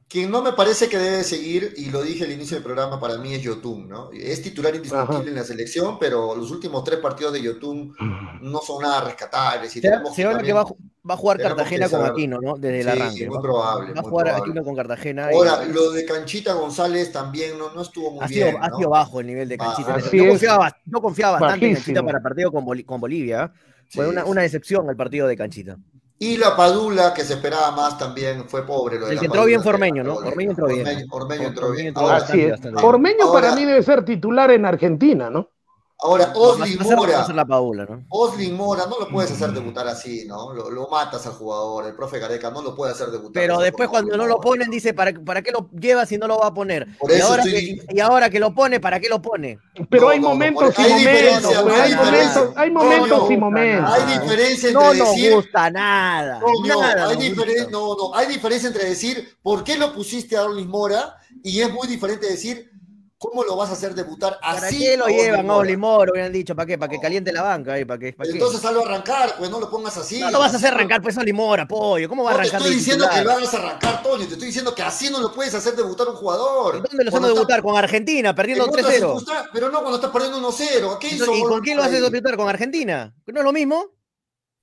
[0.09, 3.17] Quien no me parece que debe seguir, y lo dije al inicio del programa, para
[3.17, 4.09] mí es Yotun, ¿no?
[4.13, 5.29] Es titular indiscutible Ajá.
[5.29, 7.93] en la selección, pero los últimos tres partidos de Yotun
[8.41, 9.75] no son nada rescatables.
[9.75, 12.05] Y Se, tenemos se habla que va, va a jugar Cartagena con.
[12.05, 12.55] Aquino, ¿no?
[12.57, 13.25] Desde el Sí, arranque.
[13.27, 14.51] muy va, probable, va a muy jugar probable.
[14.51, 15.33] Aquino con Cartagena.
[15.33, 18.57] y- Ahora, lo de Canchita González también no, no estuvo muy ha, sido, bien.
[18.63, 18.77] ha ¿no?
[18.77, 19.95] sido bajo el nivel de Ah, Canchita.
[19.95, 22.65] así yo, confiaba, yo confiaba bastante en Canchita para partido con
[23.01, 23.53] Bolivia.
[23.55, 23.59] ¿eh?
[23.89, 25.77] Fue Sí, una, una decepción el partido de Canchita.
[26.19, 28.99] Y la Padula, que se esperaba más también, fue pobre.
[28.99, 30.15] Lo de El la que entró Padula, bien fue Ormeño, que ¿no?
[30.23, 30.89] Ormeño entró bien.
[30.89, 31.87] Ormeño, Ormeño entró Ormeño bien.
[31.87, 32.61] entró Ahora, bastante, Así es.
[32.61, 32.75] bien.
[32.75, 35.51] Ormeño para mí debe ser titular en Argentina, ¿no?
[35.99, 37.25] Ahora Oslin Mora.
[37.25, 38.05] ser la Paula, ¿no?
[38.09, 40.53] Oslin Mora, no lo puedes hacer debutar así, ¿no?
[40.53, 41.85] Lo, lo matas al jugador.
[41.87, 43.33] El profe Gareca no lo puede hacer debutar.
[43.33, 46.17] de Pero después cuando Oslin no lo ponen, dice, ¿para, ¿para qué lo lleva si
[46.17, 46.87] no lo va a poner?
[46.99, 49.59] Por y, ahora estoy- que, y ahora que lo pone, ¿para qué lo pone?
[49.89, 53.31] Pero No, hay no, no, momentos y hay momentos, no hay momentos, hay momentos No,
[53.31, 53.91] y no, momentos.
[53.93, 55.33] Hay diferencia entre No nos decir.
[55.33, 56.39] gusta nada.
[56.65, 57.71] Nada hay, nos diferen- gusta.
[57.71, 61.71] no, no, hay diferencia entre decir por qué lo pusiste a Orlin Mora y es
[61.73, 62.71] muy diferente decir
[63.17, 64.77] cómo lo vas a hacer debutar ¿Para así.
[64.79, 65.55] qué lo llevan a.
[65.55, 66.11] Olimoro?
[66.11, 66.77] Hubieran dicho, ¿para qué?
[66.77, 67.73] ¿Para que caliente la banca?
[67.73, 68.13] ahí, ¿Para qué?
[68.13, 68.29] ¿Para?
[68.29, 70.19] Entonces hazlo arrancar, pues no lo pongas así.
[70.19, 72.07] no lo vas a hacer arrancar, pues Olimora, pollo.
[72.09, 74.25] ¿Cómo va a No te arrancar estoy diciendo que lo hagas arrancar, Toño.
[74.27, 76.75] Te estoy diciendo que así no lo puedes hacer debutar un jugador.
[76.87, 77.61] ¿Dónde lo está- debutar?
[77.61, 78.93] Con Argentina, en perdiendo otras 3-0.
[78.99, 80.97] circunstancias, Pero no cuando estás perdiendo 1-0.
[80.99, 82.37] ¿Qué hizo ¿Y con quién lo haces debutar?
[82.37, 83.13] ¿Con Argentina?
[83.25, 83.96] ¿No es lo mismo?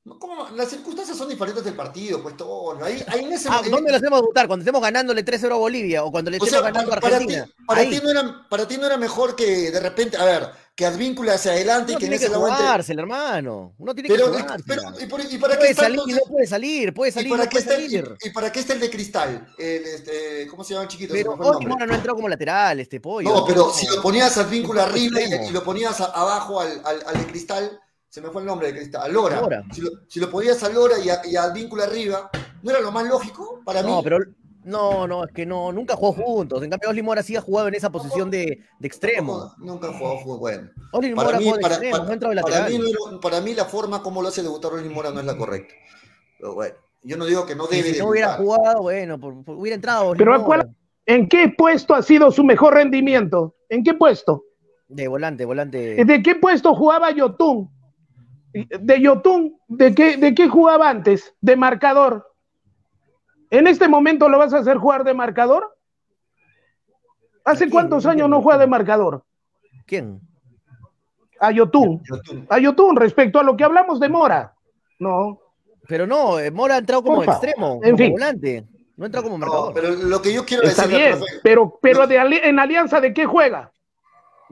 [0.04, 0.18] No.
[0.54, 2.84] Las circunstancias son diferentes del partido, pues Toño.
[2.84, 4.46] Ahí, ahí en ese Ah, en- ¿Dónde lo hacemos debutar?
[4.46, 6.04] ¿Cuando estemos ganándole 3-0 a Bolivia?
[6.04, 7.64] ¿O cuando le O estemos sea, ganando a para, para ti, Argentina?
[7.66, 10.84] para, ti no era, para ti no era mejor que de repente, a ver, que
[10.84, 12.56] Advíncula hacia adelante y Uno que en tiene que ese momento.
[12.62, 13.74] jugársela, hermano.
[13.78, 14.64] Uno tiene Pero, que jugársela.
[14.66, 17.48] pero ¿y, por- y para puede salir, no puede salir, puede ¿Y salir, para, no
[17.50, 18.16] qué está, y, salir.
[18.24, 19.48] y para qué está el de cristal?
[19.56, 21.14] El, este, ¿Cómo se llama el chiquito?
[21.14, 21.34] Pero.
[21.36, 23.30] Mora no entró como lateral, este pollo.
[23.32, 26.60] No, pero si lo ponías a Advíncula No, arriba y, y lo ponías a- abajo
[26.60, 27.80] al, al, al de cristal,
[28.14, 29.40] se me fue el nombre de cristal, a Lora.
[29.40, 29.64] Lora.
[29.72, 32.30] Si, lo, si lo ponías a Lora y a, y a Advíncula arriba,
[32.62, 33.90] ¿no era lo más lógico para mí?
[33.90, 34.18] No, pero
[34.62, 36.62] no, no, es que no, nunca jugó juntos.
[36.62, 39.52] En cambio, Oli Mora sí ha jugado en esa posición de, de extremo.
[39.58, 40.70] Nunca, nunca han jugado fútbol bueno.
[40.92, 42.78] Oli Para Mora mí, jugó de para, extremo, para- no ha de para mí
[43.20, 45.74] para mí la forma como lo hace debutar Rolling Mora no es la correcta.
[46.38, 49.42] Pero bueno, yo no digo que no Y debe si no hubiera jugado, bueno, por-
[49.42, 50.14] por- hubiera entrado.
[50.16, 50.44] Pero Mora.
[50.44, 50.76] ¿cuál-
[51.06, 53.56] ¿En qué puesto ha sido su mejor rendimiento?
[53.68, 54.44] ¿En qué puesto?
[54.86, 56.04] De volante, volante.
[56.04, 57.73] ¿De qué puesto jugaba Yotun?
[58.54, 61.34] De Yotun, ¿de qué, ¿de qué jugaba antes?
[61.40, 62.32] De marcador.
[63.50, 65.76] ¿En este momento lo vas a hacer jugar de marcador?
[67.44, 67.70] ¿Hace quién?
[67.70, 69.24] cuántos años no juega de marcador?
[69.86, 70.20] ¿Quién?
[71.40, 72.00] A Yotun.
[72.48, 74.54] A Yotun, respecto a lo que hablamos de Mora.
[75.00, 75.40] No.
[75.88, 78.12] Pero no, eh, Mora ha entrado como extremo, En como fin.
[78.12, 78.64] volante.
[78.96, 79.74] No ha entrado como No, marcador.
[79.74, 83.12] pero lo que yo quiero Está decirle, bien, profe, pero, pero de en Alianza, ¿de
[83.12, 83.72] qué juega?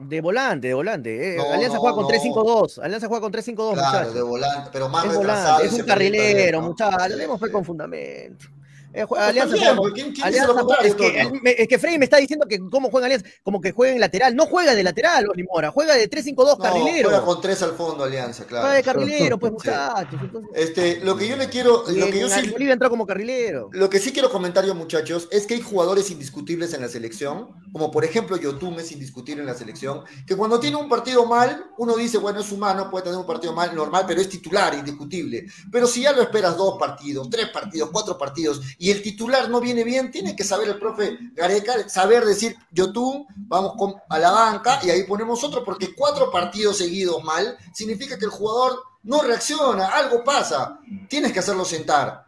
[0.05, 1.33] De volante, de volante.
[1.33, 1.37] eh.
[1.37, 2.09] No, Alianza no, juega con no.
[2.09, 2.79] 3-5-2.
[2.83, 4.13] Alianza juega con 3-5-2, claro, muchachos.
[4.13, 5.43] de volante, pero más Es retrasado.
[5.57, 7.03] volante, es un carrilero, muchachos.
[7.03, 7.51] Sí, Debemos fue sí.
[7.53, 8.45] con fundamento.
[8.93, 11.67] Eh, Alianza bien, juega- porque ¿quién- quién dice Alianza lo juega- contrario, es, que, es
[11.67, 14.35] que Freddy me está diciendo que cómo juega Alianza, como que juega en lateral.
[14.35, 17.09] No juega de lateral, Oli Mora, juega de 3-5-2 No, carrilero.
[17.09, 18.63] juega con tres al fondo Alianza, claro.
[18.65, 20.19] Juega de carrilero, pues muchachos.
[20.21, 23.69] Entonces, Este, lo que yo le quiero, lo que yo sí, Bolivia entró como carrilero.
[23.73, 27.49] Lo que sí quiero comentar yo, muchachos, es que hay jugadores indiscutibles en la selección,
[27.71, 31.65] como por ejemplo Yotun es indiscutible en la selección, que cuando tiene un partido mal,
[31.77, 35.45] uno dice, bueno, es humano, puede tener un partido mal, normal, pero es titular, indiscutible.
[35.71, 39.61] Pero si ya lo esperas dos partidos, tres partidos, cuatro partidos, y el titular no
[39.61, 44.29] viene bien, tiene que saber el profe Gareca, saber decir, Yotun, vamos con- a la
[44.29, 49.21] banca, y ahí ponemos otro, porque cuatro partidos seguidos mal, significa que el jugador no
[49.21, 52.25] reacciona, algo pasa, tienes que hacerlo sentar.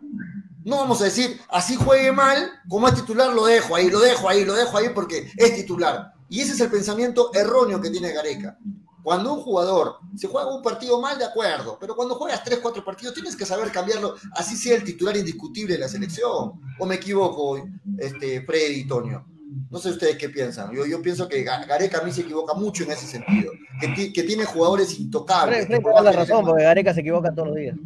[0.63, 4.29] No vamos a decir, así juegue mal, como es titular, lo dejo ahí, lo dejo
[4.29, 6.13] ahí, lo dejo ahí porque es titular.
[6.29, 8.57] Y ese es el pensamiento erróneo que tiene Gareca.
[9.05, 12.83] Cuando un jugador se juega un partido mal, de acuerdo, pero cuando juegas tres, cuatro
[12.83, 16.53] partidos, tienes que saber cambiarlo, así sea el titular indiscutible de la selección.
[16.79, 17.63] ¿O me equivoco,
[17.99, 19.23] este, Freddy y Tonio?
[19.69, 20.73] No sé ustedes qué piensan.
[20.75, 23.51] Yo, yo pienso que Ga- Gareca a mí se equivoca mucho en ese sentido.
[23.79, 25.67] Que, ti- que tiene jugadores intocables.
[25.67, 27.77] Freddy, Freddy la razón, porque Gareca se equivoca todos los días.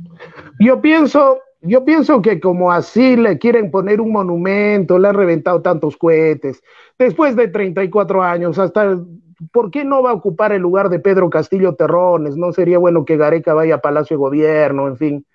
[0.61, 5.61] Yo pienso, yo pienso que como así le quieren poner un monumento, le han reventado
[5.61, 6.61] tantos cohetes,
[6.97, 8.97] después de 34 años, hasta,
[9.51, 12.37] ¿por qué no va a ocupar el lugar de Pedro Castillo Terrones?
[12.37, 15.25] No sería bueno que Gareca vaya a Palacio de Gobierno, en fin.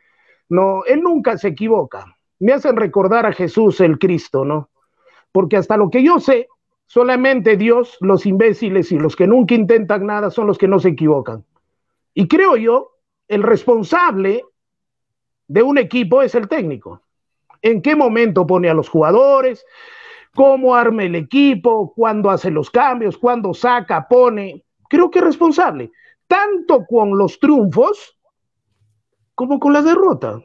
[0.48, 2.16] No, él nunca se equivoca.
[2.38, 4.70] Me hacen recordar a Jesús el Cristo, ¿no?
[5.34, 6.46] porque hasta lo que yo sé,
[6.86, 10.90] solamente Dios, los imbéciles y los que nunca intentan nada son los que no se
[10.90, 11.44] equivocan.
[12.14, 12.92] Y creo yo,
[13.26, 14.44] el responsable
[15.48, 17.02] de un equipo es el técnico.
[17.62, 19.66] ¿En qué momento pone a los jugadores?
[20.34, 21.92] ¿Cómo arma el equipo?
[21.94, 23.16] ¿Cuándo hace los cambios?
[23.16, 24.64] ¿Cuándo saca, pone?
[24.88, 25.92] Creo que es responsable,
[26.26, 28.18] tanto con los triunfos
[29.34, 30.40] como con la derrota.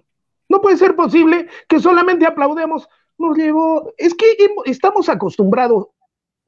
[0.47, 2.87] No puede ser posible que solamente aplaudemos,
[3.17, 4.25] nos llevó, es que
[4.65, 5.87] estamos acostumbrados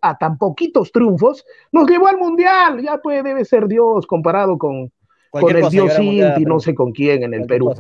[0.02, 4.92] a tan poquitos triunfos, nos llevó al Mundial, ya puede, debe ser Dios comparado con,
[5.32, 7.74] con el Dios Inti, no sé con quién en el Perú.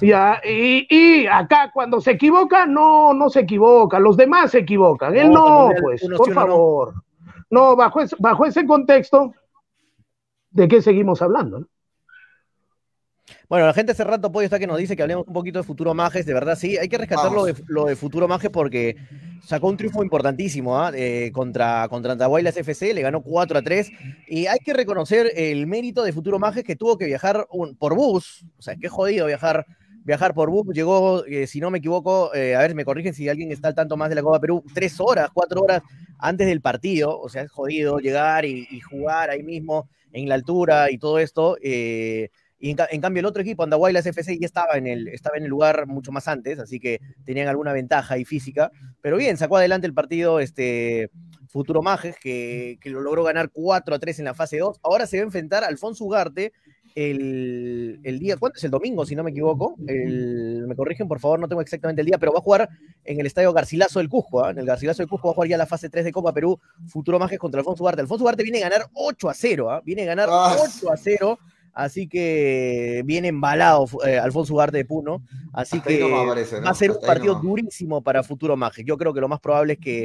[0.00, 5.14] Ya, y, y, acá cuando se equivoca, no, no se equivoca, los demás se equivocan,
[5.14, 6.94] él no, pues, por favor.
[7.50, 9.34] No, bajo, bajo ese contexto,
[10.50, 11.66] ¿de qué seguimos hablando?
[13.48, 15.64] Bueno, la gente hace rato Pollo está que nos dice que hablemos un poquito de
[15.64, 17.44] Futuro Majes, de verdad sí, hay que rescatar lo
[17.86, 18.96] de, Futuro Majes porque
[19.42, 20.92] sacó un triunfo importantísimo ¿ah?
[20.94, 23.90] eh, contra, contra Antahuaylas FC, le ganó 4 a 3
[24.28, 27.46] y hay que reconocer el mérito de Futuro Majes que tuvo que viajar
[27.78, 29.66] por bus, o sea, qué jodido viajar
[30.04, 33.26] viajar por bus, llegó, eh, si no me equivoco, eh, a ver, me corrigen si
[33.30, 35.80] alguien está al tanto más de la Copa Perú, tres horas, cuatro horas
[36.18, 40.36] antes del partido, o sea, es jodido llegar y, y jugar ahí mismo en la
[40.36, 41.58] altura y todo esto.
[41.60, 42.30] Eh,
[42.64, 45.50] y en, cambio el otro equipo, Andahuaylas FC, ya estaba en, el, estaba en el
[45.50, 48.72] lugar mucho más antes, así que tenían alguna ventaja y física.
[49.02, 51.10] Pero bien, sacó adelante el partido este,
[51.46, 54.80] Futuro Majes, que, lo logró ganar 4 a 3 en la fase 2.
[54.82, 56.54] Ahora se va a enfrentar a Alfonso Ugarte
[56.94, 58.64] el, día, ¿cuánto es?
[58.64, 59.74] El domingo, si no me equivoco.
[59.76, 62.70] me corrigen, por favor, no tengo exactamente el día, pero va a jugar
[63.04, 64.42] en el estadio Garcilaso del Cusco.
[64.42, 64.52] ¿ah?
[64.52, 66.58] En el Garcilaso del Cusco va a jugar ya la fase 3 de Copa Perú,
[66.86, 68.00] Futuro Majes contra Alfonso Ugarte.
[68.00, 69.82] Alfonso Ugarte viene a ganar 8 a 0, ¿ah?
[69.84, 71.38] viene a ganar 8 a 0
[71.74, 75.22] Así que viene embalado eh, Alfonso Ugarte de Puno.
[75.52, 78.86] Así que va a ser un partido durísimo para Futuro Mágico.
[78.86, 80.04] Yo creo que lo más probable es que.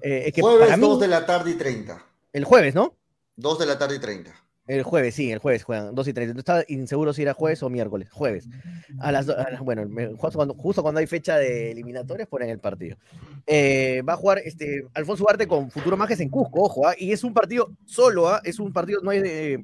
[0.00, 2.02] Eh, es que jueves 2 de la tarde y 30.
[2.32, 2.96] El jueves, ¿no?
[3.36, 4.32] 2 de la tarde y 30.
[4.66, 6.38] El jueves, sí, el jueves juegan 2 y 30.
[6.38, 8.08] Estaba inseguro si era jueves o miércoles.
[8.10, 8.48] Jueves.
[9.00, 9.26] A las,
[9.62, 9.84] bueno,
[10.16, 12.96] justo cuando, hay fecha de eliminatorias ponen el partido.
[13.46, 16.94] Eh, va a jugar este, Alfonso Ugarte con Futuro Mágico en Cusco, ojo, ¿ah?
[16.96, 18.40] y es un partido solo, ¿ah?
[18.44, 19.58] es un partido, no hay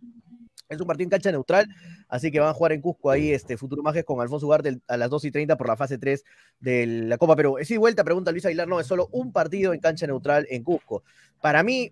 [0.69, 1.69] es un partido en cancha neutral,
[2.09, 4.97] así que van a jugar en Cusco ahí este Futuro Majes con Alfonso Ugarte a
[4.97, 6.25] las 2 y 30 por la fase 3
[6.61, 7.57] de la Copa Perú.
[7.67, 11.05] Y vuelta, pregunta Luis Aguilar, no, es solo un partido en cancha neutral en Cusco.
[11.41, 11.91] Para mí,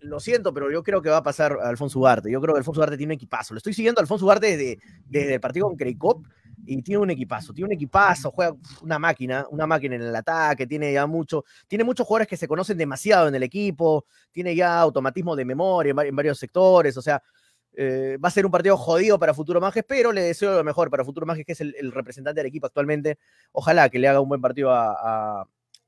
[0.00, 2.30] lo siento, pero yo creo que va a pasar Alfonso Ugarte.
[2.30, 3.54] Yo creo que Alfonso Ugarte tiene un equipazo.
[3.54, 6.24] Lo estoy siguiendo a Alfonso Ugarte desde, desde el partido con Creicop
[6.64, 10.66] y tiene un equipazo, tiene un equipazo, juega una máquina, una máquina en el ataque,
[10.66, 14.80] tiene ya mucho, tiene muchos jugadores que se conocen demasiado en el equipo, tiene ya
[14.80, 17.22] automatismo de memoria en varios sectores, o sea,
[17.76, 20.90] eh, va a ser un partido jodido para Futuro Majes, pero le deseo lo mejor
[20.90, 23.18] para Futuro Majes, que es el, representante del equipo actualmente.
[23.52, 24.70] Ojalá que le haga un buen partido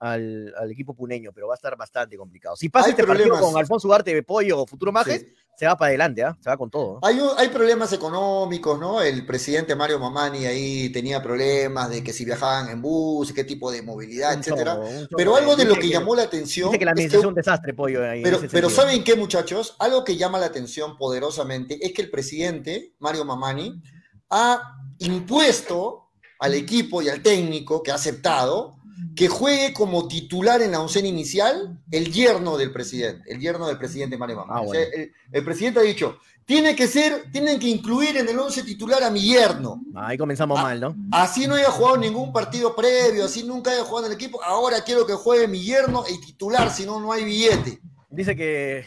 [0.01, 2.57] al, equipo puneño, pero va a estar bastante complicado.
[2.57, 5.27] Si pasa este partido con Alfonso Ugarte de Pollo o Futuro Majes,
[5.57, 6.39] se va para adelante, ¿ah?
[6.41, 7.01] se va con todo.
[7.03, 9.03] Hay, hay problemas económicos, ¿no?
[9.03, 13.73] El presidente Mario Mamani ahí tenía problemas de que si viajaban en bus, qué tipo
[13.73, 14.79] de movilidad, etcétera.
[15.17, 16.69] pero algo de lo que, llamó la atención.
[16.69, 18.09] Dice que la administración es un desastre, pollo.
[18.09, 19.75] Ahí, pero, pero ¿saben qué, muchachos?
[19.81, 23.83] Algo que llama la atención poderosamente es que el presidente Mario Mamani
[24.31, 28.78] ha impuesto al equipo y al técnico que ha aceptado
[29.15, 33.79] que juegue como titular en la oncena inicial el yerno del presidente, el yerno del
[33.79, 34.63] presidente Mario ah,
[35.33, 39.11] el, presidente ha dicho, tiene que ser, tienen que incluir en el once titular a
[39.11, 39.83] mi yerno.
[39.95, 40.97] Ahí comenzamos mal, ¿no?
[41.11, 44.83] Así no haya jugado ningún partido previo, así nunca haya jugado en el equipo, ahora
[44.83, 47.81] quiero que juegue mi yerno y titular, si no, no hay billete.
[48.11, 48.85] Dice que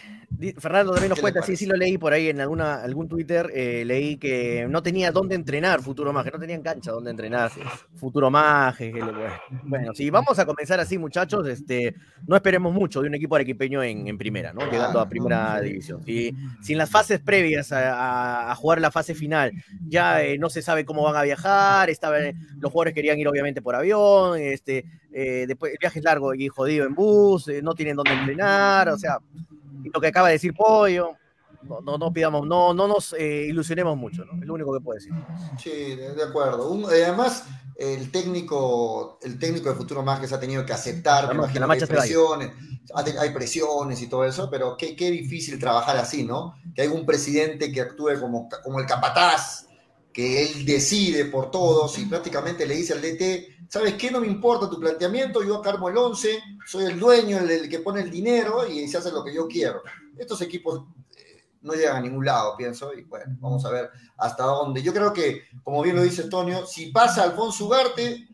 [0.58, 3.84] Fernando también nos cuenta, sí, sí lo leí por ahí en alguna, algún Twitter, eh,
[3.86, 7.52] leí que no tenía dónde entrenar Futuro Maje, no tenían cancha dónde entrenar
[7.96, 8.94] Futuro Maje.
[9.64, 11.96] bueno, si vamos a comenzar así, muchachos, este,
[12.26, 14.70] no esperemos mucho de un equipo arequipeño en, en primera, ¿no?
[14.70, 16.04] Llegando a primera división.
[16.04, 16.34] Si,
[16.70, 19.52] en las fases previas a, jugar la fase final
[19.88, 21.90] ya eh, no se sabe cómo van a viajar,
[22.60, 26.48] los jugadores querían ir obviamente por avión, este, eh, después el viaje es largo y
[26.48, 29.20] jodido en bus, no tienen dónde entrenar, o sea,
[29.84, 31.16] lo que acaba de decir Pollo,
[31.64, 34.41] no, no, pidamos, no, no nos eh, ilusionemos mucho, ¿no?
[34.41, 35.14] Es lo único que puedo decir.
[35.58, 36.88] Sí, de acuerdo.
[36.88, 37.45] además,
[37.76, 41.68] el técnico, el técnico de Futuro Más que se ha tenido que aceptar, me imagino
[41.68, 42.52] que hay presiones,
[42.95, 46.56] hay presiones y todo eso, pero qué, qué difícil trabajar así, ¿no?
[46.76, 49.68] Que hay un presidente que actúe como, como el capataz,
[50.14, 54.12] que él decide por todos y prácticamente le dice al DT, ¿sabes qué?
[54.12, 58.02] No me importa tu planteamiento, yo acarmo el 11, soy el dueño, el, que pone
[58.02, 59.82] el dinero y se hace lo que yo quiero.
[60.18, 60.84] Estos equipos
[61.16, 64.82] eh, no llegan a ningún lado, pienso, y bueno, vamos a ver hasta dónde.
[64.82, 68.28] Yo creo que, como bien lo dice Antonio, si pasa Alfonso Ugarte,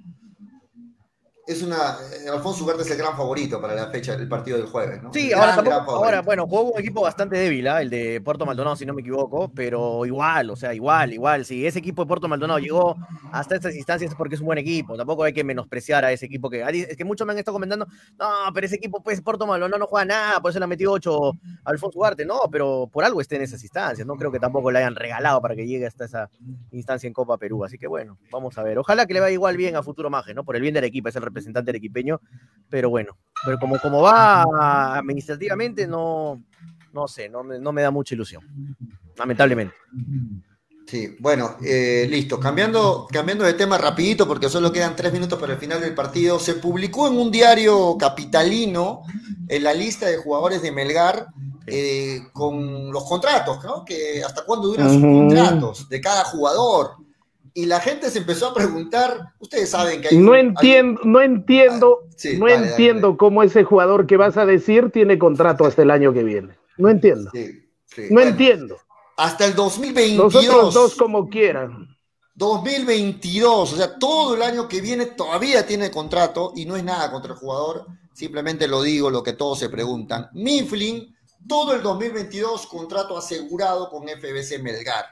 [1.48, 1.98] es una.
[2.26, 5.14] eh, Alfonso Ugarte es el gran favorito para la fecha del partido del jueves, ¿no?
[5.14, 7.82] Sí, ahora, tampoco- ahora, bueno, jugó un equipo bastante débil, ¿ah?
[7.82, 11.46] el de Puerto Maldonado, si no me equivoco, pero igual, o sea, igual, igual.
[11.46, 12.96] Si ese equipo de Puerto Maldonado llegó
[13.32, 14.98] hasta estas instancias es porque es un buen equipo.
[14.98, 16.62] Tampoco hay que menospreciar a ese equipo que.
[16.90, 17.88] Es que muchos me han estado comentando,
[18.20, 20.92] no, pero ese equipo, pues, Puerto Maldonado no juega nada, por eso le ha metido
[20.92, 21.32] 8
[21.64, 22.26] a Alfonso Ugarte.
[22.26, 24.06] No, pero por algo esté en esas instancias.
[24.06, 26.30] No creo que tampoco le hayan regalado para que llegue hasta esa
[26.72, 27.64] instancia en Copa Perú.
[27.64, 28.78] Así que bueno, vamos a ver.
[28.78, 30.44] Ojalá que le vaya igual bien a Futuro Maje, ¿no?
[30.44, 32.20] Por el bien del equipo, es el representante arequipeño,
[32.70, 36.44] pero bueno, pero como, como va administrativamente, no,
[36.94, 38.44] no sé, no me, no me da mucha ilusión,
[39.16, 39.76] lamentablemente.
[40.88, 42.40] Sí, bueno, eh, listo.
[42.40, 46.40] Cambiando, cambiando de tema rapidito, porque solo quedan tres minutos para el final del partido.
[46.40, 49.02] Se publicó en un diario capitalino
[49.50, 51.28] en la lista de jugadores de Melgar
[51.66, 53.84] eh, con los contratos, ¿no?
[53.84, 55.28] Que hasta cuándo duran sus Ujú.
[55.28, 56.92] contratos de cada jugador.
[57.58, 60.18] Y la gente se empezó a preguntar, ustedes saben que hay...
[60.20, 64.38] No un- entiendo, no entiendo, Ah, sí, no dale, entiendo cómo ese jugador que vas
[64.38, 66.56] a decir tiene contrato hasta el año que viene.
[66.78, 68.78] No entiendo, hay- sí, sí, no bueno, entiendo.
[69.18, 70.34] Hasta el 2022.
[70.36, 71.88] Los otros dos como quieran.
[72.36, 77.12] 2022, o sea, todo el año que viene todavía tiene contrato y no es nada
[77.12, 80.30] contra el jugador, simplemente lo digo, lo que todos se preguntan.
[80.34, 81.16] Mifflin,
[81.48, 85.06] todo el 2022 contrato asegurado con FBC Melgar.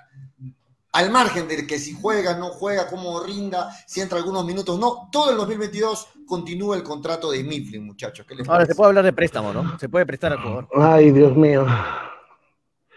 [0.95, 5.09] Al margen de que si juega, no juega, cómo rinda, si entra algunos minutos, no,
[5.11, 8.25] todo el 2022 continúa el contrato de Mifflin, muchachos.
[8.25, 8.71] ¿Qué les Ahora parece?
[8.71, 9.77] se puede hablar de préstamo, ¿no?
[9.77, 10.69] Se puede prestar al jugador.
[10.73, 11.65] Ay, Dios mío.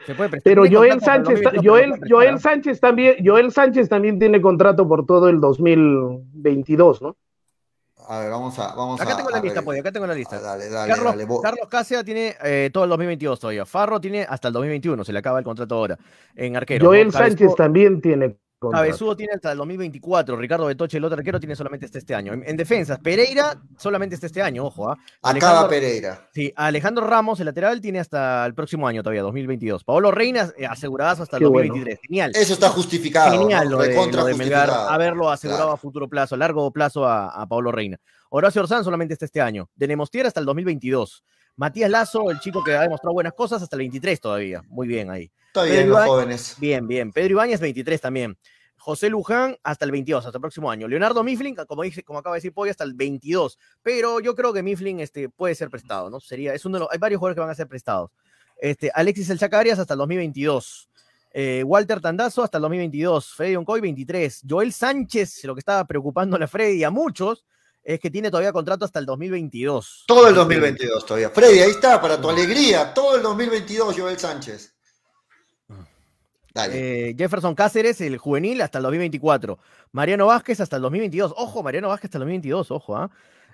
[0.06, 0.44] Se puede prestar.
[0.44, 5.28] Pero Joel Sánchez, 2022, Joel, Joel Sánchez también, Joel Sánchez también tiene contrato por todo
[5.28, 7.16] el 2022, ¿no?
[8.10, 8.74] A ver, vamos a...
[8.74, 9.02] Vamos ¿no?
[9.04, 10.40] Acá a- tengo la a lista, pues, acá tengo la lista.
[10.40, 11.24] Dale, dale, Carlos, dale.
[11.26, 13.66] vos- Carlos Casia tiene eh, todo el 2022 todavía.
[13.66, 15.98] Farro tiene hasta el 2021, se le acaba el contrato ahora.
[16.34, 16.86] En arquero.
[16.86, 17.12] Joel ¿no?
[17.12, 18.36] Sánchez también tiene.
[18.60, 20.36] Cabezudo tiene hasta el 2024.
[20.36, 22.32] Ricardo Betoche, el otro arquero, tiene solamente este, este año.
[22.32, 24.90] En, en defensas, Pereira solamente este, este año, ojo.
[24.90, 24.96] ¿ah?
[25.22, 26.28] Acaba Alejandro- Pereira.
[26.32, 29.84] Sí, Alejandro Ramos, el lateral, tiene hasta el próximo año todavía, 2022.
[29.84, 31.68] Paolo Reina, eh, aseguradas hasta el Qué bueno.
[31.74, 32.00] 2023.
[32.08, 32.32] Genial.
[32.34, 33.38] Eso está justificado.
[33.38, 33.76] Genial ¿no?
[33.76, 35.74] lo de, lo de Melgar, haberlo asegurado Claro.
[35.74, 37.98] a futuro plazo, a largo plazo a, a Paolo Reina.
[38.30, 39.70] Horacio Orzán solamente está este año.
[39.76, 41.24] De Nemostier hasta el 2022.
[41.56, 44.62] Matías Lazo, el chico que ha demostrado buenas cosas, hasta el 23 todavía.
[44.68, 45.30] Muy bien ahí.
[45.64, 46.56] Bien, los jóvenes.
[46.58, 47.12] Bien, bien.
[47.12, 48.38] Pedro Ibáñez, 23 también.
[48.76, 50.88] José Luján hasta el 22, hasta el próximo año.
[50.88, 53.58] Leonardo Mifflin, como, dice, como acaba de decir Pollo, hasta el 22.
[53.82, 56.20] Pero yo creo que Mifflin este, puede ser prestado, ¿no?
[56.20, 58.10] Sería, es uno de los, hay varios jugadores que van a ser prestados.
[58.56, 60.88] Este, Alexis El Chacarias hasta el 2022.
[61.32, 63.34] Eh, Walter Tandazo hasta el 2022.
[63.34, 64.42] Freddy Oncoy, 23.
[64.48, 67.44] Joel Sánchez, lo que estaba preocupando a Freddy y a muchos,
[67.82, 70.04] es que tiene todavía contrato hasta el 2022.
[70.06, 71.30] Todo el 2022 todavía.
[71.30, 72.92] Freddy, ahí está, para tu alegría.
[72.94, 74.77] Todo el 2022, Joel Sánchez.
[76.72, 79.58] Eh, Jefferson Cáceres, el juvenil, hasta el 2024.
[79.92, 81.34] Mariano Vázquez hasta el 2022.
[81.36, 83.10] Ojo, Mariano Vázquez hasta el 2022, ojo, ¿ah?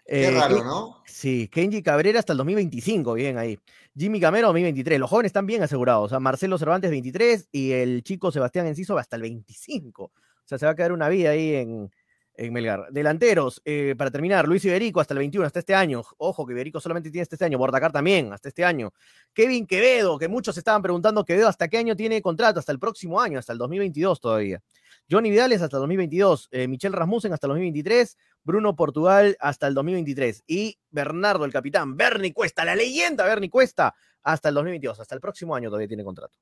[0.06, 1.02] Qué Eh, raro, ¿no?
[1.06, 3.58] Sí, Kenji Cabrera hasta el 2025, bien ahí.
[3.96, 4.98] Jimmy Camero 2023.
[5.00, 6.06] Los jóvenes están bien asegurados.
[6.06, 10.04] O sea, Marcelo Cervantes 23 y el chico Sebastián Enciso hasta el 25.
[10.04, 10.12] O
[10.44, 11.90] sea, se va a quedar una vida ahí en,
[12.34, 12.86] en Melgar.
[12.90, 16.02] Delanteros, eh, para terminar, Luis Iberico hasta el 21, hasta este año.
[16.18, 17.58] Ojo, que Iberico solamente tiene hasta este año.
[17.58, 18.92] Bordacar también, hasta este año.
[19.32, 22.60] Kevin Quevedo, que muchos estaban preguntando, Quevedo, ¿hasta qué año tiene contrato?
[22.60, 24.62] Hasta el próximo año, hasta el 2022 todavía.
[25.10, 29.74] Johnny Vidales hasta el 2022, eh, Michel Rasmussen hasta el 2023, Bruno Portugal hasta el
[29.74, 35.14] 2023 y Bernardo, el capitán, Bernie Cuesta, la leyenda Bernie Cuesta, hasta el 2022, hasta
[35.14, 36.38] el próximo año todavía tiene contrato.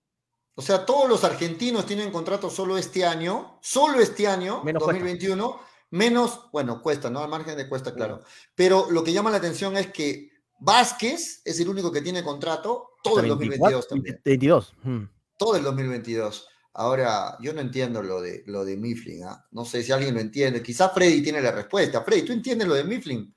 [0.55, 5.60] O sea, todos los argentinos tienen contrato solo este año, solo este año, Menos 2021,
[5.93, 7.20] menos, bueno, cuesta, ¿no?
[7.20, 8.23] Al margen de cuesta, claro.
[8.55, 12.90] Pero lo que llama la atención es que Vázquez es el único que tiene contrato
[13.02, 14.20] todo Hasta el 2022 también.
[14.24, 14.74] 22.
[14.82, 15.02] mm.
[15.39, 16.48] Todo el 2022.
[16.74, 19.44] Ahora, yo no entiendo lo de, lo de Mifflin, ¿ah?
[19.51, 20.62] No sé si alguien lo entiende.
[20.62, 22.02] Quizá Freddy tiene la respuesta.
[22.02, 23.35] Freddy, ¿tú entiendes lo de Mifflin?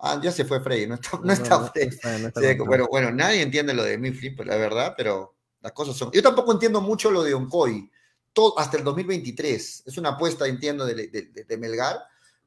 [0.00, 1.88] Ah, ya se fue Freddy, no está, no está Freddy.
[1.88, 2.66] está- no está Sí, conectado.
[2.66, 6.10] bueno, bueno, nadie entiende lo de Mifflin, pero la verdad, pero las cosas son.
[6.12, 7.90] Yo tampoco entiendo mucho lo de Oncoy,
[8.34, 9.84] todo, hasta el 2023.
[9.86, 11.98] Es una apuesta, entiendo, de, de- de- de Melgar,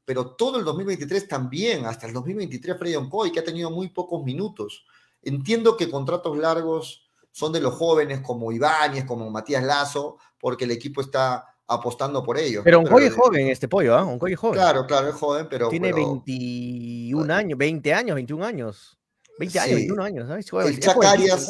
[0.04, 4.22] pero todo el 2023 también, hasta el 2023 Freddy Oncoy, que ha tenido muy pocos
[4.24, 4.84] minutos.
[5.22, 10.70] Entiendo que contratos largos son de los jóvenes como Ibáñez, como Matías Lazo, porque el
[10.70, 12.62] equipo está apostando por ellos.
[12.64, 12.78] Pero.
[12.80, 14.04] Oncoy es joven, este pollo, ¿ah?
[14.04, 14.54] Oncoy es joven.
[14.58, 15.68] Claro, claro, es joven, pero.
[15.68, 18.98] Tiene pero 21 años, 20 años, 21 años.
[19.38, 19.74] 20 años, Sí.
[19.86, 20.46] 21 años, ¿sabes?
[20.52, 21.48] El es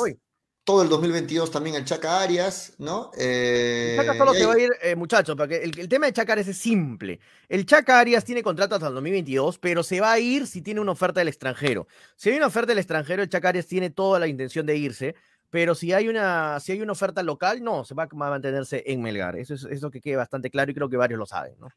[0.69, 3.11] Todo el 2022 también el Chaca Arias, ¿no?
[3.17, 6.05] Eh, El Chaca solo y se va a ir, eh, muchachos, porque el, el tema
[6.05, 7.21] de Chaca Arias es simple.
[7.49, 10.83] El Chaca Arias tiene contrato hasta el 2022, pero se va a ir si tiene
[10.83, 11.89] una oferta del extranjero.
[12.17, 15.15] Si hay una oferta del extranjero, el Chaca Arias tiene toda la intención de irse,
[15.49, 19.01] pero si hay una, si hay una oferta local, no, se va a mantenerse en
[19.01, 19.37] Melgar.
[19.37, 21.69] Eso es eso que quede bastante claro y creo que varios lo saben, ¿no?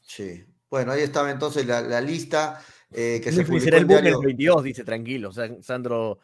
[0.00, 0.44] Sí.
[0.68, 4.20] Bueno, ahí estaba entonces la, la lista eh, que se publicó el diario.
[4.20, 6.18] 22, dice tranquilo, San- Sandro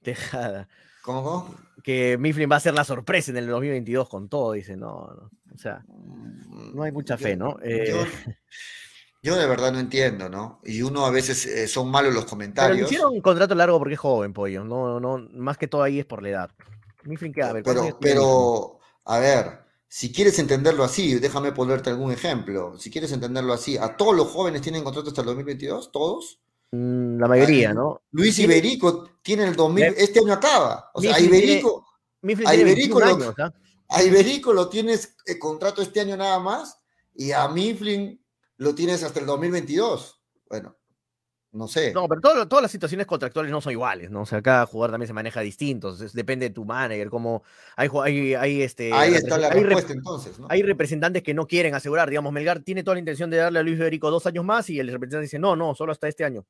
[0.00, 0.68] Tejada.
[1.08, 1.54] ¿Cómo, cómo?
[1.82, 5.30] Que Mifflin va a ser la sorpresa en el 2022 con todo, dice, no, no.
[5.54, 5.82] O sea,
[6.74, 7.56] no hay mucha Yo- fe, ¿no?
[7.62, 8.34] Eh, Yo,
[9.22, 10.60] yo de verdad no entiendo, ¿no?
[10.64, 12.88] Y uno a veces eh, son malos los pero comentarios.
[12.92, 14.64] hicieron un contrato largo porque es joven, pollo.
[14.64, 16.50] No, no, más que todo ahí es por la edad.
[17.04, 21.88] Mifflin queda, a ver, ¿cuántos Pero, pero, a ver, si quieres entenderlo así, déjame ponerte
[21.88, 22.76] algún ejemplo.
[22.78, 25.90] Si quieres entenderlo así, ¿a todos los jóvenes tienen contrato hasta el 2022?
[25.90, 26.38] ¿Todos?
[26.72, 28.02] Mm, La mayoría, Ay, ¿no?
[28.12, 30.90] Luis Tiene- Iberico tiene el 2000, Ve- este año acaba.
[30.94, 31.86] O sea, tiene- Iberico,
[32.22, 33.54] Mifflin a tiene Iberico 21 lo- años, ¿ah?
[33.90, 36.78] a Iberico lo tienes eh, contrato este año nada más
[37.14, 38.22] y a Mifflin
[38.58, 40.20] lo tienes hasta el 2022.
[40.48, 40.76] Bueno,
[41.52, 41.92] no sé.
[41.92, 44.22] No, pero todo- todas las situaciones contractuales no son iguales, ¿no?
[44.22, 47.42] O sea, cada jugador también se maneja distinto, depende de tu manager, cómo
[47.76, 50.46] hay, hay, hay, este, Ahí está la hay respuesta entonces, ¿no?
[50.50, 53.62] hay representantes que no quieren asegurar, digamos, Melgar tiene toda la intención de darle a
[53.62, 56.44] Luis Federico dos años más y el representante dice, no, no, solo hasta este año.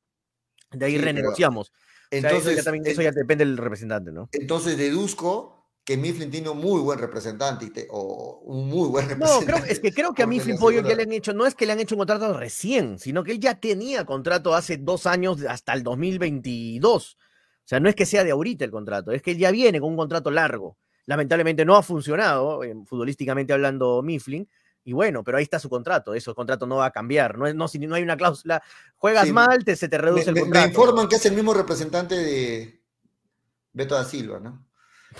[0.71, 1.69] De ahí Sí, pero renegociamos.
[1.69, 1.71] O
[2.09, 4.29] sea, eso, Entonces, ya también, eso ya depende del representante, ¿no?
[4.33, 5.58] entonces deduzco
[5.89, 9.51] que Mifflin tiene un muy buen representante te- o un muy buen No, representante.
[9.51, 11.65] creo, es que creo que a Mifflin Pollo ya le han hecho, no es que
[11.65, 15.41] le han hecho un contrato recién, sino que él ya tenía contrato hace dos años
[15.49, 17.15] hasta el 2022.
[17.15, 17.17] O
[17.65, 19.89] sea, no es que sea de ahorita el contrato, es que él ya viene con
[19.89, 20.77] un contrato largo.
[21.07, 24.47] Lamentablemente no ha funcionado, eh, futbolísticamente hablando, Mifflin.
[24.83, 27.51] Y bueno, pero ahí está su contrato, eso, el contrato no va a cambiar, no,
[27.51, 28.61] no, si no hay una cláusula,
[28.95, 30.67] juegas Sí, mal, te, se te Me, reduce el me- me contrato.
[30.67, 32.79] informan que es el mismo representante de
[33.73, 34.68] Beto da Silva, ¿no?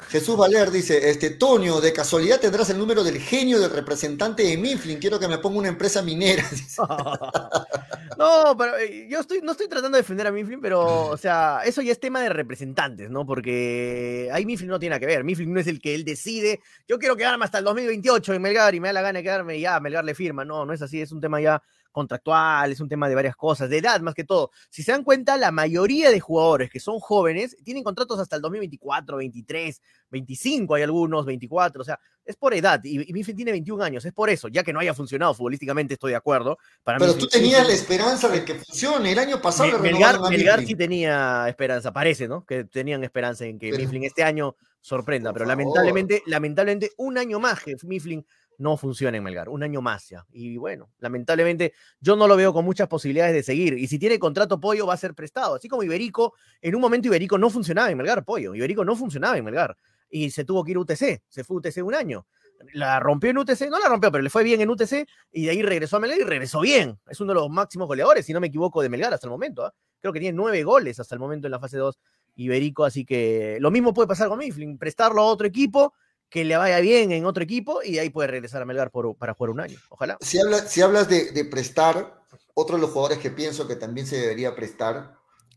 [0.10, 4.58] Jesús Valer dice, este, Tonio, de casualidad tendrás el número del genio del representante de
[4.58, 6.44] Mifflin, quiero que me ponga una empresa minera.
[8.20, 11.62] No, pero eh, yo estoy, no estoy tratando de defender a Mifflin, pero, o sea,
[11.64, 13.26] eso ya es tema de representantes, ¿no?
[13.26, 15.24] Porque ahí Mifflin no tiene nada que ver.
[15.24, 18.76] Mifflin no es el que él decide, yo quiero quedarme hasta el 2028 en Melgar
[18.76, 20.44] y me da la gana de quedarme y ya, Melgar le firma.
[20.44, 23.70] No, no es así, es un tema ya contractual, es un tema de varias cosas,
[23.70, 24.52] de edad más que todo.
[24.70, 28.42] Si se dan cuenta, la mayoría de jugadores que son jóvenes tienen contratos hasta el
[28.42, 32.80] 2024, 23, 25, hay algunos, 24, o sea, es por edad.
[32.84, 35.96] Y, y Mifflin tiene 21 años, es por eso, ya que no haya funcionado futbolísticamente,
[35.96, 36.58] estoy de acuerdo.
[36.84, 39.12] Para Pero Mifflin- tú tenías la esperanza de que funcione.
[39.12, 42.46] El año pasado Mel- Melgar, Melgar sí tenía esperanza, parece, ¿no?
[42.46, 45.58] Que tenían esperanza en que Pero- Mifflin este año sorprenda, Por pero favor.
[45.64, 48.26] lamentablemente, lamentablemente, un año más que Mifflin
[48.60, 50.26] no funciona en Melgar, un año más ya.
[50.32, 53.74] Y bueno, lamentablemente yo no lo veo con muchas posibilidades de seguir.
[53.78, 57.08] Y si tiene contrato Pollo va a ser prestado, así como Iberico, en un momento
[57.08, 59.76] Iberico no funcionaba en Melgar, Pollo, Iberico no funcionaba en Melgar.
[60.10, 62.28] Y se tuvo que ir a UTC, se fue a UTC un año.
[62.74, 65.52] La rompió en UTC, no la rompió, pero le fue bien en UTC y de
[65.52, 67.00] ahí regresó a Melgar y regresó bien.
[67.08, 69.66] Es uno de los máximos goleadores, si no me equivoco, de Melgar hasta el momento.
[69.66, 69.74] ¿ah?
[70.02, 71.98] Creo que tiene nueve goles hasta el momento en la fase 2
[72.36, 75.94] Iberico, así que lo mismo puede pasar con Mifflin, prestarlo a otro equipo,
[76.30, 79.16] que le vaya bien en otro equipo y de ahí puede regresar a Melgar por-
[79.16, 79.78] para jugar un año.
[79.90, 80.18] Ojalá.
[80.22, 82.22] Si, habla- si hablas de, de prestar,
[82.54, 85.16] otro de los jugadores que pienso que también se debería prestar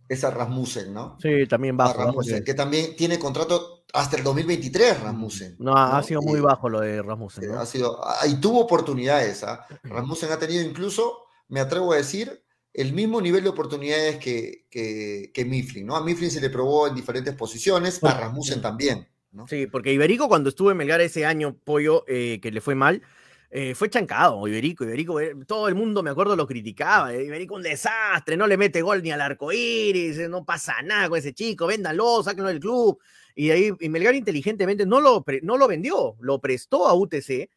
[0.08, 1.16] es a Rasmussen, ¿no?
[1.20, 1.98] Sí, también A bajo.
[1.98, 5.56] bajo Rasmussen, que también tiene contrato hasta el 2023, Rasmussen.
[5.58, 7.44] No, ha sido muy bajo lo de Rasmussen.
[7.44, 7.60] Eh, ¿no?
[7.60, 9.42] Ha sido, ah, y tuvo oportunidades.
[9.44, 9.66] ¿ah?
[9.84, 11.18] Rasmussen ha tenido incluso,
[11.48, 12.42] me atrevo a decir,
[12.74, 15.86] el mismo nivel de oportunidades que, que, que Mifflin.
[15.86, 15.96] ¿no?
[15.96, 19.08] A Mifflin se le probó en diferentes posiciones, a Bueno, Rasmussen también.
[19.32, 19.48] ¿No?
[19.48, 23.02] Sí, porque Iberico cuando estuvo en Melgar ese año, Pollo, eh, que le fue mal,
[23.50, 27.62] eh, fue chancado, Iberico, Iberico, eh, todo el mundo, me acuerdo, lo criticaba, Iberico un
[27.62, 31.66] desastre, no le mete gol ni al arco iris, no pasa nada con ese chico,
[31.66, 32.98] véndalo, sáquenlo del club,
[33.34, 37.50] y ahí y Melgar inteligentemente no lo, no lo vendió, lo prestó a UTC,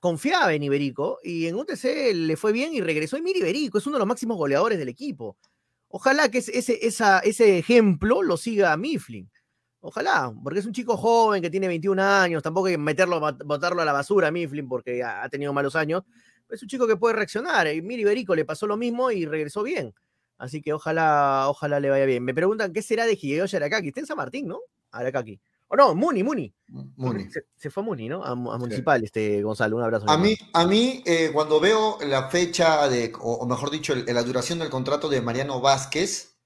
[0.00, 3.86] confiaba en Iberico, y en UTC le fue bien y regresó, y mira Iberico, es
[3.86, 5.36] uno de los máximos goleadores del equipo.
[5.88, 9.30] Ojalá que ese, ese ejemplo lo siga Mifflin.
[9.80, 13.44] Ojalá, porque es un chico joven que tiene 21 años, tampoco hay que meterlo, bot-
[13.44, 16.02] botarlo a la basura a Mifflin porque ha tenido malos años.
[16.50, 17.66] Es un chico que puede reaccionar.
[17.68, 19.94] Y Miri Iberico le pasó lo mismo y regresó bien.
[20.38, 22.24] Así que ojalá, ojalá le vaya bien.
[22.24, 23.88] Me preguntan qué será de Hideyoshi Arakaki.
[23.88, 24.60] Está en San Martín, ¿no?
[24.92, 25.40] Arakaki.
[25.68, 26.52] O no, Muni, Muni.
[26.68, 27.28] Muni.
[27.30, 28.22] Se, se fue a Muni, ¿no?
[28.24, 29.76] A, a Municipal, este Gonzalo.
[29.76, 30.08] Un abrazo.
[30.08, 34.04] A mí, a mí eh, cuando veo la fecha de, o, o mejor dicho, el-
[34.06, 36.36] la duración del contrato de Mariano Vázquez,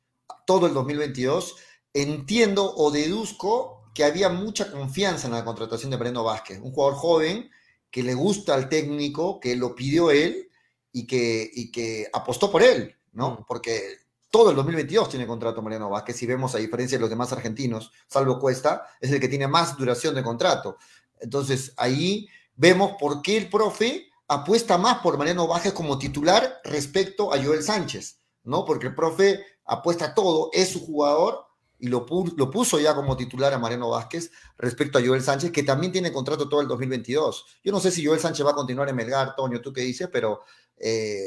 [0.47, 1.57] todo el 2022,
[1.93, 6.95] entiendo o deduzco que había mucha confianza en la contratación de Mariano Vázquez, un jugador
[6.97, 7.51] joven
[7.91, 10.49] que le gusta al técnico, que lo pidió él
[10.93, 13.33] y que, y que apostó por él, ¿no?
[13.33, 13.45] Mm.
[13.47, 13.99] Porque
[14.31, 17.91] todo el 2022 tiene contrato Mariano Vázquez, si vemos a diferencia de los demás argentinos,
[18.07, 20.79] salvo Cuesta, es el que tiene más duración de contrato.
[21.19, 27.35] Entonces ahí vemos por qué el profe apuesta más por Mariano Vázquez como titular respecto
[27.35, 28.65] a Joel Sánchez, ¿no?
[28.65, 31.50] Porque el profe apuesta todo, es su jugador
[31.81, 35.51] y lo, pu- lo puso ya como titular a Mariano Vázquez respecto a Joel Sánchez,
[35.53, 37.47] que también tiene contrato todo el 2022.
[37.65, 40.09] Yo no sé si Joel Sánchez va a continuar en Melgar, Toño, tú qué dices,
[40.13, 40.43] pero
[40.77, 41.27] eh,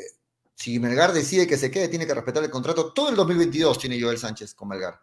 [0.56, 2.94] Si Melgar decide que se quede, tiene que respetar el contrato.
[2.94, 5.00] Todo el 2022 tiene Joel Sánchez con Melgar.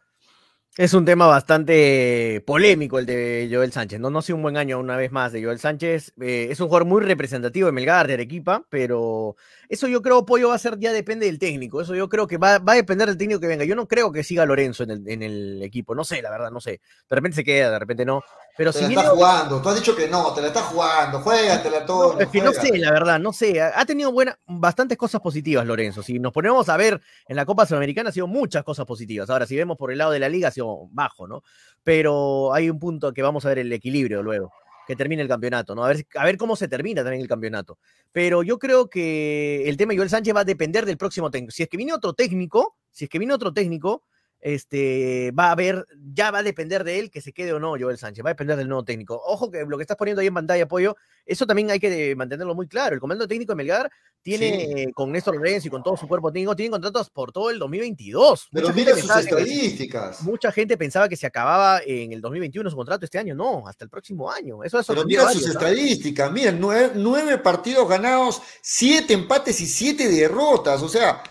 [0.76, 3.98] Es un tema bastante polémico el de Joel Sánchez.
[4.00, 6.12] No, no ha sido un buen año una vez más de Joel Sánchez.
[6.20, 9.36] Eh, es un jugador muy representativo de Melgar, de Arequipa, pero
[9.70, 11.80] eso yo creo, Pollo, va a ser, ya depende del técnico.
[11.80, 13.64] Eso yo creo que va, va a depender del técnico que venga.
[13.64, 15.94] Yo no creo que siga Lorenzo en el, en el equipo.
[15.94, 16.80] No sé, la verdad, no sé.
[17.08, 18.20] De repente se queda, de repente no.
[18.56, 19.62] Pero te si la viene jugando.
[19.62, 21.20] Tú has dicho que no, te la está jugando.
[21.20, 22.14] Juégatela todo.
[22.14, 23.60] No, es que no sé, la verdad, no sé.
[23.62, 26.02] Ha ha tenido buena, bastantes cosas positivas, Lorenzo.
[26.02, 29.30] Si nos ponemos a ver en la Copa Sudamericana, ha sido muchas cosas positivas.
[29.30, 31.44] Ahora, si vemos por el lado de la liga, ha sido bajo, ¿no?
[31.84, 34.52] Pero hay un punto que vamos a ver el equilibrio luego,
[34.90, 35.84] que termine el campeonato, ¿no?
[35.84, 37.78] A ver, a ver cómo se termina también el campeonato.
[38.10, 41.52] Pero yo creo que el tema Joel Sánchez va a depender del próximo técnico.
[41.52, 44.02] Si es que viene otro técnico, si es que viene otro técnico,
[44.40, 47.74] este, va a haber, ya va a depender de él que se quede o no
[47.78, 49.20] Joel Sánchez, va a depender del nuevo técnico.
[49.24, 50.96] Ojo que lo que estás poniendo ahí en pantalla, apoyo,
[51.26, 52.94] eso también hay que mantenerlo muy claro.
[52.94, 53.90] El comando técnico de Melgar
[54.22, 54.72] tiene, Sí.
[54.82, 57.58] eh, con Néstor Lorenzo y con todo su cuerpo técnico, tienen contratos por todo el
[57.58, 58.48] 2022.
[58.52, 60.22] Pero Mucha mira sus que- estadísticas.
[60.22, 63.84] Mucha gente pensaba que se acababa en el 2021 su contrato este año, no, hasta
[63.84, 64.62] el próximo año.
[64.64, 66.30] Eso ha Pero mira sus estadísticas.
[66.32, 70.82] Miren, nueve, nueve partidos ganados, siete empates y siete derrotas.
[70.82, 71.22] O sea,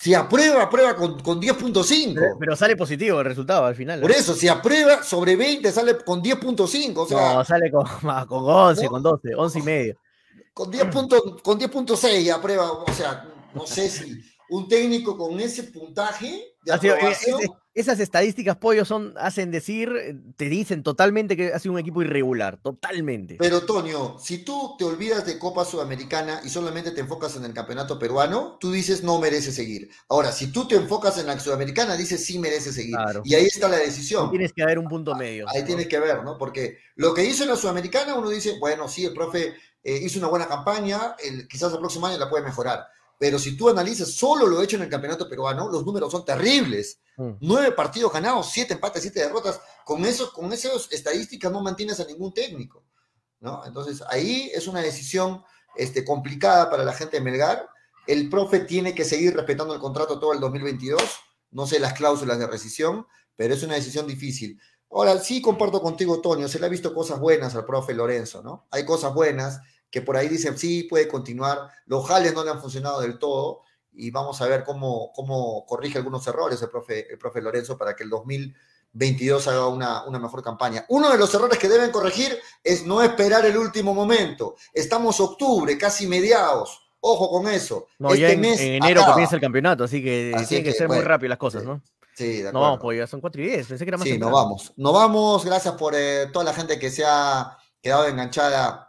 [0.00, 2.14] si aprueba, aprueba con, con 10.5.
[2.14, 4.00] Pero, pero sale positivo el resultado al final.
[4.00, 4.16] Por ¿no?
[4.16, 6.92] eso, si aprueba sobre 20, sale con 10.5.
[6.96, 7.84] O sea, no, sale con,
[8.28, 8.90] con 11, No.
[8.90, 9.96] con 12, 11 y medio.
[10.54, 12.70] con 10 puntos- con 10.6 aprueba.
[12.70, 14.20] O sea, no sé si
[14.50, 17.40] un técnico con ese puntaje de eh, aprobación.
[17.40, 17.48] es-
[17.80, 22.02] esas estadísticas, pollo, son, hacen decir, eh, te dicen totalmente que ha sido un equipo
[22.02, 23.36] irregular, totalmente.
[23.38, 27.54] Pero, Toño, si tú te olvidas de Copa Sudamericana y solamente te enfocas en el
[27.54, 29.90] campeonato peruano, tú dices no merece seguir.
[30.08, 32.96] Ahora, si tú te enfocas en la Sudamericana, dices sí merece seguir.
[32.96, 33.22] Claro.
[33.24, 34.30] Y ahí está la decisión.
[34.30, 35.46] Tienes que haber un punto medio.
[35.48, 35.66] Ahí ¿no?
[35.66, 36.36] tienes que ver, ¿no?
[36.36, 40.18] Porque lo que hizo en la Sudamericana, uno dice, bueno, sí, el profe eh, hizo
[40.18, 42.86] una buena campaña, el- quizás el próximo año la puede mejorar.
[43.18, 47.00] Pero si tú analizas solo lo hecho en el campeonato peruano, los números son terribles.
[47.16, 47.32] Mm.
[47.40, 49.60] Nueve partidos ganados, siete empates, siete derrotas.
[49.84, 52.84] Con eso, con esas estadísticas no mantienes a ningún técnico,
[53.40, 53.66] ¿no?
[53.66, 55.42] Entonces ahí es una decisión
[55.74, 57.68] este, complicada para la gente de Melgar.
[58.06, 61.02] El profe tiene que seguir respetando el contrato todo el 2022.
[61.50, 64.60] No sé las cláusulas de rescisión, pero es una decisión difícil.
[64.90, 68.66] Ahora, sí comparto contigo, Tonio, se le ha visto cosas buenas al profe Lorenzo, ¿no?
[68.70, 71.68] Hay cosas buenas que por ahí dicen, sí, puede continuar.
[71.86, 73.62] Los jales no le han funcionado del todo
[73.92, 77.96] y vamos a ver cómo, cómo corrige algunos errores el profe, el profe Lorenzo para
[77.96, 80.84] que el 2022 haga una, una mejor campaña.
[80.88, 84.56] Uno de los errores que deben corregir es no esperar el último momento.
[84.72, 86.84] Estamos octubre, casi mediados.
[87.00, 87.86] Ojo con eso.
[87.98, 89.14] No, ya Este en, mes en enero acaba.
[89.14, 91.68] comienza el campeonato, así que Así tienen que, que, ser muy rápido las cosas, sí.
[91.68, 91.80] ¿no?
[92.14, 92.82] Sí, de No vamos, acuerdo.
[92.82, 94.72] pues ya son 4 y 10, pensé que era más Sí, nos vamos.
[94.76, 95.44] Nos vamos.
[95.44, 98.87] Gracias por eh, toda la gente que se ha quedado enganchada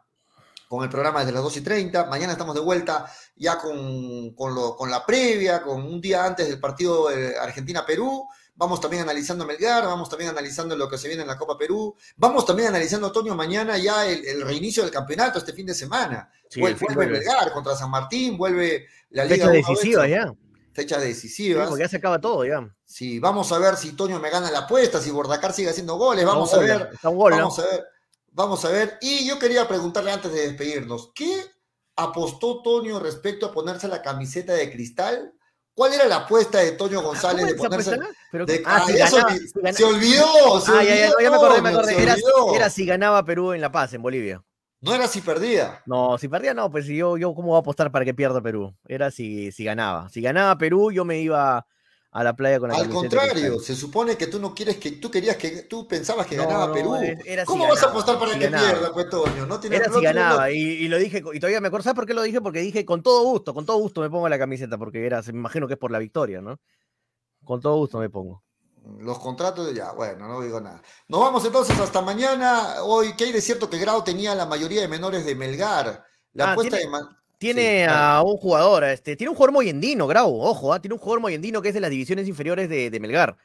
[0.69, 2.05] con el programa desde las 2 y 30.
[2.05, 6.47] Mañana estamos de vuelta ya con, con, lo- con la previa, con un día antes
[6.47, 7.09] del partido
[7.41, 8.27] Argentina-Perú.
[8.55, 11.95] Vamos también analizando Melgar, vamos también analizando lo que se viene en la Copa Perú.
[12.17, 16.29] Vamos también analizando, Antonio, mañana ya el, el reinicio del campeonato este fin de semana.
[16.49, 17.13] Sí, vuelve vuelve.
[17.19, 20.33] Melgar contra San Martín, vuelve la Liga Fecha 1 decisiva ya.
[20.73, 21.67] Fechas Sí, decisivas.
[21.67, 22.59] porque ya se acaba todo ya.
[22.85, 26.25] Sí, vamos a ver si Toño me gana la apuesta, si Bordacar sigue haciendo goles,
[26.25, 26.89] vamos a ver.
[26.93, 27.37] Está un gol, ¿no?
[27.37, 27.85] Vamos a ver,
[28.31, 28.97] vamos a ver.
[29.01, 31.43] Y yo quería preguntarle antes de despedirnos, ¿qué
[31.95, 35.33] apostó Toño respecto a ponerse la camiseta de cristal?
[35.73, 38.17] ¿Cuál era la apuesta de Toño González de ¿Cómo es esa ponerse?
[38.31, 40.95] Pero- de- ah, ah, si se, ganaba- olvi- si gana- se olvidó, se Ah, ya,
[40.95, 42.55] ya, olvidó, ya me acordé, me acordé.
[42.55, 44.43] Era, si ganaba Perú en La Paz, en Bolivia.
[44.81, 45.81] No era si perdía.
[45.85, 48.73] No, si perdía, no, pues yo, yo cómo voy a apostar para que pierda Perú.
[48.87, 50.09] Era si, si ganaba.
[50.09, 51.65] Si ganaba Perú, yo me iba
[52.11, 55.11] a la playa con la Al contrario, se supone que tú no quieres que tú
[55.11, 56.95] querías que tú pensabas que No, ganaba no, Perú.
[56.95, 58.67] era- era si ¿Cómo vas a apostar para si que ganaba.
[58.71, 59.45] pierda, pues Toño?
[59.45, 62.07] No tiene- Era si ganaba, y, y lo dije, y todavía me acuerdo, ¿sabes por
[62.07, 62.41] qué lo dije?
[62.41, 65.29] Porque dije con todo gusto, con todo gusto me pongo la camiseta, porque era, me
[65.39, 66.59] imagino que es por la victoria, ¿no?
[67.45, 68.43] Con todo gusto me pongo.
[68.99, 70.81] Los contratos, ya, bueno, no digo nada.
[71.09, 72.81] Nos vamos entonces hasta mañana.
[72.81, 76.05] Hoy, ¿qué hay de cierto que Grau tenía la mayoría de menores de Melgar?
[76.33, 77.05] La Ah, apuesta tiene- de.
[77.39, 80.99] Tiene Sí, a un jugador, este, tiene un jugador moyendino, Grau, ojo, ah, tiene un
[80.99, 83.35] jugador moyendino que es de las divisiones inferiores de, de Melgar.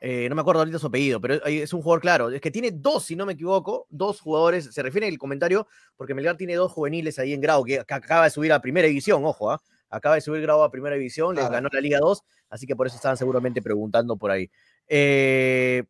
[0.00, 2.30] Eh, no me acuerdo ahorita su apellido, pero es- un jugador claro.
[2.30, 4.66] Es que tiene dos, si no me equivoco, dos jugadores.
[4.74, 5.66] Se refiere el comentario
[5.96, 8.88] porque Melgar tiene dos juveniles ahí en Grau que, que acaba de subir a primera
[8.88, 12.22] división, ojo, ah, acaba de subir Grau a primera división, les ganó la Liga 2,
[12.50, 14.50] así que por eso estaban seguramente preguntando por ahí.
[14.88, 15.84] Eh,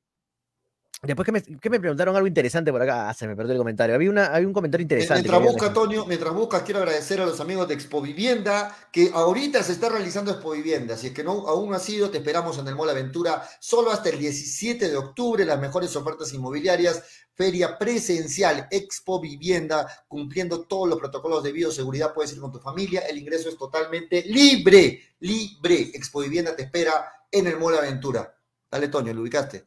[1.07, 3.59] Después que me, que me preguntaron algo interesante por acá, ah, se me perdió el
[3.59, 3.95] comentario.
[3.95, 5.23] Había, una, había un comentario interesante.
[5.23, 5.67] Mientras busca.
[5.67, 9.89] Antonio, mientras buscas, quiero agradecer a los amigos de Expo Vivienda, que ahorita se está
[9.89, 10.97] realizando Expo Vivienda.
[10.97, 13.91] Si es que no, aún no ha sido, te esperamos en el Mall Aventura, solo
[13.91, 17.03] hasta el 17 de octubre, las mejores ofertas inmobiliarias,
[17.35, 23.01] feria presencial, Expo Vivienda, cumpliendo todos los protocolos de bioseguridad, puedes ir con tu familia,
[23.01, 25.91] el ingreso es totalmente libre, libre.
[25.95, 28.35] Expo Vivienda te espera en el Mall Aventura.
[28.71, 29.67] Dale, Toño, ¿lo ubicaste?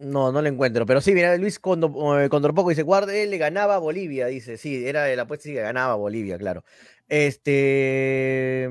[0.00, 0.86] No, no lo encuentro.
[0.86, 4.56] Pero sí, mira, Luis Condo- eh, Condorpoco dice, guarde, le ganaba a Bolivia, dice.
[4.56, 6.64] Sí, era la apuesta que ganaba a Bolivia, claro.
[7.08, 8.68] Este...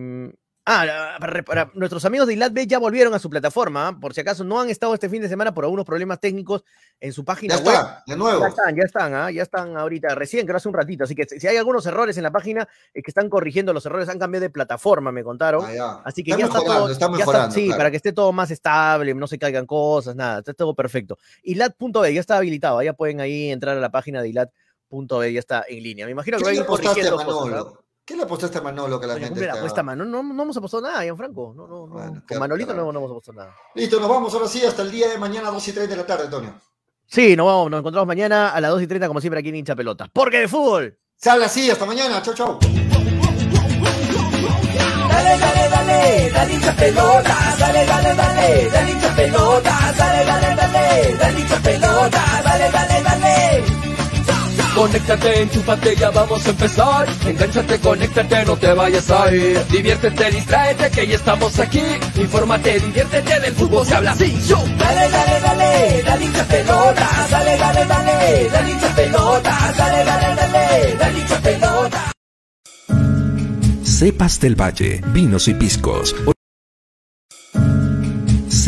[0.72, 3.98] Ah, para, para- nuestros amigos de Ilat B ya volvieron a su plataforma, ¿ah?
[4.00, 6.64] por si acaso no han estado este fin de semana por algunos problemas técnicos
[7.00, 7.74] en su página Ya web.
[7.76, 8.40] está, de nuevo.
[8.42, 9.32] Ya están, ya están, ¿ah?
[9.32, 11.06] ya están ahorita, recién, que no hace un ratito.
[11.06, 14.10] Así que si hay algunos errores en la página, es que están corrigiendo los errores,
[14.10, 15.66] han cambiado de plataforma, me contaron.
[15.66, 15.92] Ah, ya.
[16.06, 16.90] Así que Está ya está todo.
[16.92, 17.78] está mejorando, sí, claro.
[17.80, 21.18] para que esté todo más estable, no se caigan cosas, nada, está todo perfecto.
[21.42, 25.40] Y lat.b ya está habilitado, ya pueden ahí entrar a la página de ilat.b, ya
[25.40, 26.06] está en línea.
[26.06, 27.66] Me imagino que ¿Qué van a ir corrigiendo cosas.
[28.10, 28.16] Manolo?
[28.16, 28.16] ¿no?
[28.16, 30.06] ¿Qué le apostaste a Manolo que la Doña gente Cumbre, la está- apuesta, mano.
[30.06, 31.54] No, no hemos apostado nada, Gianfranco.
[31.56, 31.94] No, no, no.
[31.94, 33.56] Bueno, Con Manolito no, no hemos apostado nada.
[33.76, 36.06] Listo, nos vamos ahora sí hasta el día de mañana, 2 y 3 de la
[36.06, 36.54] tarde, Antonio.
[37.06, 39.56] Sí, nos vamos, nos encontramos mañana a las 2 y 30, como siempre, aquí en
[39.58, 40.08] Hincha Pelota.
[40.14, 40.98] Porque de fútbol.
[41.16, 42.22] Sale así, hasta mañana.
[42.22, 42.60] Chau, chau.
[45.10, 51.16] Dale, dale, dale, dale hincha pelota, dale, dale, dale, dale hincha pelota, dale, dale, dale,
[51.18, 53.79] dale hincha pelota, dale, dale, dale.
[54.80, 57.06] Conéctate, enchúfate, ya vamos a empezar.
[57.28, 59.60] Engánchate, conéctate, no te vayas a ir.
[59.68, 61.82] Diviértete, distráete, que ya estamos aquí.
[62.16, 64.42] Infórmate, diviértete, del fútbol se habla así.
[64.48, 64.56] Yo.
[64.78, 70.96] Dale, dale, dale, dale hincha pelota, dale, dale, dale, dale hincha pelota, dale, dale, dale,
[70.98, 72.12] dale hincha pelota.
[73.84, 76.16] Cepas del Valle, vinos y piscos.